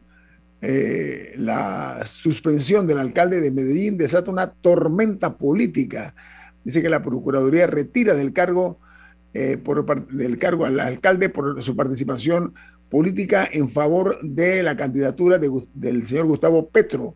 la 1.36 2.02
suspensión 2.04 2.88
del 2.88 2.98
alcalde 2.98 3.40
de 3.40 3.52
Medellín 3.52 3.96
desata 3.96 4.32
una 4.32 4.50
tormenta 4.50 5.38
política. 5.38 6.16
Dice 6.64 6.82
que 6.82 6.90
la 6.90 7.04
Procuraduría 7.04 7.68
retira 7.68 8.14
del 8.14 8.32
cargo, 8.32 8.80
por, 9.62 10.08
del 10.08 10.38
cargo 10.38 10.66
al 10.66 10.80
alcalde 10.80 11.28
por 11.28 11.62
su 11.62 11.76
participación 11.76 12.54
política 12.90 13.48
en 13.52 13.70
favor 13.70 14.18
de 14.20 14.64
la 14.64 14.76
candidatura 14.76 15.38
del 15.38 16.06
señor 16.08 16.26
Gustavo 16.26 16.68
Petro, 16.70 17.14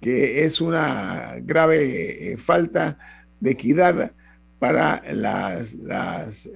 que 0.00 0.46
es 0.46 0.62
una 0.62 1.34
grave 1.42 2.38
falta 2.38 2.96
de 3.40 3.50
equidad 3.50 4.12
para 4.58 5.02
las, 5.12 5.74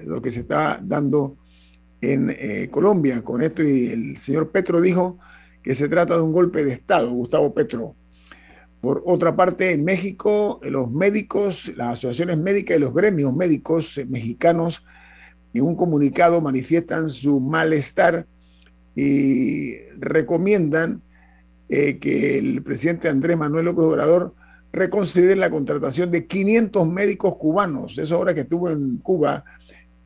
lo 0.04 0.20
que 0.20 0.30
se 0.30 0.40
está 0.40 0.78
dando 0.82 1.36
en 2.00 2.68
Colombia. 2.70 3.22
Con 3.22 3.42
esto, 3.42 3.62
y 3.62 3.86
el 3.86 4.16
señor 4.18 4.50
Petro 4.50 4.80
dijo 4.80 5.18
que 5.62 5.74
se 5.74 5.88
trata 5.88 6.14
de 6.16 6.22
un 6.22 6.32
golpe 6.32 6.64
de 6.64 6.72
Estado, 6.72 7.10
Gustavo 7.10 7.54
Petro. 7.54 7.96
Por 8.82 9.02
otra 9.06 9.34
parte, 9.34 9.72
en 9.72 9.82
México, 9.82 10.60
los 10.62 10.90
médicos, 10.90 11.72
las 11.74 11.94
asociaciones 11.94 12.36
médicas 12.36 12.76
y 12.76 12.80
los 12.80 12.92
gremios 12.92 13.34
médicos 13.34 13.98
mexicanos 14.08 14.84
en 15.54 15.62
un 15.62 15.74
comunicado 15.74 16.42
manifiestan 16.42 17.08
su 17.08 17.40
malestar 17.40 18.26
y 18.94 19.78
recomiendan 19.98 21.00
eh, 21.68 21.98
que 21.98 22.38
el 22.38 22.62
presidente 22.62 23.08
Andrés 23.08 23.38
Manuel 23.38 23.64
López 23.64 23.84
Obrador 23.84 24.34
reconsidere 24.74 25.36
la 25.36 25.50
contratación 25.50 26.10
de 26.10 26.26
500 26.26 26.88
médicos 26.88 27.36
cubanos. 27.36 27.96
Eso 27.96 28.16
ahora 28.16 28.34
que 28.34 28.40
estuvo 28.40 28.68
en 28.68 28.96
Cuba, 28.98 29.44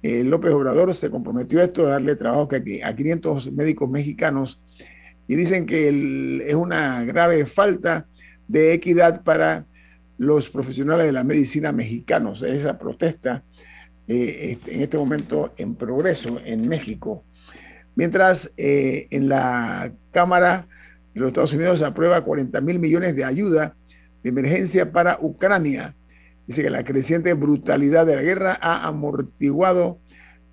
eh, 0.02 0.22
López 0.22 0.52
Obrador 0.52 0.94
se 0.94 1.10
comprometió 1.10 1.60
a 1.60 1.64
esto, 1.64 1.86
a 1.86 1.92
darle 1.92 2.16
trabajo 2.16 2.48
a 2.84 2.94
500 2.94 3.50
médicos 3.52 3.88
mexicanos 3.88 4.60
y 5.26 5.36
dicen 5.36 5.64
que 5.64 6.44
es 6.46 6.54
una 6.54 7.02
grave 7.04 7.46
falta 7.46 8.06
de 8.46 8.74
equidad 8.74 9.22
para 9.22 9.66
los 10.18 10.50
profesionales 10.50 11.06
de 11.06 11.12
la 11.12 11.24
medicina 11.24 11.72
mexicanos. 11.72 12.42
Esa 12.42 12.78
protesta 12.78 13.42
eh, 14.06 14.58
en 14.66 14.82
este 14.82 14.98
momento 14.98 15.52
en 15.56 15.76
progreso 15.76 16.40
en 16.44 16.68
México. 16.68 17.24
Mientras 17.94 18.52
eh, 18.58 19.06
en 19.10 19.30
la 19.30 19.92
Cámara 20.12 20.66
de 21.14 21.20
los 21.20 21.28
Estados 21.28 21.54
Unidos 21.54 21.82
aprueba 21.82 22.22
40 22.22 22.60
mil 22.60 22.78
millones 22.78 23.16
de 23.16 23.24
ayuda 23.24 23.74
emergencia 24.28 24.92
para 24.92 25.18
Ucrania. 25.20 25.94
Dice 26.46 26.62
que 26.62 26.70
la 26.70 26.84
creciente 26.84 27.34
brutalidad 27.34 28.06
de 28.06 28.16
la 28.16 28.22
guerra 28.22 28.58
ha 28.60 28.86
amortiguado 28.86 29.98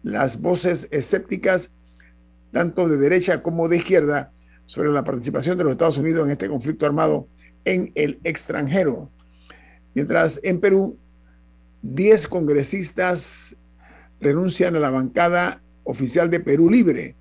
las 0.04 0.42
voces 0.42 0.88
escépticas, 0.92 1.72
tanto 2.52 2.88
de 2.88 2.98
derecha 2.98 3.42
como 3.42 3.70
de 3.70 3.78
izquierda, 3.78 4.32
sobre 4.66 4.92
la 4.92 5.04
participación 5.04 5.58
de 5.58 5.64
los 5.64 5.74
Estados 5.74 5.98
Unidos 5.98 6.26
en 6.26 6.32
este 6.32 6.50
conflicto 6.50 6.86
armado 6.86 7.28
en 7.64 7.92
el 7.96 8.20
extranjero. 8.24 9.10
Mientras 9.94 10.40
en 10.44 10.60
Perú, 10.60 10.98
10 11.82 12.28
congresistas 12.28 13.58
renuncian 14.20 14.76
a 14.76 14.80
la 14.80 14.90
bancada 14.90 15.62
oficial 15.84 16.30
de 16.30 16.40
Perú 16.40 16.70
Libre. 16.70 17.16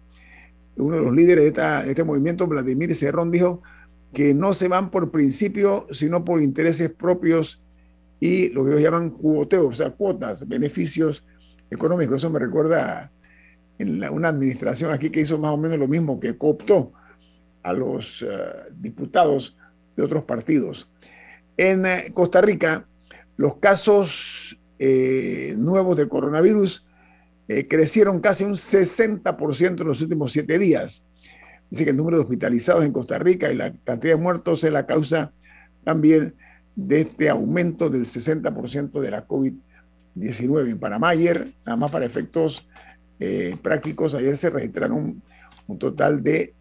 Uno 0.76 0.96
de 0.96 1.02
los 1.02 1.14
líderes 1.14 1.54
de, 1.54 1.90
este 1.90 2.02
movimiento, 2.02 2.46
Vladimir 2.46 2.94
Cerrón, 2.96 3.30
dijo 3.30 3.62
que 4.14 4.32
no 4.32 4.54
se 4.54 4.68
van 4.68 4.90
por 4.90 5.10
principio, 5.10 5.86
sino 5.90 6.24
por 6.24 6.40
intereses 6.40 6.90
propios 6.90 7.60
y 8.20 8.48
lo 8.50 8.64
que 8.64 8.70
ellos 8.70 8.82
llaman 8.82 9.10
cuoteos, 9.10 9.66
o 9.66 9.76
sea, 9.76 9.90
cuotas, 9.90 10.48
beneficios 10.48 11.26
económicos. 11.70 12.16
Eso 12.16 12.30
me 12.30 12.38
recuerda 12.38 13.12
en 13.78 14.02
una 14.08 14.28
administración 14.28 14.92
aquí 14.92 15.10
que 15.10 15.20
hizo 15.20 15.38
más 15.38 15.52
o 15.52 15.56
menos 15.58 15.78
lo 15.78 15.88
mismo, 15.88 16.20
que 16.20 16.38
cooptó 16.38 16.92
a 17.62 17.72
los 17.72 18.22
eh, 18.22 18.26
diputados 18.76 19.56
de 19.96 20.04
otros 20.04 20.24
partidos. 20.24 20.88
En 21.56 21.84
eh, 21.84 22.12
Costa 22.14 22.40
Rica, 22.40 22.86
los 23.36 23.56
casos 23.56 24.58
eh, 24.78 25.54
nuevos 25.58 25.96
de 25.96 26.08
coronavirus 26.08 26.86
crecieron 27.68 28.20
casi 28.20 28.42
un 28.42 28.54
60% 28.54 29.80
en 29.82 29.86
los 29.86 30.00
últimos 30.00 30.32
siete 30.32 30.58
días. 30.58 31.04
Dice 31.74 31.86
que 31.86 31.90
el 31.90 31.96
número 31.96 32.18
de 32.18 32.22
hospitalizados 32.22 32.84
en 32.84 32.92
Costa 32.92 33.18
Rica 33.18 33.50
y 33.50 33.56
la 33.56 33.72
cantidad 33.72 34.14
de 34.14 34.22
muertos 34.22 34.62
es 34.62 34.70
la 34.70 34.86
causa 34.86 35.32
también 35.82 36.36
de 36.76 37.00
este 37.00 37.28
aumento 37.28 37.90
del 37.90 38.04
60% 38.04 39.00
de 39.00 39.10
la 39.10 39.26
COVID-19. 39.26 40.70
En 40.70 40.78
Panamá 40.78 41.08
ayer, 41.08 41.52
nada 41.66 41.76
más 41.76 41.90
para 41.90 42.06
efectos 42.06 42.68
prácticos, 43.60 44.14
ayer 44.14 44.36
se 44.36 44.50
registraron 44.50 45.20
un 45.66 45.78
total 45.80 46.22
de 46.22 46.54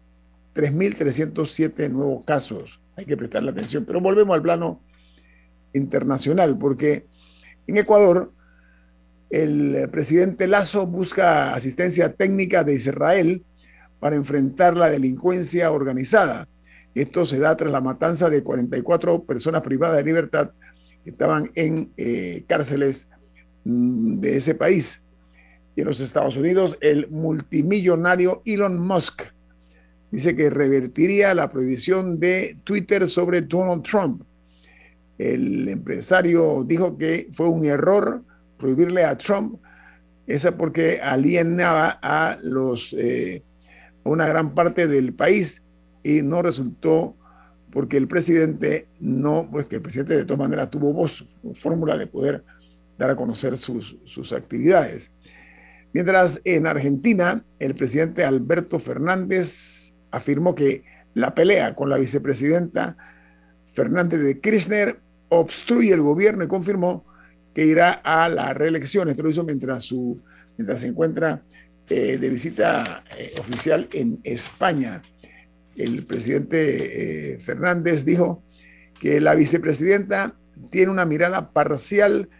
3.307 0.56 1.88
nuevos 1.92 2.24
casos. 2.24 2.80
Hay 2.96 3.04
que 3.04 3.16
prestarle 3.16 3.52
atención. 3.52 3.84
Pero 3.84 4.00
volvemos 4.00 4.34
al 4.34 4.42
plano 4.42 4.80
internacional, 5.74 6.58
porque 6.58 7.06
en 7.68 7.76
Ecuador 7.76 8.32
el 9.30 9.88
presidente 9.92 10.48
Lazo 10.48 10.88
busca 10.88 11.54
asistencia 11.54 12.12
técnica 12.14 12.64
de 12.64 12.74
Israel 12.74 13.44
para 14.00 14.16
enfrentar 14.16 14.76
la 14.76 14.90
delincuencia 14.90 15.70
organizada. 15.70 16.48
Esto 16.94 17.26
se 17.26 17.38
da 17.38 17.56
tras 17.56 17.72
la 17.72 17.80
matanza 17.80 18.30
de 18.30 18.42
44 18.42 19.24
personas 19.24 19.62
privadas 19.62 19.96
de 19.96 20.04
libertad 20.04 20.50
que 21.02 21.10
estaban 21.10 21.50
en 21.54 21.92
eh, 21.96 22.44
cárceles 22.46 23.08
mm, 23.64 24.20
de 24.20 24.36
ese 24.36 24.54
país. 24.54 25.02
Y 25.76 25.80
en 25.80 25.88
los 25.88 26.00
Estados 26.00 26.36
Unidos, 26.36 26.78
el 26.80 27.08
multimillonario 27.10 28.42
Elon 28.44 28.78
Musk 28.78 29.22
dice 30.10 30.36
que 30.36 30.48
revertiría 30.48 31.34
la 31.34 31.50
prohibición 31.50 32.20
de 32.20 32.56
Twitter 32.62 33.08
sobre 33.08 33.42
Donald 33.42 33.82
Trump. 33.82 34.22
El 35.18 35.68
empresario 35.68 36.64
dijo 36.64 36.96
que 36.96 37.28
fue 37.32 37.48
un 37.48 37.64
error 37.64 38.22
prohibirle 38.56 39.04
a 39.04 39.18
Trump, 39.18 39.60
esa 40.26 40.56
porque 40.56 41.00
alienaba 41.02 41.98
a 42.00 42.38
los 42.42 42.92
eh, 42.92 43.42
una 44.04 44.26
gran 44.26 44.54
parte 44.54 44.86
del 44.86 45.14
país 45.14 45.62
y 46.02 46.22
no 46.22 46.42
resultó 46.42 47.16
porque 47.72 47.96
el 47.96 48.06
presidente 48.06 48.86
no, 49.00 49.48
pues 49.50 49.66
que 49.66 49.76
el 49.76 49.82
presidente 49.82 50.16
de 50.16 50.24
todas 50.24 50.38
maneras 50.38 50.70
tuvo 50.70 50.92
voz, 50.92 51.26
fórmula 51.54 51.96
de 51.96 52.06
poder 52.06 52.44
dar 52.96 53.10
a 53.10 53.16
conocer 53.16 53.56
sus, 53.56 53.96
sus 54.04 54.32
actividades. 54.32 55.10
Mientras 55.92 56.40
en 56.44 56.66
Argentina, 56.66 57.44
el 57.58 57.74
presidente 57.74 58.24
Alberto 58.24 58.78
Fernández 58.78 59.94
afirmó 60.10 60.54
que 60.54 60.84
la 61.14 61.34
pelea 61.34 61.74
con 61.74 61.90
la 61.90 61.98
vicepresidenta 61.98 62.96
Fernández 63.72 64.20
de 64.20 64.40
Kirchner 64.40 65.00
obstruye 65.28 65.92
el 65.92 66.00
gobierno 66.00 66.44
y 66.44 66.48
confirmó 66.48 67.04
que 67.54 67.66
irá 67.66 67.92
a 67.92 68.28
la 68.28 68.52
reelección. 68.54 69.08
Esto 69.08 69.22
lo 69.22 69.30
hizo 69.30 69.44
mientras, 69.44 69.82
su, 69.82 70.20
mientras 70.56 70.80
se 70.80 70.88
encuentra 70.88 71.42
eh, 71.90 72.16
de 72.16 72.30
visita 72.30 73.04
eh, 73.18 73.34
oficial 73.38 73.86
en 73.92 74.18
España. 74.24 75.02
El 75.76 76.06
presidente 76.06 77.34
eh, 77.34 77.38
Fernández 77.40 78.06
dijo 78.06 78.42
que 78.98 79.20
la 79.20 79.34
vicepresidenta 79.34 80.34
tiene 80.70 80.90
una 80.90 81.04
mirada 81.04 81.50
parcial 81.50 82.30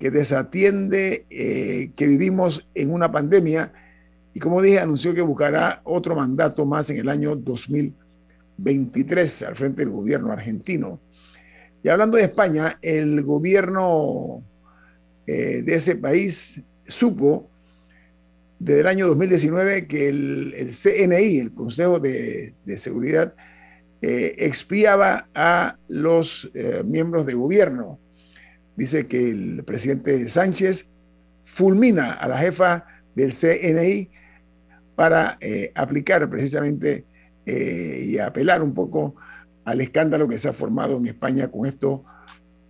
que 0.00 0.10
desatiende 0.10 1.26
que 1.28 2.06
vivimos 2.06 2.66
en 2.74 2.92
una 2.92 3.12
pandemia 3.12 3.72
y 4.32 4.40
como 4.40 4.62
dije, 4.62 4.80
anunció 4.80 5.14
que 5.14 5.22
buscará 5.22 5.80
otro 5.84 6.16
mandato 6.16 6.66
más 6.66 6.90
en 6.90 6.98
el 6.98 7.08
año 7.08 7.36
2023 7.36 9.42
al 9.42 9.56
frente 9.56 9.82
del 9.82 9.90
gobierno 9.90 10.32
argentino. 10.32 10.98
Y 11.82 11.88
hablando 11.88 12.16
de 12.16 12.24
España, 12.24 12.78
el 12.82 13.22
gobierno 13.22 14.42
de 15.26 15.74
ese 15.74 15.96
país 15.96 16.60
supo 16.86 17.48
desde 18.58 18.80
el 18.80 18.86
año 18.86 19.06
2019 19.08 19.86
que 19.86 20.08
el, 20.08 20.70
CNI, 20.70 21.38
el 21.38 21.52
Consejo 21.52 22.00
de, 22.00 22.54
Seguridad, 22.76 23.34
eh, 24.00 24.34
expiaba 24.38 25.28
a 25.34 25.78
los 25.88 26.50
eh, 26.54 26.82
miembros 26.84 27.26
de 27.26 27.34
gobierno. 27.34 27.98
Dice 28.76 29.06
que 29.06 29.30
el 29.30 29.64
presidente 29.64 30.28
Sánchez 30.28 30.88
fulmina 31.44 32.12
a 32.12 32.28
la 32.28 32.38
jefa 32.38 32.86
del 33.14 33.32
CNI 33.32 34.10
para 34.94 35.38
eh, 35.40 35.72
aplicar 35.74 36.28
precisamente 36.28 37.04
y 37.46 38.16
apelar 38.16 38.62
un 38.62 38.72
poco 38.72 39.16
al 39.66 39.82
escándalo 39.82 40.26
que 40.26 40.38
se 40.38 40.48
ha 40.48 40.54
formado 40.54 40.96
en 40.96 41.06
España 41.06 41.50
con 41.50 41.66
esto 41.66 42.02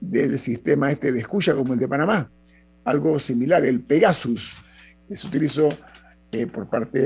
del 0.01 0.37
sistema 0.41 0.91
este 0.91 1.12
de 1.12 1.20
escucha 1.20 1.55
como 1.55 1.74
el 1.74 1.78
de 1.78 1.87
Panamá. 1.87 2.28
Algo 2.85 3.20
similar, 3.20 3.64
el 3.64 3.80
Pegasus, 3.80 4.57
se 5.11 5.26
utilizó 5.26 5.68
eh, 6.32 6.46
por 6.46 6.68
parte 6.68 6.98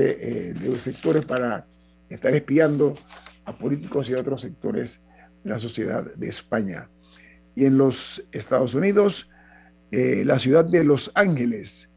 de 0.53 0.69
los 0.69 0.81
sectores 0.81 1.25
para 1.25 1.65
estar 2.09 2.33
espiando 2.33 2.95
a 3.45 3.57
políticos 3.57 4.09
y 4.09 4.13
a 4.13 4.19
otros 4.19 4.41
sectores 4.41 5.01
de 5.43 5.49
la 5.49 5.59
sociedad 5.59 6.05
de 6.15 6.27
España. 6.27 6.89
Y 7.55 7.65
en 7.65 7.77
los 7.77 8.23
Estados 8.31 8.73
Unidos, 8.73 9.29
la 9.91 10.37
ciudad 10.37 10.65
de 10.65 10.83
Los 10.83 11.11
Ángeles 11.15 11.89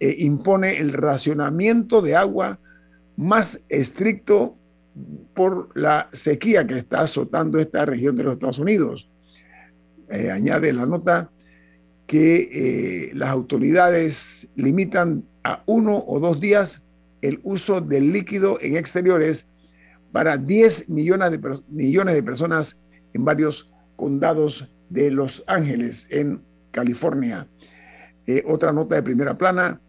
eh, 0.00 0.16
impone 0.18 0.78
el 0.78 0.92
racionamiento 0.92 2.02
de 2.02 2.16
agua 2.16 2.58
más 3.16 3.62
estricto 3.68 4.58
por 5.34 5.70
la 5.74 6.08
sequía 6.12 6.66
que 6.66 6.78
está 6.78 7.00
azotando 7.00 7.58
esta 7.58 7.86
región 7.86 8.16
de 8.16 8.24
los 8.24 8.34
Estados 8.34 8.58
Unidos. 8.58 9.08
Eh, 10.10 10.30
añade 10.30 10.72
la 10.72 10.84
nota 10.84 11.30
que 12.06 13.08
eh, 13.08 13.10
las 13.14 13.30
autoridades 13.30 14.48
limitan 14.56 15.24
a 15.42 15.62
uno 15.66 16.04
o 16.06 16.20
dos 16.20 16.40
días 16.40 16.82
el 17.22 17.40
uso 17.42 17.80
del 17.80 18.12
líquido 18.12 18.58
en 18.60 18.76
exteriores 18.76 19.46
para 20.12 20.36
10 20.36 20.90
millones 20.90 21.30
de, 21.30 21.40
millones 21.68 22.14
de 22.14 22.22
personas 22.22 22.78
en 23.12 23.24
varios 23.24 23.70
condados 23.96 24.68
de 24.90 25.10
Los 25.10 25.42
Ángeles, 25.46 26.06
en 26.10 26.42
California. 26.70 27.48
Eh, 28.26 28.42
otra 28.46 28.72
nota 28.72 28.96
de 28.96 29.02
primera 29.02 29.36
plana 29.36 29.80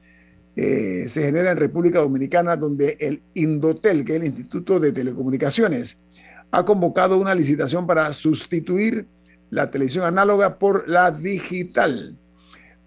se 0.55 1.09
genera 1.21 1.51
en 1.51 1.57
República 1.57 1.99
Dominicana, 1.99 2.55
donde 2.55 2.95
el 3.01 3.21
Indotel, 3.33 4.05
que 4.05 4.13
es 4.13 4.21
el 4.21 4.27
Instituto 4.27 4.79
de 4.79 4.93
Telecomunicaciones, 4.93 5.97
ha 6.49 6.63
convocado 6.63 7.17
una 7.17 7.35
licitación 7.35 7.85
para 7.85 8.13
sustituir 8.13 9.05
la 9.55 9.71
televisión 9.71 10.03
análoga 10.03 10.59
por 10.59 10.87
la 10.89 11.11
digital. 11.11 12.17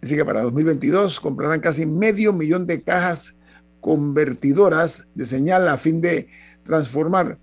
Dice 0.02 0.16
que 0.16 0.24
para 0.24 0.42
2022 0.42 1.18
comprarán 1.18 1.60
casi 1.60 1.86
medio 1.86 2.34
millón 2.34 2.66
de 2.66 2.82
cajas 2.82 3.34
convertidoras 3.80 5.08
de 5.14 5.24
señal 5.24 5.66
a 5.66 5.78
fin 5.78 6.02
de 6.02 6.28
transformar 6.64 7.38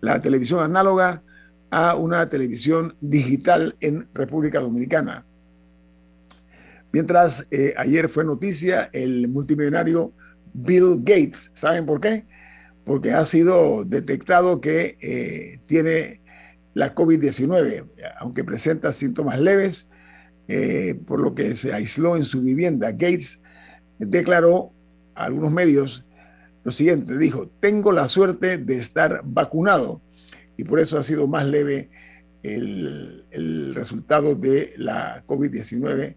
la 0.00 0.22
televisión 0.22 0.60
análoga 0.60 1.22
a 1.70 1.96
una 1.96 2.28
televisión 2.28 2.94
digital 3.00 3.74
en 3.80 4.06
República 4.14 4.60
Dominicana. 4.60 5.26
Mientras 6.92 7.48
eh, 7.50 7.74
ayer 7.76 8.08
fue 8.08 8.24
noticia 8.24 8.90
el 8.92 9.26
multimillonario 9.26 10.12
Bill 10.54 10.98
Gates. 11.00 11.50
¿Saben 11.52 11.84
por 11.84 12.00
qué? 12.00 12.26
Porque 12.84 13.10
ha 13.10 13.26
sido 13.26 13.84
detectado 13.84 14.60
que 14.60 14.96
eh, 15.00 15.58
tiene 15.66 16.20
la 16.78 16.94
COVID-19, 16.94 17.86
aunque 18.20 18.44
presenta 18.44 18.92
síntomas 18.92 19.40
leves, 19.40 19.88
eh, 20.46 20.94
por 21.08 21.18
lo 21.18 21.34
que 21.34 21.56
se 21.56 21.72
aisló 21.72 22.16
en 22.16 22.24
su 22.24 22.40
vivienda. 22.40 22.92
Gates 22.92 23.40
declaró 23.98 24.70
a 25.16 25.24
algunos 25.24 25.50
medios 25.50 26.04
lo 26.62 26.70
siguiente, 26.70 27.18
dijo, 27.18 27.50
tengo 27.58 27.90
la 27.90 28.06
suerte 28.06 28.58
de 28.58 28.78
estar 28.78 29.22
vacunado 29.24 30.00
y 30.56 30.62
por 30.62 30.78
eso 30.78 30.96
ha 30.96 31.02
sido 31.02 31.26
más 31.26 31.46
leve 31.46 31.90
el, 32.44 33.24
el 33.32 33.74
resultado 33.74 34.36
de 34.36 34.74
la 34.76 35.24
COVID-19 35.26 36.14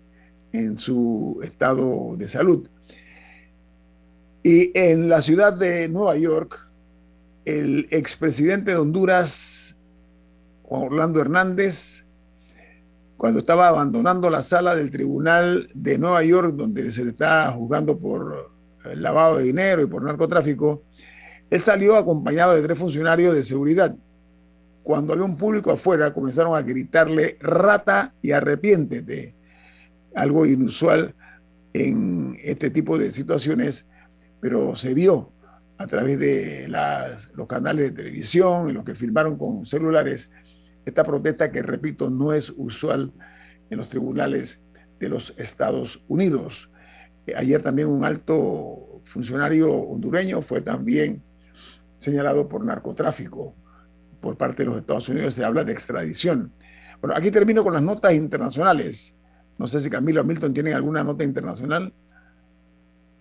en 0.53 0.78
su 0.78 1.39
estado 1.43 2.16
de 2.18 2.30
salud. 2.30 2.68
Y 4.43 4.70
en 4.78 5.09
la 5.09 5.24
ciudad 5.24 5.53
de 5.53 5.89
Nueva 5.89 6.18
York, 6.18 6.68
el 7.45 7.88
expresidente 7.89 8.72
de 8.72 8.78
Honduras, 8.78 9.61
Juan 10.72 10.84
Orlando 10.84 11.19
Hernández, 11.19 12.05
cuando 13.17 13.41
estaba 13.41 13.67
abandonando 13.67 14.30
la 14.30 14.41
sala 14.41 14.74
del 14.74 14.89
Tribunal 14.89 15.69
de 15.74 15.97
Nueva 15.97 16.24
York, 16.24 16.55
donde 16.55 16.93
se 16.93 17.03
le 17.03 17.09
está 17.09 17.51
juzgando 17.51 17.99
por 17.99 18.49
eh, 18.86 18.95
lavado 18.95 19.36
de 19.36 19.43
dinero 19.43 19.82
y 19.82 19.88
por 19.88 20.01
narcotráfico, 20.01 20.84
él 21.49 21.59
salió 21.59 21.97
acompañado 21.97 22.55
de 22.55 22.61
tres 22.61 22.80
funcionarios 22.80 23.36
de 23.36 23.43
seguridad. 23.43 23.93
Cuando 24.82 25.11
había 25.11 25.26
un 25.26 25.36
público 25.36 25.72
afuera, 25.72 26.13
comenzaron 26.13 26.55
a 26.55 26.61
gritarle 26.61 27.38
rata 27.41 28.13
y 28.22 28.32
arrepiéntete, 28.32 29.36
algo 30.15 30.45
inusual 30.45 31.13
en 31.74 32.38
este 32.41 32.69
tipo 32.69 32.97
de 32.97 33.11
situaciones, 33.11 33.89
pero 34.39 34.78
se 34.78 34.93
vio 34.93 35.34
a 35.78 35.86
través 35.86 36.17
de 36.17 36.69
los 37.36 37.47
canales 37.47 37.89
de 37.89 38.03
televisión 38.03 38.69
y 38.69 38.74
los 38.74 38.86
que 38.86 38.95
filmaron 38.95 39.38
con 39.38 39.65
celulares 39.65 40.30
esta 40.86 41.03
protesta 41.03 41.51
que, 41.51 41.61
repito, 41.61 42.09
no 42.09 42.34
es 42.34 42.51
usual 42.55 43.11
en 43.69 43.77
los 43.77 43.89
tribunales 43.89 44.63
de 44.99 45.09
los 45.09 45.34
Estados 45.38 46.03
Unidos. 46.07 46.69
Eh, 47.25 47.34
ayer 47.36 47.61
también 47.61 47.88
un 47.88 48.05
alto 48.05 49.01
funcionario 49.03 49.71
hondureño 49.73 50.41
fue 50.41 50.61
también 50.61 51.21
señalado 51.97 52.47
por 52.47 52.63
narcotráfico 52.65 53.55
por 54.19 54.38
parte 54.38 54.63
de 54.63 54.69
los 54.69 54.79
Estados 54.79 55.09
Unidos. 55.09 55.34
Se 55.34 55.43
habla 55.43 55.63
de 55.63 55.73
extradición. 55.73 56.51
Bueno, 56.99 57.15
aquí 57.15 57.32
termino 57.32 57.63
con 57.63 57.73
las 57.73 57.82
notas 57.82 58.13
internacionales. 58.13 59.15
No 59.57 59.67
sé 59.67 59.79
si 59.79 59.89
Camilo 59.89 60.23
Milton 60.23 60.53
tienen 60.53 60.73
alguna 60.73 61.03
nota 61.03 61.23
internacional. 61.23 61.93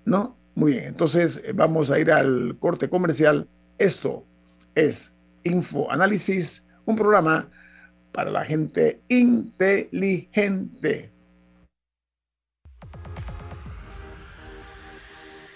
¿No? 0.05 0.37
Muy 0.55 0.73
bien, 0.73 0.85
entonces 0.85 1.41
eh, 1.45 1.53
vamos 1.55 1.91
a 1.91 1.99
ir 1.99 2.11
al 2.11 2.57
corte 2.59 2.89
comercial. 2.89 3.49
Esto 3.79 4.25
es 4.75 5.15
Info 5.45 5.91
Análisis 5.91 6.67
un 6.91 6.97
programa 6.97 7.49
para 8.13 8.31
la 8.31 8.45
gente 8.45 9.01
inteligente. 9.09 11.13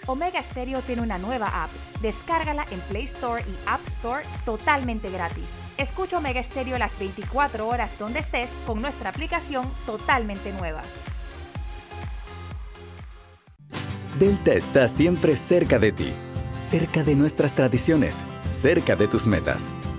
Omega 0.07 0.41
Stereo 0.43 0.81
tiene 0.81 1.01
una 1.01 1.17
nueva 1.17 1.63
app. 1.63 1.69
Descárgala 2.01 2.65
en 2.71 2.79
Play 2.81 3.05
Store 3.05 3.43
y 3.43 3.55
App 3.67 3.81
Store 3.97 4.23
totalmente 4.45 5.09
gratis. 5.09 5.45
Escucha 5.77 6.19
Omega 6.19 6.43
Stereo 6.43 6.77
las 6.77 6.97
24 6.99 7.67
horas 7.67 7.89
donde 7.97 8.19
estés 8.19 8.49
con 8.65 8.81
nuestra 8.81 9.09
aplicación 9.09 9.69
totalmente 9.85 10.53
nueva. 10.53 10.81
Delta 14.19 14.53
está 14.53 14.87
siempre 14.87 15.35
cerca 15.35 15.79
de 15.79 15.91
ti, 15.91 16.13
cerca 16.61 17.03
de 17.03 17.15
nuestras 17.15 17.53
tradiciones, 17.53 18.15
cerca 18.53 18.95
de 18.95 19.09
tus 19.09 19.27
metas 19.27 19.69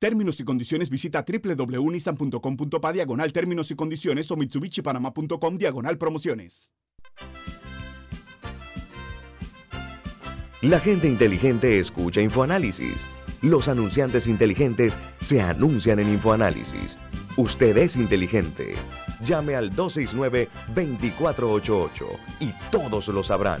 Términos 0.00 0.40
y 0.40 0.44
condiciones 0.44 0.88
visita 0.88 1.26
www.nissan.com.pa 1.26 2.92
diagonal 2.94 3.32
términos 3.34 3.70
y 3.70 3.74
condiciones 3.74 4.30
o 4.30 4.36
mitsubishipanama.com 4.36 5.58
diagonal 5.58 5.98
promociones. 5.98 6.72
La 10.62 10.80
gente 10.80 11.06
inteligente 11.06 11.78
escucha 11.78 12.22
InfoAnálisis. 12.22 13.10
Los 13.42 13.68
anunciantes 13.68 14.26
inteligentes 14.26 14.98
se 15.18 15.42
anuncian 15.42 15.98
en 15.98 16.08
InfoAnálisis. 16.08 16.98
Usted 17.36 17.76
es 17.76 17.96
inteligente. 17.96 18.76
Llame 19.22 19.54
al 19.54 19.70
269-2488 19.76 22.06
y 22.40 22.54
todos 22.70 23.08
lo 23.08 23.22
sabrán. 23.22 23.60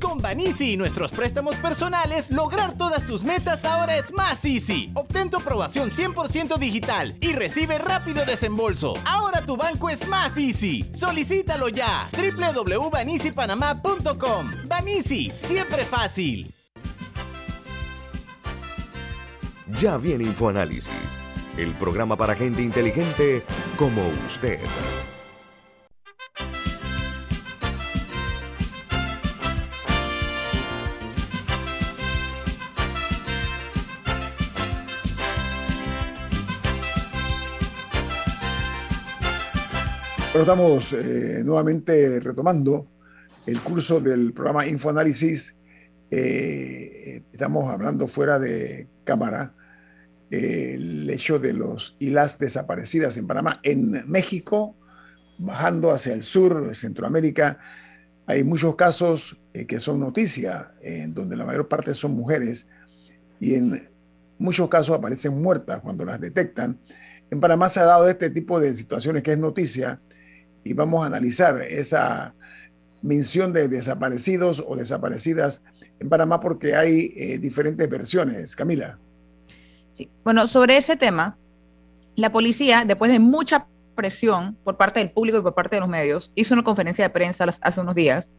Con 0.00 0.18
Banisi 0.18 0.72
y 0.72 0.76
nuestros 0.76 1.10
préstamos 1.10 1.56
personales, 1.56 2.30
lograr 2.30 2.76
todas 2.76 3.04
tus 3.06 3.24
metas 3.24 3.64
ahora 3.64 3.96
es 3.96 4.12
más 4.12 4.44
easy. 4.44 4.92
Obtén 4.94 5.30
tu 5.30 5.38
aprobación 5.38 5.90
100% 5.90 6.58
digital 6.58 7.16
y 7.20 7.32
recibe 7.32 7.78
rápido 7.78 8.24
desembolso. 8.24 8.94
Ahora 9.04 9.44
tu 9.44 9.56
banco 9.56 9.88
es 9.88 10.06
más 10.08 10.36
easy. 10.36 10.84
Solicítalo 10.94 11.68
ya. 11.68 12.08
www.banisipanamá.com. 12.12 14.50
Banisi, 14.66 15.30
siempre 15.30 15.84
fácil. 15.84 16.52
Ya 19.80 19.96
viene 19.98 20.24
InfoAnálisis, 20.24 20.90
el 21.56 21.72
programa 21.74 22.16
para 22.16 22.34
gente 22.34 22.62
inteligente 22.62 23.44
como 23.76 24.02
usted. 24.26 24.58
Pero 40.38 40.52
estamos 40.52 40.92
eh, 40.92 41.42
nuevamente 41.44 42.20
retomando 42.20 42.86
el 43.44 43.58
curso 43.58 43.98
del 43.98 44.32
programa 44.32 44.68
Infoanálisis. 44.68 45.56
Eh, 46.12 47.24
estamos 47.32 47.68
hablando 47.68 48.06
fuera 48.06 48.38
de 48.38 48.86
cámara 49.02 49.52
eh, 50.30 50.74
el 50.74 51.10
hecho 51.10 51.40
de 51.40 51.54
los 51.54 51.96
y 51.98 52.10
las 52.10 52.38
desaparecidas 52.38 53.16
en 53.16 53.26
Panamá. 53.26 53.58
En 53.64 54.08
México, 54.08 54.76
bajando 55.38 55.90
hacia 55.90 56.14
el 56.14 56.22
sur, 56.22 56.70
Centroamérica, 56.76 57.58
hay 58.24 58.44
muchos 58.44 58.76
casos 58.76 59.40
que 59.52 59.80
son 59.80 59.98
noticia, 59.98 60.70
en 60.82 61.14
donde 61.14 61.34
la 61.34 61.46
mayor 61.46 61.66
parte 61.66 61.94
son 61.94 62.12
mujeres 62.12 62.68
y 63.40 63.54
en 63.54 63.88
muchos 64.38 64.68
casos 64.68 64.96
aparecen 64.96 65.42
muertas 65.42 65.80
cuando 65.80 66.04
las 66.04 66.20
detectan. 66.20 66.78
En 67.28 67.40
Panamá 67.40 67.68
se 67.68 67.80
ha 67.80 67.84
dado 67.84 68.08
este 68.08 68.30
tipo 68.30 68.60
de 68.60 68.76
situaciones 68.76 69.24
que 69.24 69.32
es 69.32 69.38
noticia 69.38 70.00
y 70.64 70.72
vamos 70.72 71.02
a 71.02 71.06
analizar 71.06 71.60
esa 71.62 72.34
mención 73.02 73.52
de 73.52 73.68
desaparecidos 73.68 74.62
o 74.66 74.76
desaparecidas 74.76 75.62
en 76.00 76.08
Panamá 76.08 76.40
porque 76.40 76.74
hay 76.74 77.12
eh, 77.16 77.38
diferentes 77.38 77.88
versiones. 77.88 78.54
Camila. 78.54 78.98
Sí. 79.92 80.10
Bueno, 80.24 80.46
sobre 80.46 80.76
ese 80.76 80.96
tema, 80.96 81.36
la 82.16 82.30
policía, 82.30 82.84
después 82.86 83.10
de 83.10 83.18
mucha 83.18 83.66
presión 83.94 84.56
por 84.62 84.76
parte 84.76 85.00
del 85.00 85.10
público 85.10 85.38
y 85.38 85.42
por 85.42 85.54
parte 85.54 85.76
de 85.76 85.80
los 85.80 85.88
medios, 85.88 86.32
hizo 86.34 86.54
una 86.54 86.62
conferencia 86.62 87.04
de 87.04 87.10
prensa 87.10 87.46
hace 87.60 87.80
unos 87.80 87.94
días 87.94 88.36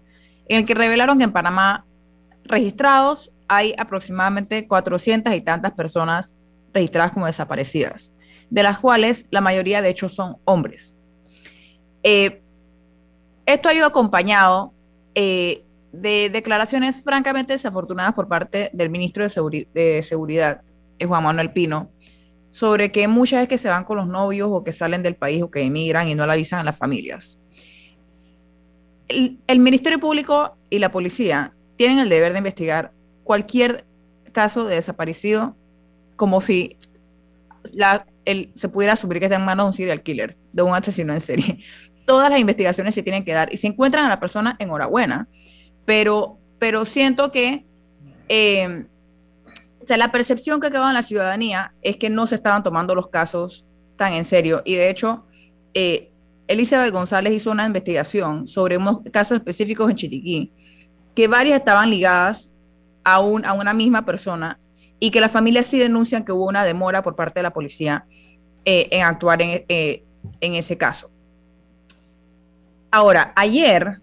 en 0.48 0.58
el 0.58 0.66
que 0.66 0.74
revelaron 0.74 1.18
que 1.18 1.26
en 1.26 1.32
Panamá 1.32 1.86
registrados 2.44 3.32
hay 3.48 3.74
aproximadamente 3.78 4.68
400 4.68 5.34
y 5.34 5.42
tantas 5.42 5.74
personas 5.74 6.40
registradas 6.74 7.12
como 7.12 7.26
desaparecidas, 7.26 8.12
de 8.50 8.64
las 8.64 8.80
cuales 8.80 9.26
la 9.32 9.42
mayoría 9.42 9.82
de 9.82 9.90
hecho 9.90 10.10
son 10.10 10.38
hombres. 10.46 10.96
Eh, 12.04 12.42
esto 13.46 13.70
ha 13.70 13.74
ido 13.74 13.86
acompañado 13.86 14.74
eh, 15.16 15.64
de 15.92 16.30
declaraciones 16.30 17.02
francamente 17.04 17.54
desafortunadas 17.54 18.14
por 18.14 18.28
parte 18.28 18.70
del 18.74 18.90
ministro 18.90 19.24
de, 19.24 20.04
Seguridad, 20.04 20.62
eh, 21.00 21.06
Juan 21.06 21.24
Manuel 21.24 21.52
Pino, 21.52 21.90
sobre 22.52 22.92
que 22.92 23.08
muchas 23.08 23.40
veces 23.40 23.50
que 23.50 23.58
se 23.58 23.70
van 23.70 23.86
con 23.86 23.98
los 23.98 24.08
novios 24.08 24.50
o 24.52 24.64
que 24.64 24.72
salen 24.72 25.04
del 25.04 25.16
país 25.16 25.42
o 25.42 25.50
que 25.50 25.62
emigran 25.62 26.08
y 26.08 26.16
no 26.16 26.26
le 26.26 26.34
avisan 26.34 26.60
a 26.60 26.64
las 26.64 26.78
familias. 26.78 27.40
El, 29.08 29.60
Ministerio 29.60 30.00
Público 30.00 30.56
y 30.70 30.78
la 30.78 30.92
policía 30.92 31.54
tienen 31.76 31.98
el 31.98 32.10
deber 32.10 32.32
de 32.34 32.38
investigar 32.38 32.92
cualquier 33.24 33.86
caso 34.32 34.66
de 34.66 34.76
desaparecido 34.76 35.56
como 36.16 36.42
si 36.42 36.78
se 38.56 38.70
pudiera 38.70 38.94
asumir 38.94 39.20
que 39.20 39.26
está 39.26 39.38
en 39.38 39.46
manos 39.46 39.66
de 39.66 39.68
un 39.68 39.74
serial 39.74 40.04
killer, 40.04 40.38
de 40.52 40.62
un 40.62 40.76
asesino 40.76 41.14
en 41.14 41.22
serie 41.22 41.60
todas 42.06 42.32
las 42.32 42.40
investigaciones 42.40 42.96
se 42.96 43.04
tienen 43.04 43.24
que 43.24 43.34
dar 43.34 43.54
y 43.54 43.58
si 43.58 43.68
encuentran 43.68 44.06
a 44.08 44.10
la 44.10 44.20
persona, 44.20 44.56
enhorabuena. 44.58 45.28
Pero, 45.86 46.40
pero 46.58 46.86
siento 46.86 47.32
que 47.32 47.66
o 49.82 49.86
sea, 49.86 49.98
la 49.98 50.12
percepción 50.12 50.60
que 50.60 50.72
quedó 50.72 50.88
en 50.88 50.94
la 50.94 51.04
ciudadanía 51.04 51.74
es 51.82 51.98
que 51.98 52.10
no 52.10 52.28
se 52.28 52.36
estaban 52.36 52.64
tomando 52.64 52.96
los 52.96 53.10
casos 53.10 53.66
tan 53.96 54.14
en 54.14 54.26
serio. 54.26 54.62
Y 54.66 54.76
de 54.76 54.90
hecho, 54.90 55.26
eh, 55.74 56.12
Elizabeth 56.48 56.92
González 56.92 57.34
hizo 57.34 57.52
una 57.52 57.66
investigación 57.66 58.48
sobre 58.48 58.78
unos 58.78 59.02
casos 59.12 59.38
específicos 59.38 59.90
en 59.90 59.96
Chiriquí, 59.96 60.52
que 61.16 61.28
varias 61.28 61.60
estaban 61.60 61.90
ligadas 61.90 62.52
a, 63.04 63.20
un, 63.20 63.46
a 63.46 63.54
una 63.54 63.74
misma 63.74 64.04
persona 64.04 64.60
y 65.00 65.12
que 65.12 65.22
las 65.22 65.32
familias 65.32 65.68
sí 65.68 65.80
denuncian 65.80 66.26
que 66.26 66.32
hubo 66.32 66.48
una 66.48 66.66
demora 66.66 67.02
por 67.02 67.16
parte 67.16 67.40
de 67.40 67.44
la 67.44 67.54
policía 67.54 68.06
eh, 68.66 68.88
en 68.92 69.04
actuar 69.04 69.42
en, 69.42 69.64
en 69.68 70.56
ese 70.56 70.78
caso. 70.78 71.10
Ahora, 72.92 73.34
ayer, 73.36 74.00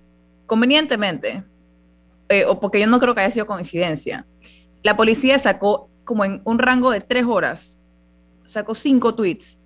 convenientemente, 0.47 1.43
eh, 2.29 2.45
o 2.45 2.59
porque 2.61 2.81
yo 2.81 2.87
no 2.87 2.99
creo 2.99 3.15
que 3.15 3.21
haya 3.21 3.31
sido 3.31 3.47
coincidencia, 3.47 4.27
la 4.83 4.97
policía 4.97 5.39
sacó 5.39 5.89
como 6.05 6.25
en 6.25 6.41
un 6.45 6.59
rango 6.59 6.91
de 6.91 7.01
tres 7.01 7.25
horas, 7.25 7.79
sacó 8.45 8.75
cinco 8.75 9.15
tweets 9.15 9.59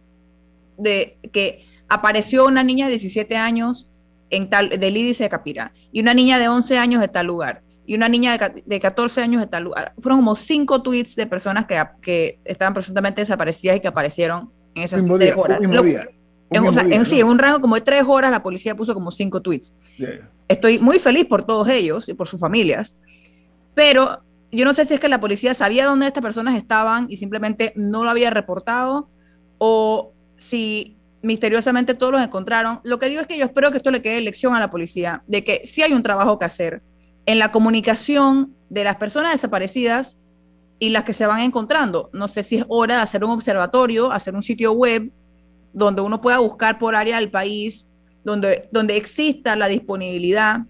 de 0.78 1.18
que 1.32 1.66
apareció 1.88 2.46
una 2.46 2.62
niña 2.62 2.86
de 2.86 2.92
17 2.92 3.36
años 3.36 3.88
en 4.30 4.48
tal, 4.48 4.70
del 4.70 4.96
índice 4.96 5.24
de 5.24 5.28
Capira 5.28 5.72
y 5.92 6.00
una 6.00 6.14
niña 6.14 6.38
de 6.38 6.48
11 6.48 6.78
años 6.78 7.00
de 7.00 7.08
tal 7.08 7.26
lugar 7.26 7.62
y 7.90 7.96
una 7.96 8.08
niña 8.08 8.38
de, 8.38 8.78
14 8.78 9.20
años 9.20 9.40
de 9.40 9.48
tal 9.48 9.64
lugar. 9.64 9.94
Fueron 9.98 10.20
como 10.20 10.36
cinco 10.36 10.80
tweets 10.80 11.16
de 11.16 11.26
personas 11.26 11.66
que, 11.66 11.82
que 12.00 12.38
estaban 12.44 12.72
presuntamente 12.72 13.20
desaparecidas 13.22 13.78
y 13.78 13.80
que 13.80 13.88
aparecieron 13.88 14.52
en 14.76 14.84
esas 14.84 15.04
tres 15.04 15.34
horas. 15.36 15.60
En, 16.50 17.04
sí, 17.04 17.18
en 17.18 17.26
un 17.26 17.40
rango 17.40 17.60
como 17.60 17.74
de 17.74 17.80
tres 17.80 18.04
horas, 18.06 18.30
la 18.30 18.44
policía 18.44 18.76
puso 18.76 18.94
como 18.94 19.10
cinco 19.10 19.42
tweets. 19.42 19.76
Estoy 20.46 20.78
muy 20.78 21.00
feliz 21.00 21.26
por 21.26 21.44
todos 21.44 21.68
ellos 21.68 22.08
y 22.08 22.14
por 22.14 22.28
sus 22.28 22.38
familias, 22.38 22.96
pero 23.74 24.20
yo 24.52 24.64
no 24.64 24.72
sé 24.72 24.84
si 24.84 24.94
es 24.94 25.00
que 25.00 25.08
la 25.08 25.18
policía 25.18 25.52
sabía 25.52 25.86
dónde 25.86 26.06
estas 26.06 26.22
personas 26.22 26.56
estaban 26.56 27.06
y 27.08 27.16
simplemente 27.16 27.72
no 27.74 28.04
lo 28.04 28.10
había 28.10 28.30
reportado, 28.30 29.10
o 29.58 30.12
si 30.36 30.96
misteriosamente 31.22 31.94
todos 31.94 32.12
los 32.12 32.22
encontraron. 32.22 32.78
Lo 32.84 33.00
que 33.00 33.08
digo 33.08 33.20
es 33.20 33.26
que 33.26 33.36
yo 33.36 33.46
espero 33.46 33.72
que 33.72 33.78
esto 33.78 33.90
le 33.90 34.00
quede 34.00 34.20
lección 34.20 34.54
a 34.54 34.60
la 34.60 34.70
policía, 34.70 35.24
de 35.26 35.42
que 35.42 35.62
sí 35.64 35.82
hay 35.82 35.92
un 35.92 36.04
trabajo 36.04 36.38
que 36.38 36.44
hacer 36.44 36.82
en 37.26 37.38
la 37.38 37.52
comunicación 37.52 38.54
de 38.68 38.84
las 38.84 38.96
personas 38.96 39.32
desaparecidas 39.32 40.16
y 40.78 40.88
las 40.88 41.04
que 41.04 41.12
se 41.12 41.26
van 41.26 41.40
encontrando. 41.40 42.10
No 42.12 42.26
sé 42.26 42.42
si 42.42 42.56
es 42.56 42.64
hora 42.68 42.96
de 42.96 43.02
hacer 43.02 43.24
un 43.24 43.30
observatorio, 43.30 44.10
hacer 44.10 44.34
un 44.34 44.42
sitio 44.42 44.72
web 44.72 45.12
donde 45.72 46.02
uno 46.02 46.20
pueda 46.20 46.38
buscar 46.38 46.78
por 46.78 46.96
área 46.96 47.16
del 47.16 47.30
país, 47.30 47.86
donde, 48.24 48.68
donde 48.72 48.96
exista 48.96 49.54
la 49.56 49.68
disponibilidad 49.68 50.60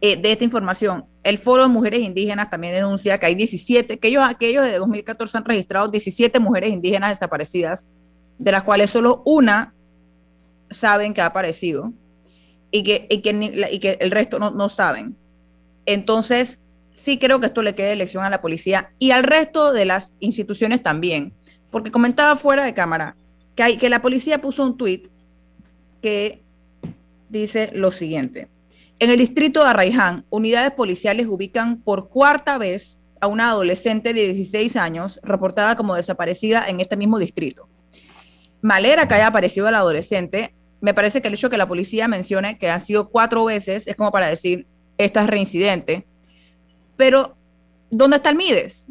eh, 0.00 0.16
de 0.16 0.32
esta 0.32 0.44
información. 0.44 1.04
El 1.22 1.38
Foro 1.38 1.62
de 1.62 1.68
Mujeres 1.68 2.00
Indígenas 2.00 2.50
también 2.50 2.74
denuncia 2.74 3.18
que 3.18 3.26
hay 3.26 3.34
17, 3.34 3.98
que 3.98 4.08
ellos, 4.08 4.24
aquellos 4.26 4.64
de 4.64 4.78
2014 4.78 5.38
han 5.38 5.44
registrado 5.44 5.88
17 5.88 6.38
mujeres 6.40 6.72
indígenas 6.72 7.10
desaparecidas, 7.10 7.86
de 8.38 8.50
las 8.50 8.64
cuales 8.64 8.90
solo 8.90 9.22
una 9.24 9.72
saben 10.70 11.14
que 11.14 11.20
ha 11.20 11.26
aparecido 11.26 11.92
y 12.70 12.82
que, 12.82 13.06
y 13.08 13.18
que, 13.20 13.68
y 13.70 13.78
que 13.78 13.98
el 14.00 14.10
resto 14.10 14.38
no, 14.38 14.50
no 14.50 14.68
saben. 14.68 15.16
Entonces, 15.86 16.62
sí 16.92 17.18
creo 17.18 17.40
que 17.40 17.46
esto 17.46 17.62
le 17.62 17.74
quede 17.74 17.96
lección 17.96 18.24
a 18.24 18.30
la 18.30 18.40
policía 18.40 18.92
y 18.98 19.10
al 19.10 19.24
resto 19.24 19.72
de 19.72 19.84
las 19.84 20.12
instituciones 20.20 20.82
también, 20.82 21.34
porque 21.70 21.90
comentaba 21.90 22.36
fuera 22.36 22.64
de 22.64 22.74
cámara, 22.74 23.16
que, 23.54 23.88
la 23.88 24.02
policía 24.02 24.40
puso 24.40 24.62
un 24.62 24.76
tuit 24.76 25.08
que 26.00 26.42
dice 27.28 27.70
lo 27.74 27.92
siguiente. 27.92 28.48
En 28.98 29.10
el 29.10 29.18
distrito 29.18 29.62
de 29.62 29.70
Arraiján, 29.70 30.24
unidades 30.30 30.72
policiales 30.72 31.26
ubican 31.26 31.80
por 31.82 32.08
cuarta 32.08 32.58
vez 32.58 33.00
a 33.20 33.26
una 33.26 33.50
adolescente 33.50 34.12
de 34.14 34.32
16 34.32 34.76
años 34.76 35.20
reportada 35.22 35.76
como 35.76 35.94
desaparecida 35.94 36.66
en 36.68 36.80
este 36.80 36.96
mismo 36.96 37.18
distrito. 37.18 37.68
Malera 38.60 39.08
que 39.08 39.14
haya 39.14 39.28
aparecido 39.28 39.70
la 39.70 39.78
adolescente, 39.78 40.54
me 40.80 40.94
parece 40.94 41.20
que 41.20 41.28
el 41.28 41.34
hecho 41.34 41.50
que 41.50 41.56
la 41.56 41.68
policía 41.68 42.08
mencione 42.08 42.58
que 42.58 42.70
han 42.70 42.80
sido 42.80 43.08
cuatro 43.10 43.44
veces 43.44 43.86
es 43.86 43.96
como 43.96 44.10
para 44.12 44.28
decir, 44.28 44.66
esta 45.04 45.22
es 45.22 45.26
reincidente. 45.28 46.06
Pero, 46.96 47.36
¿dónde 47.90 48.16
está 48.16 48.30
el 48.30 48.36
MIDES? 48.36 48.88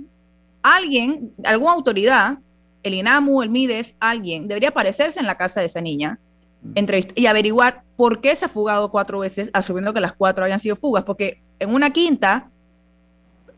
Alguien, 0.62 1.34
alguna 1.44 1.74
autoridad 1.74 2.38
el 2.84 2.94
INAMU, 2.94 3.42
el 3.42 3.50
MIDES, 3.50 3.96
alguien, 4.00 4.48
debería 4.48 4.70
aparecerse 4.70 5.20
en 5.20 5.28
la 5.28 5.38
casa 5.38 5.60
de 5.60 5.68
esa 5.68 5.82
niña 5.82 6.20
mm. 6.62 6.74
y 7.16 7.26
averiguar 7.26 7.84
¿por 7.96 8.22
qué 8.22 8.36
se 8.36 8.46
ha 8.46 8.50
fugado 8.50 8.90
cuatro 8.90 9.20
veces, 9.20 9.50
asumiendo 9.54 9.94
que 9.94 10.00
las 10.00 10.14
cuatro 10.14 10.44
hayan 10.44 10.60
sido 10.60 10.76
fugas? 10.76 11.04
Porque 11.04 11.42
en 11.60 11.74
una 11.74 11.92
quinta, 11.92 12.50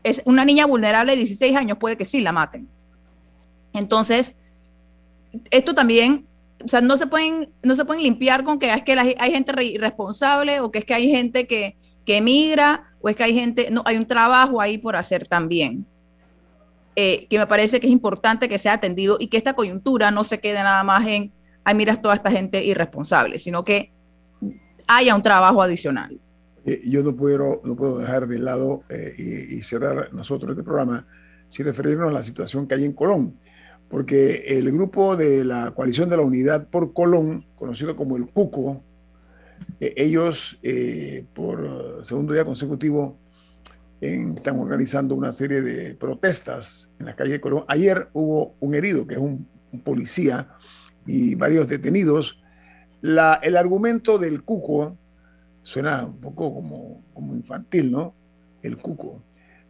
es 0.02 0.20
una 0.26 0.44
niña 0.44 0.66
vulnerable 0.66 1.12
de 1.12 1.18
16 1.18 1.56
años 1.56 1.78
puede 1.78 1.96
que 1.96 2.04
sí 2.04 2.20
la 2.20 2.32
maten. 2.32 2.68
Entonces, 3.72 4.34
esto 5.50 5.74
también, 5.74 6.26
o 6.62 6.68
sea, 6.68 6.82
no 6.82 6.98
se 6.98 7.06
pueden, 7.06 7.48
no 7.62 7.74
se 7.74 7.86
pueden 7.86 8.02
limpiar 8.02 8.44
con 8.44 8.58
que 8.58 8.72
es 8.72 8.82
que 8.82 8.92
hay 8.92 9.30
gente 9.30 9.64
irresponsable 9.64 10.60
o 10.60 10.70
que 10.70 10.80
es 10.80 10.84
que 10.84 10.94
hay 10.94 11.08
gente 11.08 11.46
que, 11.46 11.76
que 12.04 12.18
emigra 12.18 12.92
o 13.00 13.08
es 13.08 13.16
que 13.16 13.24
hay 13.24 13.34
gente, 13.34 13.70
no, 13.70 13.82
hay 13.84 13.96
un 13.96 14.06
trabajo 14.06 14.60
ahí 14.60 14.78
por 14.78 14.96
hacer 14.96 15.26
también. 15.26 15.86
Eh, 16.96 17.26
que 17.28 17.38
me 17.38 17.46
parece 17.46 17.80
que 17.80 17.86
es 17.86 17.92
importante 17.92 18.48
que 18.48 18.56
sea 18.56 18.74
atendido 18.74 19.16
y 19.18 19.26
que 19.26 19.36
esta 19.36 19.54
coyuntura 19.54 20.12
no 20.12 20.22
se 20.22 20.38
quede 20.38 20.62
nada 20.62 20.84
más 20.84 21.06
en, 21.06 21.32
ay, 21.64 21.74
miras 21.74 22.00
toda 22.00 22.14
esta 22.14 22.30
gente 22.30 22.64
irresponsable, 22.64 23.38
sino 23.38 23.64
que 23.64 23.90
haya 24.86 25.14
un 25.14 25.22
trabajo 25.22 25.60
adicional. 25.60 26.20
Eh, 26.64 26.80
yo 26.84 27.02
no 27.02 27.14
puedo, 27.14 27.60
no 27.64 27.76
puedo 27.76 27.98
dejar 27.98 28.26
de 28.28 28.38
lado 28.38 28.84
eh, 28.88 29.14
y, 29.50 29.62
cerrar 29.62 30.14
nosotros 30.14 30.52
este 30.52 30.62
programa 30.62 31.06
sin 31.48 31.66
referirnos 31.66 32.08
a 32.08 32.12
la 32.12 32.22
situación 32.22 32.66
que 32.66 32.74
hay 32.74 32.84
en 32.84 32.92
Colón, 32.92 33.38
porque 33.88 34.44
el 34.46 34.70
grupo 34.72 35.16
de 35.16 35.44
la 35.44 35.72
coalición 35.72 36.08
de 36.08 36.16
la 36.16 36.22
unidad 36.22 36.68
por 36.68 36.92
Colón, 36.92 37.44
conocido 37.54 37.96
como 37.96 38.16
el 38.16 38.26
CUCO, 38.28 38.82
eh, 39.80 39.94
ellos 39.96 40.58
por 41.34 42.00
segundo 42.04 42.32
día 42.32 42.44
consecutivo 42.44 43.16
están 44.00 44.58
organizando 44.58 45.14
una 45.14 45.32
serie 45.32 45.62
de 45.62 45.94
protestas 45.94 46.90
en 46.98 47.06
la 47.06 47.16
calle 47.16 47.40
Colón. 47.40 47.64
Ayer 47.68 48.08
hubo 48.12 48.54
un 48.60 48.74
herido, 48.74 49.06
que 49.06 49.14
es 49.14 49.20
un, 49.20 49.48
policía, 49.82 50.48
y 51.06 51.34
varios 51.34 51.68
detenidos. 51.68 52.38
El 53.02 53.56
argumento 53.56 54.18
del 54.18 54.42
CUCO 54.42 54.96
suena 55.62 56.04
un 56.04 56.18
poco 56.18 56.54
como, 56.54 57.02
como 57.12 57.34
infantil, 57.34 57.90
¿no? 57.90 58.14
El 58.62 58.76
cuco. 58.76 59.22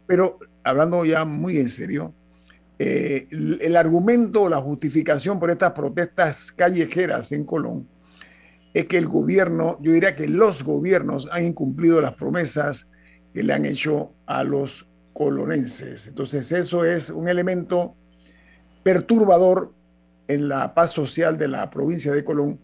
Pero 0.05 0.37
hablando 0.63 1.05
ya 1.05 1.25
muy 1.25 1.57
en 1.57 1.69
serio, 1.69 2.13
eh, 2.77 3.27
el, 3.31 3.75
argumento 3.77 4.49
la 4.49 4.59
justificación 4.59 5.39
por 5.39 5.49
estas 5.49 5.71
protestas 5.71 6.51
callejeras 6.51 7.31
en 7.31 7.45
Colón 7.45 7.87
es 8.75 8.85
que 8.87 8.97
el 8.97 9.07
gobierno, 9.07 9.79
yo 9.81 9.93
diría 9.93 10.17
que 10.17 10.27
los 10.27 10.61
gobiernos 10.61 11.29
han 11.31 11.45
incumplido 11.45 12.01
las 12.01 12.13
promesas 12.13 12.89
que 13.33 13.41
le 13.41 13.53
han 13.53 13.63
hecho 13.63 14.11
a 14.25 14.43
los 14.43 14.85
colonenses. 15.13 16.09
Entonces 16.09 16.51
eso 16.51 16.83
es 16.83 17.09
un 17.09 17.29
elemento 17.29 17.95
perturbador 18.83 19.71
en 20.27 20.49
la 20.49 20.73
paz 20.73 20.91
social 20.91 21.37
de 21.37 21.47
la 21.47 21.69
provincia 21.69 22.11
de 22.11 22.25
Colón 22.25 22.59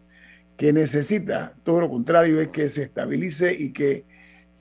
que 0.57 0.73
necesita, 0.73 1.53
todo 1.63 1.79
lo 1.79 1.89
contrario, 1.89 2.41
es 2.41 2.49
que 2.49 2.67
se 2.67 2.83
estabilice 2.83 3.55
y 3.57 3.71
que, 3.71 4.03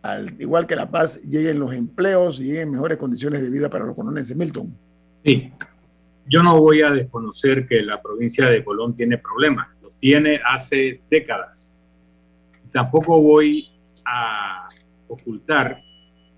al 0.03 0.41
igual 0.41 0.69
que 0.69 0.77
la 0.77 0.89
paz, 0.89 1.21
lleguen 1.23 1.59
los 1.59 1.75
empleos 1.75 2.39
y 2.41 2.45
lleguen 2.45 2.71
mejores 2.71 2.97
condiciones 2.97 3.43
de 3.43 3.51
vida 3.51 3.69
para 3.69 3.85
los 3.85 3.97
colonenses. 3.97 4.37
Milton. 4.37 4.73
Sí, 5.25 5.53
yo 6.27 6.45
no 6.45 6.61
voy 6.61 6.83
a 6.83 6.91
desconocer 6.91 7.67
que 7.67 7.83
la 7.83 8.01
provincia 8.01 8.47
de 8.47 8.63
Colón 8.63 8.95
tiene 8.95 9.19
problemas, 9.19 9.67
tiene 10.01 10.41
hace 10.45 11.01
décadas. 11.11 11.75
Tampoco 12.73 13.21
voy 13.21 13.69
a 14.05 14.69
ocultar 15.09 15.83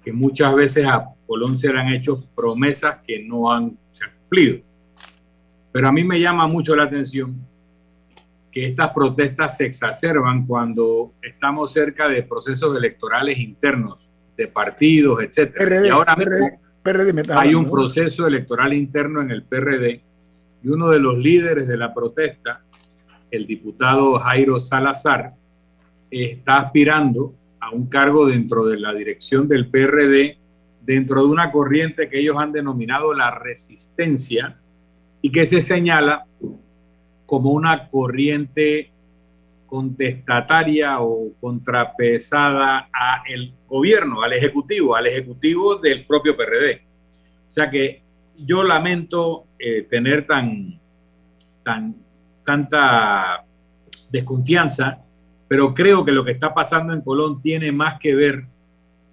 que 0.02 0.12
muchas 0.12 0.54
veces 0.54 0.86
a 0.86 1.08
Colón 1.26 1.56
se 1.56 1.72
le 1.72 1.78
han 1.78 1.88
hecho 1.88 2.20
promesas 2.34 2.98
que 3.06 3.22
no 3.22 3.52
han, 3.52 3.78
se 3.90 4.04
han 4.04 4.10
cumplido. 4.18 4.60
Pero 5.70 5.88
a 5.88 5.92
mí 5.92 6.04
me 6.04 6.20
llama 6.20 6.46
mucho 6.46 6.74
la 6.74 6.84
atención 6.84 7.46
que 8.50 8.66
estas 8.66 8.90
protestas 8.90 9.56
se 9.56 9.64
exacerban 9.64 10.46
cuando 10.46 11.14
estamos 11.22 11.72
cerca 11.72 12.06
de 12.08 12.22
procesos 12.22 12.76
electorales 12.76 13.38
internos, 13.38 14.10
de 14.36 14.46
partidos, 14.48 15.22
etc. 15.22 15.54
y 15.86 15.88
ahora 15.88 16.14
mismo 16.16 16.60
hay 17.34 17.54
un 17.54 17.70
proceso 17.70 18.26
electoral 18.26 18.74
interno 18.74 19.22
en 19.22 19.30
el 19.30 19.44
PRD 19.44 20.02
y 20.62 20.68
uno 20.68 20.90
de 20.90 20.98
los 20.98 21.16
líderes 21.16 21.66
de 21.66 21.76
la 21.76 21.94
protesta, 21.94 22.62
el 23.32 23.46
diputado 23.46 24.20
Jairo 24.20 24.60
Salazar, 24.60 25.32
está 26.10 26.60
aspirando 26.60 27.34
a 27.58 27.70
un 27.70 27.86
cargo 27.86 28.26
dentro 28.26 28.66
de 28.66 28.78
la 28.78 28.92
dirección 28.92 29.48
del 29.48 29.68
PRD, 29.68 30.36
dentro 30.82 31.22
de 31.22 31.28
una 31.28 31.50
corriente 31.50 32.08
que 32.08 32.20
ellos 32.20 32.36
han 32.38 32.52
denominado 32.52 33.14
la 33.14 33.30
resistencia 33.30 34.58
y 35.22 35.32
que 35.32 35.46
se 35.46 35.60
señala 35.60 36.26
como 37.24 37.50
una 37.50 37.88
corriente 37.88 38.90
contestataria 39.66 41.00
o 41.00 41.32
contrapesada 41.40 42.90
a 42.92 43.22
el 43.26 43.54
gobierno, 43.66 44.22
al 44.22 44.34
ejecutivo, 44.34 44.94
al 44.94 45.06
ejecutivo 45.06 45.76
del 45.76 46.04
propio 46.04 46.36
PRD. 46.36 46.82
O 47.48 47.50
sea 47.50 47.70
que 47.70 48.02
yo 48.36 48.62
lamento 48.62 49.46
eh, 49.58 49.86
tener 49.88 50.26
tan, 50.26 50.78
tan, 51.62 51.94
tanta 52.44 53.44
desconfianza, 54.10 54.98
pero 55.48 55.74
creo 55.74 56.04
que 56.04 56.12
lo 56.12 56.24
que 56.24 56.32
está 56.32 56.54
pasando 56.54 56.92
en 56.92 57.00
Colón 57.00 57.40
tiene 57.40 57.72
más 57.72 57.98
que 57.98 58.14
ver 58.14 58.44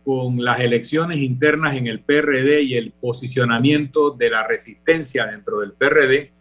con 0.03 0.43
las 0.43 0.59
elecciones 0.59 1.19
internas 1.19 1.75
en 1.75 1.88
el 1.88 1.99
PRD 1.99 2.61
y 2.61 2.75
el 2.75 2.91
posicionamiento 2.91 4.11
de 4.11 4.30
la 4.30 4.47
resistencia 4.47 5.25
dentro 5.25 5.59
del 5.59 5.73
PRD 5.73 6.32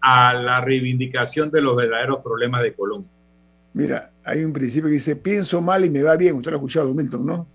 a 0.00 0.34
la 0.34 0.60
reivindicación 0.60 1.50
de 1.50 1.60
los 1.60 1.76
verdaderos 1.76 2.20
problemas 2.22 2.62
de 2.62 2.74
Colombia. 2.74 3.10
Mira, 3.74 4.10
hay 4.24 4.44
un 4.44 4.52
principio 4.52 4.88
que 4.88 4.94
dice, 4.94 5.16
pienso 5.16 5.60
mal 5.60 5.84
y 5.84 5.90
me 5.90 6.02
va 6.02 6.16
bien. 6.16 6.36
Usted 6.36 6.50
lo 6.50 6.56
ha 6.56 6.60
escuchado, 6.60 6.92
Milton, 6.92 7.24
¿no? 7.24 7.46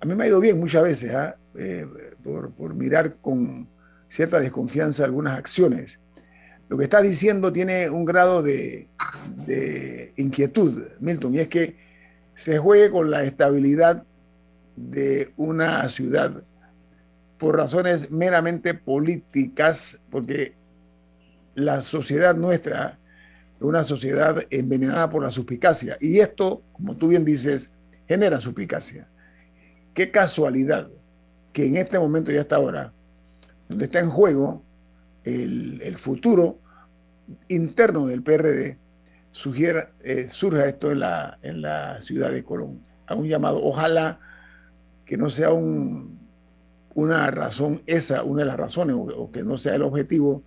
A 0.00 0.06
mí 0.06 0.14
me 0.14 0.24
ha 0.24 0.28
ido 0.28 0.40
bien 0.40 0.58
muchas 0.58 0.82
veces, 0.84 1.12
¿ah? 1.12 1.36
eh, 1.56 1.86
por, 2.22 2.74
mirar 2.74 3.16
con 3.20 3.68
cierta 4.08 4.40
desconfianza 4.40 5.04
algunas 5.04 5.36
acciones. 5.36 6.00
Lo 6.68 6.76
que 6.76 6.84
está 6.84 7.00
diciendo 7.00 7.52
tiene 7.52 7.88
un 7.88 8.04
grado 8.04 8.42
de, 8.42 8.88
de 9.46 10.12
inquietud, 10.16 10.84
Milton, 11.00 11.34
y 11.34 11.38
es 11.38 11.48
que 11.48 11.76
se 12.34 12.58
juegue 12.58 12.90
con 12.90 13.10
la 13.10 13.24
estabilidad 13.24 14.04
de 14.76 15.32
una 15.36 15.88
ciudad 15.88 16.42
por 17.38 17.56
razones 17.56 18.10
meramente 18.10 18.74
políticas, 18.74 19.98
porque 20.10 20.54
la 21.54 21.80
sociedad 21.80 22.36
nuestra 22.36 22.98
es 23.56 23.62
una 23.62 23.82
sociedad 23.82 24.44
envenenada 24.50 25.10
por 25.10 25.22
la 25.22 25.30
suspicacia. 25.30 25.96
Y 26.00 26.20
esto, 26.20 26.62
como 26.72 26.96
tú 26.96 27.08
bien 27.08 27.24
dices, 27.24 27.72
genera 28.06 28.40
suspicacia. 28.40 29.08
Qué 29.94 30.10
casualidad 30.10 30.88
que 31.52 31.66
en 31.66 31.76
este 31.76 31.98
momento 31.98 32.30
y 32.30 32.36
hasta 32.36 32.56
ahora, 32.56 32.92
donde 33.68 33.86
está 33.86 33.98
en 33.98 34.10
juego 34.10 34.62
el, 35.24 35.96
futuro 35.96 36.56
interno 37.48 38.06
del 38.06 38.22
PRD, 38.22 38.78
sugiera, 39.30 39.90
eh, 40.02 40.28
surja 40.28 40.66
esto 40.66 40.90
en 40.90 41.00
la, 41.00 41.38
en 41.42 41.62
la 41.62 42.00
ciudad 42.00 42.30
de 42.30 42.44
Colón. 42.44 42.80
A 43.06 43.14
un 43.14 43.26
llamado, 43.26 43.62
ojalá 43.62 44.18
que 45.04 45.16
no 45.16 45.30
sea 45.30 45.52
un, 45.52 46.18
una 46.94 47.30
razón 47.30 47.82
esa, 47.86 48.22
una 48.22 48.42
de 48.42 48.46
las 48.46 48.56
razones, 48.56 48.96
o 48.96 49.30
que 49.30 49.42
no 49.42 49.58
sea 49.58 49.74
el 49.74 49.82
objetivo 49.82 50.42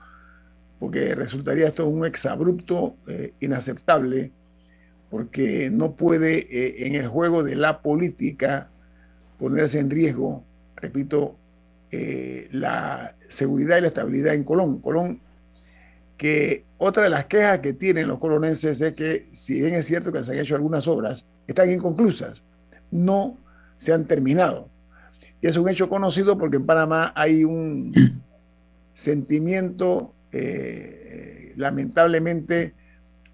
porque 0.81 1.13
resultaría 1.13 1.67
esto 1.67 1.87
un 1.87 2.07
exabrupto 2.07 2.95
eh, 3.07 3.35
inaceptable, 3.39 4.31
porque 5.11 5.69
no 5.69 5.91
puede 5.91 6.39
eh, 6.49 6.87
en 6.87 6.95
el 6.95 7.07
juego 7.07 7.43
de 7.43 7.55
la 7.55 7.83
política 7.83 8.71
ponerse 9.37 9.77
en 9.77 9.91
riesgo, 9.91 10.43
repito, 10.75 11.35
eh, 11.91 12.47
la 12.51 13.15
seguridad 13.27 13.77
y 13.77 13.81
la 13.81 13.87
estabilidad 13.87 14.33
en 14.33 14.43
Colón. 14.43 14.79
Colón, 14.79 15.21
que 16.17 16.65
otra 16.77 17.03
de 17.03 17.09
las 17.09 17.25
quejas 17.25 17.59
que 17.59 17.73
tienen 17.73 18.07
los 18.07 18.19
colonenses 18.19 18.79
es 18.79 18.93
que, 18.93 19.25
si 19.33 19.61
bien 19.61 19.73
es 19.75 19.87
cierto 19.87 20.11
que 20.11 20.23
se 20.23 20.31
han 20.31 20.39
hecho 20.39 20.55
algunas 20.55 20.87
obras, 20.87 21.25
están 21.47 21.69
inconclusas, 21.69 22.43
no 22.91 23.37
se 23.75 23.91
han 23.91 24.05
terminado. 24.05 24.69
Y 25.41 25.47
es 25.47 25.57
un 25.57 25.67
hecho 25.67 25.89
conocido 25.89 26.37
porque 26.37 26.57
en 26.57 26.65
Panamá 26.65 27.11
hay 27.15 27.43
un 27.43 27.91
sentimiento 28.93 30.13
eh, 30.31 31.53
lamentablemente 31.57 32.73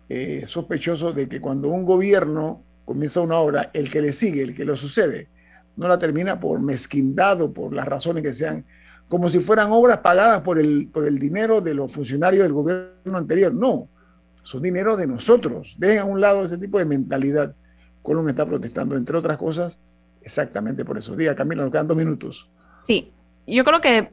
eh, 0.09 0.43
sospechoso 0.45 1.11
de 1.11 1.27
que 1.27 1.41
cuando 1.41 1.67
un 1.67 1.85
gobierno 1.85 2.63
comienza 2.85 3.19
una 3.19 3.37
obra, 3.37 3.69
el 3.73 3.91
que 3.91 4.01
le 4.01 4.13
sigue, 4.13 4.41
el 4.41 4.55
que 4.55 4.63
lo 4.63 4.77
sucede, 4.77 5.27
no 5.77 5.87
la 5.87 5.97
termina 5.97 6.39
por 6.39 6.59
mezquindad 6.59 7.39
o 7.41 7.53
por 7.53 7.73
las 7.73 7.87
razones 7.87 8.23
que 8.23 8.33
sean, 8.33 8.65
como 9.07 9.29
si 9.29 9.39
fueran 9.39 9.71
obras 9.71 9.99
pagadas 9.99 10.41
por 10.41 10.59
el, 10.59 10.89
por 10.91 11.05
el 11.07 11.17
dinero 11.19 11.61
de 11.61 11.73
los 11.73 11.91
funcionarios 11.91 12.43
del 12.43 12.51
gobierno 12.51 13.17
anterior. 13.17 13.53
No, 13.53 13.87
son 14.41 14.61
dinero 14.61 14.97
de 14.97 15.07
nosotros. 15.07 15.75
Dejen 15.77 15.99
a 15.99 16.05
un 16.05 16.19
lado 16.19 16.43
ese 16.43 16.57
tipo 16.57 16.79
de 16.79 16.85
mentalidad. 16.85 17.55
Colón 18.01 18.27
está 18.27 18.45
protestando, 18.45 18.97
entre 18.97 19.15
otras 19.15 19.37
cosas, 19.37 19.77
exactamente 20.21 20.83
por 20.83 20.97
eso. 20.97 21.15
Diga, 21.15 21.35
Camila, 21.35 21.63
nos 21.63 21.71
quedan 21.71 21.87
dos 21.87 21.97
minutos. 21.97 22.49
Sí, 22.85 23.11
yo 23.45 23.63
creo 23.63 23.79
que 23.79 24.11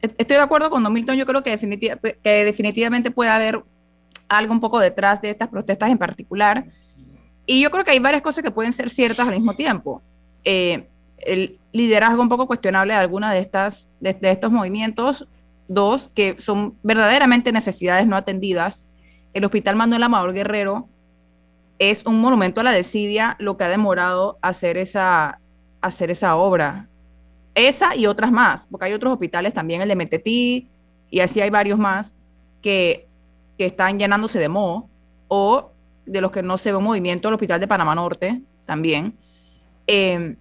estoy 0.00 0.36
de 0.36 0.42
acuerdo 0.42 0.70
con 0.70 0.82
Don 0.82 0.92
Milton, 0.92 1.16
yo 1.16 1.26
creo 1.26 1.42
que, 1.42 1.56
definitivamente 2.22 3.10
puede 3.10 3.30
haber 3.30 3.62
algo 4.28 4.52
un 4.52 4.60
poco 4.60 4.78
detrás 4.78 5.22
de 5.22 5.30
estas 5.30 5.48
protestas 5.48 5.90
en 5.90 5.98
particular. 5.98 6.64
y 7.46 7.62
yo 7.62 7.70
creo 7.70 7.84
que 7.84 7.92
hay 7.92 7.98
varias 7.98 8.22
cosas 8.22 8.42
que 8.42 8.50
pueden 8.50 8.72
ser 8.72 8.90
ciertas 8.90 9.26
al 9.26 9.34
mismo 9.34 9.54
tiempo. 9.54 10.02
Eh, 10.50 10.88
el 11.18 11.58
liderazgo 11.72 12.22
un 12.22 12.30
poco 12.30 12.46
cuestionable 12.46 12.94
de 12.94 12.98
algunas 12.98 13.34
de, 13.34 13.40
estas, 13.40 13.90
de, 14.00 14.16
estos 14.22 14.50
movimientos. 14.50 15.28
Dos, 15.68 16.10
que 16.14 16.36
son 16.38 16.74
verdaderamente 16.82 17.52
necesidades 17.52 18.06
no 18.06 18.16
atendidas. 18.16 18.86
El 19.34 19.44
Hospital 19.44 19.76
Manuel 19.76 20.02
Amador 20.02 20.32
Guerrero 20.32 20.88
es 21.78 22.06
un 22.06 22.18
monumento 22.18 22.62
a 22.62 22.64
la 22.64 22.72
desidia 22.72 23.36
lo 23.38 23.58
que 23.58 23.64
ha 23.64 23.68
demorado 23.68 24.38
hacer 24.40 24.78
esa, 24.78 25.38
hacer 25.82 26.10
esa 26.10 26.36
obra. 26.36 26.88
Esa 27.54 27.94
y 27.94 28.06
otras 28.06 28.32
más, 28.32 28.66
porque 28.70 28.86
hay 28.86 28.94
otros 28.94 29.12
hospitales 29.12 29.52
también, 29.52 29.82
el 29.82 29.88
de 29.88 29.96
Metetí, 29.96 30.66
y 31.10 31.20
así 31.20 31.42
hay 31.42 31.50
varios 31.50 31.78
más 31.78 32.16
que, 32.62 33.06
que 33.58 33.66
están 33.66 33.98
llenándose 33.98 34.38
de 34.38 34.48
moho, 34.48 34.88
o 35.28 35.72
de 36.06 36.22
los 36.22 36.32
que 36.32 36.42
no 36.42 36.56
se 36.56 36.70
ve 36.70 36.78
un 36.78 36.84
movimiento, 36.84 37.28
el 37.28 37.34
Hospital 37.34 37.60
de 37.60 37.68
Panamá 37.68 37.94
Norte 37.94 38.40
también. 38.64 39.14
Eh, 39.88 40.36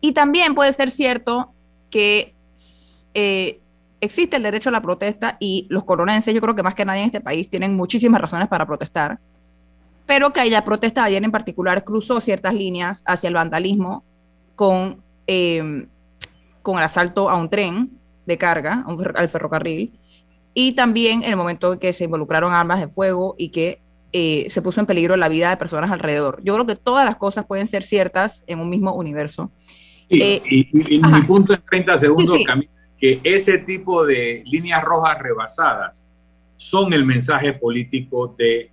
y 0.00 0.12
también 0.12 0.54
puede 0.54 0.72
ser 0.72 0.90
cierto 0.90 1.52
que 1.90 2.34
eh, 3.14 3.60
existe 4.00 4.36
el 4.36 4.42
derecho 4.42 4.68
a 4.68 4.72
la 4.72 4.80
protesta 4.80 5.36
y 5.40 5.66
los 5.70 5.84
coronenses, 5.84 6.34
yo 6.34 6.40
creo 6.40 6.54
que 6.54 6.62
más 6.62 6.74
que 6.74 6.84
nadie 6.84 7.00
en 7.00 7.06
este 7.06 7.20
país, 7.20 7.50
tienen 7.50 7.74
muchísimas 7.74 8.20
razones 8.20 8.48
para 8.48 8.66
protestar, 8.66 9.18
pero 10.06 10.32
que 10.32 10.44
la 10.50 10.64
protesta 10.64 11.04
ayer 11.04 11.24
en 11.24 11.32
particular 11.32 11.84
cruzó 11.84 12.20
ciertas 12.20 12.54
líneas 12.54 13.02
hacia 13.06 13.28
el 13.28 13.34
vandalismo 13.34 14.04
con, 14.54 15.02
em, 15.26 15.88
con 16.62 16.78
el 16.78 16.84
asalto 16.84 17.30
a 17.30 17.36
un 17.36 17.48
tren 17.48 17.90
de 18.26 18.38
carga, 18.38 18.84
al 19.14 19.28
ferrocarril, 19.28 19.98
y 20.52 20.72
también 20.72 21.22
en 21.22 21.30
el 21.30 21.36
momento 21.36 21.72
en 21.72 21.78
que 21.78 21.92
se 21.92 22.04
involucraron 22.04 22.52
armas 22.52 22.80
de 22.80 22.88
fuego 22.88 23.34
y 23.36 23.48
que 23.48 23.80
eh, 24.16 24.46
se 24.48 24.62
puso 24.62 24.78
en 24.78 24.86
peligro 24.86 25.16
la 25.16 25.28
vida 25.28 25.50
de 25.50 25.56
personas 25.56 25.90
alrededor. 25.90 26.40
Yo 26.44 26.54
creo 26.54 26.66
que 26.66 26.76
todas 26.76 27.04
las 27.04 27.16
cosas 27.16 27.46
pueden 27.46 27.66
ser 27.66 27.82
ciertas 27.82 28.44
en 28.46 28.60
un 28.60 28.70
mismo 28.70 28.94
universo. 28.94 29.50
Eh, 30.08 30.40
y, 30.48 30.68
mi 30.72 31.22
punto 31.22 31.52
en 31.52 31.60
30 31.68 31.98
segundos, 31.98 32.38
que 32.96 33.20
ese 33.24 33.58
tipo 33.58 34.06
de 34.06 34.44
líneas 34.46 34.84
rojas 34.84 35.18
rebasadas 35.18 36.06
son 36.54 36.92
el 36.92 37.04
mensaje 37.04 37.54
político 37.54 38.32
de, 38.38 38.70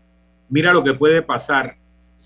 mira 0.47 0.73
lo 0.73 0.83
que 0.83 0.93
puede 0.93 1.23
pasar 1.23 1.75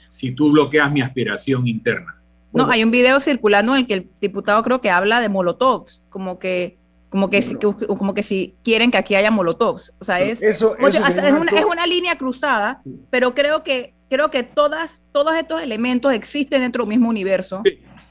si 0.07 0.31
tú 0.31 0.51
bloqueas 0.51 0.91
mi 0.91 0.99
aspiración 0.99 1.65
interna. 1.67 2.21
No, 2.51 2.69
hay 2.69 2.83
un 2.83 2.91
video 2.91 3.21
circulando 3.21 3.75
en 3.75 3.79
el 3.79 3.87
que 3.87 3.93
el 3.93 4.09
diputado 4.19 4.61
creo 4.61 4.81
que 4.81 4.89
habla 4.89 5.21
de 5.21 5.29
molotovs, 5.29 6.03
como 6.09 6.37
que 6.37 6.77
como 7.15 7.29
que, 7.29 7.41
si, 7.41 7.55
como 7.55 8.13
que 8.13 8.23
si 8.23 8.55
quieren 8.61 8.91
que 8.91 8.97
aquí 8.97 9.15
haya 9.15 9.31
molotovs. 9.31 9.93
O 9.99 10.03
sea, 10.03 10.19
es, 10.19 10.41
es, 10.41 10.61
una, 10.61 11.07
es, 11.07 11.63
una, 11.63 11.87
línea 11.87 12.17
cruzada, 12.17 12.81
pero 13.09 13.33
creo 13.33 13.63
que, 13.63 13.93
creo 14.09 14.29
que 14.29 14.43
todas, 14.43 15.05
todos 15.13 15.33
estos 15.37 15.61
elementos 15.61 16.11
existen 16.11 16.59
dentro 16.59 16.83
del 16.83 16.89
mismo 16.89 17.07
universo. 17.07 17.63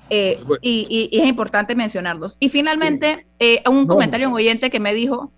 Eh, 0.08 0.42
y, 0.62 1.10
es 1.12 1.26
importante 1.26 1.74
mencionarlos. 1.74 2.38
Y 2.40 2.48
finalmente, 2.48 3.26
eh, 3.38 3.62
un 3.68 3.86
comentario 3.86 4.28
un 4.28 4.36
oyente 4.36 4.70
que 4.70 4.80
me 4.80 4.94
dijo 4.94 5.30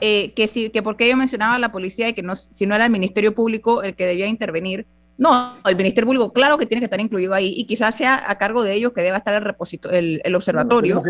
eh, 0.00 0.32
que, 0.34 0.48
si, 0.48 0.70
que 0.70 0.82
porque 0.82 1.08
yo 1.08 1.16
mencionaba 1.16 1.54
a 1.54 1.60
la 1.60 1.70
policía 1.70 2.08
y 2.08 2.14
que 2.14 2.22
no, 2.22 2.34
si 2.34 2.66
no 2.66 2.74
era 2.74 2.86
el 2.86 2.90
Ministerio 2.90 3.36
Público 3.36 3.84
el 3.84 3.94
que 3.94 4.04
debía 4.04 4.26
intervenir. 4.26 4.84
No, 5.16 5.58
el 5.64 5.76
Ministerio 5.76 6.06
Público, 6.06 6.32
claro 6.32 6.58
que 6.58 6.66
tiene 6.66 6.80
que 6.80 6.86
estar 6.86 6.98
incluido 6.98 7.34
ahí 7.34 7.54
y 7.56 7.66
quizás 7.66 7.94
sea 7.94 8.24
a 8.26 8.36
cargo 8.36 8.64
de 8.64 8.74
ellos 8.74 8.92
que 8.92 9.02
deba 9.02 9.18
estar 9.18 9.34
el, 9.34 9.42
reposito, 9.42 9.90
el, 9.90 10.20
el 10.24 10.34
observatorio. 10.34 11.00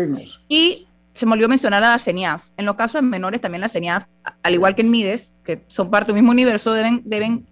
y 0.47 0.85
se 1.13 1.25
me 1.25 1.33
olvidó 1.33 1.49
mencionar 1.49 1.83
a 1.83 1.91
la 1.91 1.99
CENIAF. 1.99 2.49
En 2.57 2.65
los 2.65 2.75
casos 2.75 3.01
de 3.01 3.07
menores, 3.07 3.41
también 3.41 3.61
la 3.61 3.69
CENIAF, 3.69 4.07
al 4.41 4.53
igual 4.53 4.75
que 4.75 4.81
en 4.81 4.91
MIDES, 4.91 5.33
que 5.43 5.63
son 5.67 5.89
parte 5.89 6.07
del 6.07 6.15
mismo 6.15 6.31
universo, 6.31 6.73
deben, 6.73 7.01
deben 7.05 7.45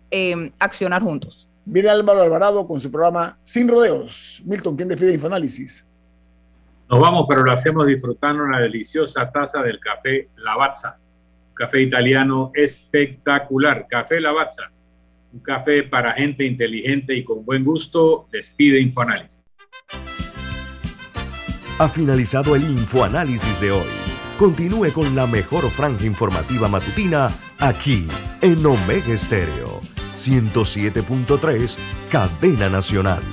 accionar 0.60 1.02
juntos. 1.02 1.48
Viene 1.64 1.90
Álvaro 1.90 2.22
Alvarado 2.22 2.68
con 2.68 2.82
su 2.82 2.92
programa 2.92 3.38
Sin 3.44 3.68
Rodeos. 3.68 4.42
Milton, 4.46 4.76
¿quién 4.76 4.90
despide 4.90 5.14
Infoanálisis? 5.14 5.88
Nos 6.90 7.00
vamos, 7.00 7.26
pero 7.30 7.44
lo 7.44 7.54
hacemos 7.54 7.86
disfrutando 7.88 8.44
una 8.44 8.60
deliciosa 8.60 9.32
taza 9.32 9.62
del 9.62 9.80
café 9.80 10.30
Lavazza. 10.38 11.00
Café 11.54 11.82
italiano 11.82 12.52
espectacular. 12.54 13.86
Café 13.88 14.20
Lavazza. 14.20 14.72
Un 15.32 15.40
café 15.40 15.84
para 15.84 16.14
gente 16.14 16.44
inteligente 16.44 17.16
y 17.16 17.24
con 17.24 17.46
buen 17.46 17.64
gusto. 17.64 18.28
Despide 18.32 18.82
Infoanálisis. 18.82 19.42
Ha 21.82 21.90
finalizado 21.90 22.56
el 22.56 22.62
Infoanálisis 22.62 23.60
de 23.60 23.72
hoy. 23.72 23.90
Continúe 24.38 24.94
con 24.94 25.16
la 25.16 25.26
mejor 25.26 25.68
franja 25.72 26.06
informativa 26.06 26.68
matutina 26.68 27.28
aquí 27.58 28.08
en 28.42 28.64
Omega 28.64 29.12
Estéreo 29.12 29.82
107.3, 30.16 31.78
Cadena 32.12 32.70
Nacional. 32.70 33.24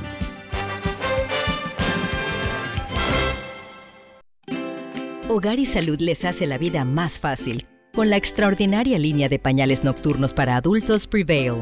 Hogar 5.29 5.59
y 5.59 5.67
Salud 5.67 6.01
les 6.01 6.25
hace 6.25 6.47
la 6.47 6.57
vida 6.57 6.87
más 6.87 7.19
fácil 7.19 7.67
con 7.93 8.09
la 8.09 8.17
extraordinaria 8.17 8.99
línea 8.99 9.29
de 9.29 9.39
pañales 9.39 9.85
nocturnos 9.85 10.33
para 10.33 10.57
adultos 10.57 11.07
Prevail. 11.07 11.57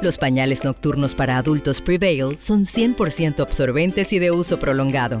Los 0.00 0.18
pañales 0.18 0.64
nocturnos 0.64 1.14
para 1.14 1.38
adultos 1.38 1.80
Prevail 1.80 2.36
son 2.36 2.64
100% 2.64 3.38
absorbentes 3.38 4.12
y 4.12 4.18
de 4.18 4.32
uso 4.32 4.58
prolongado. 4.58 5.20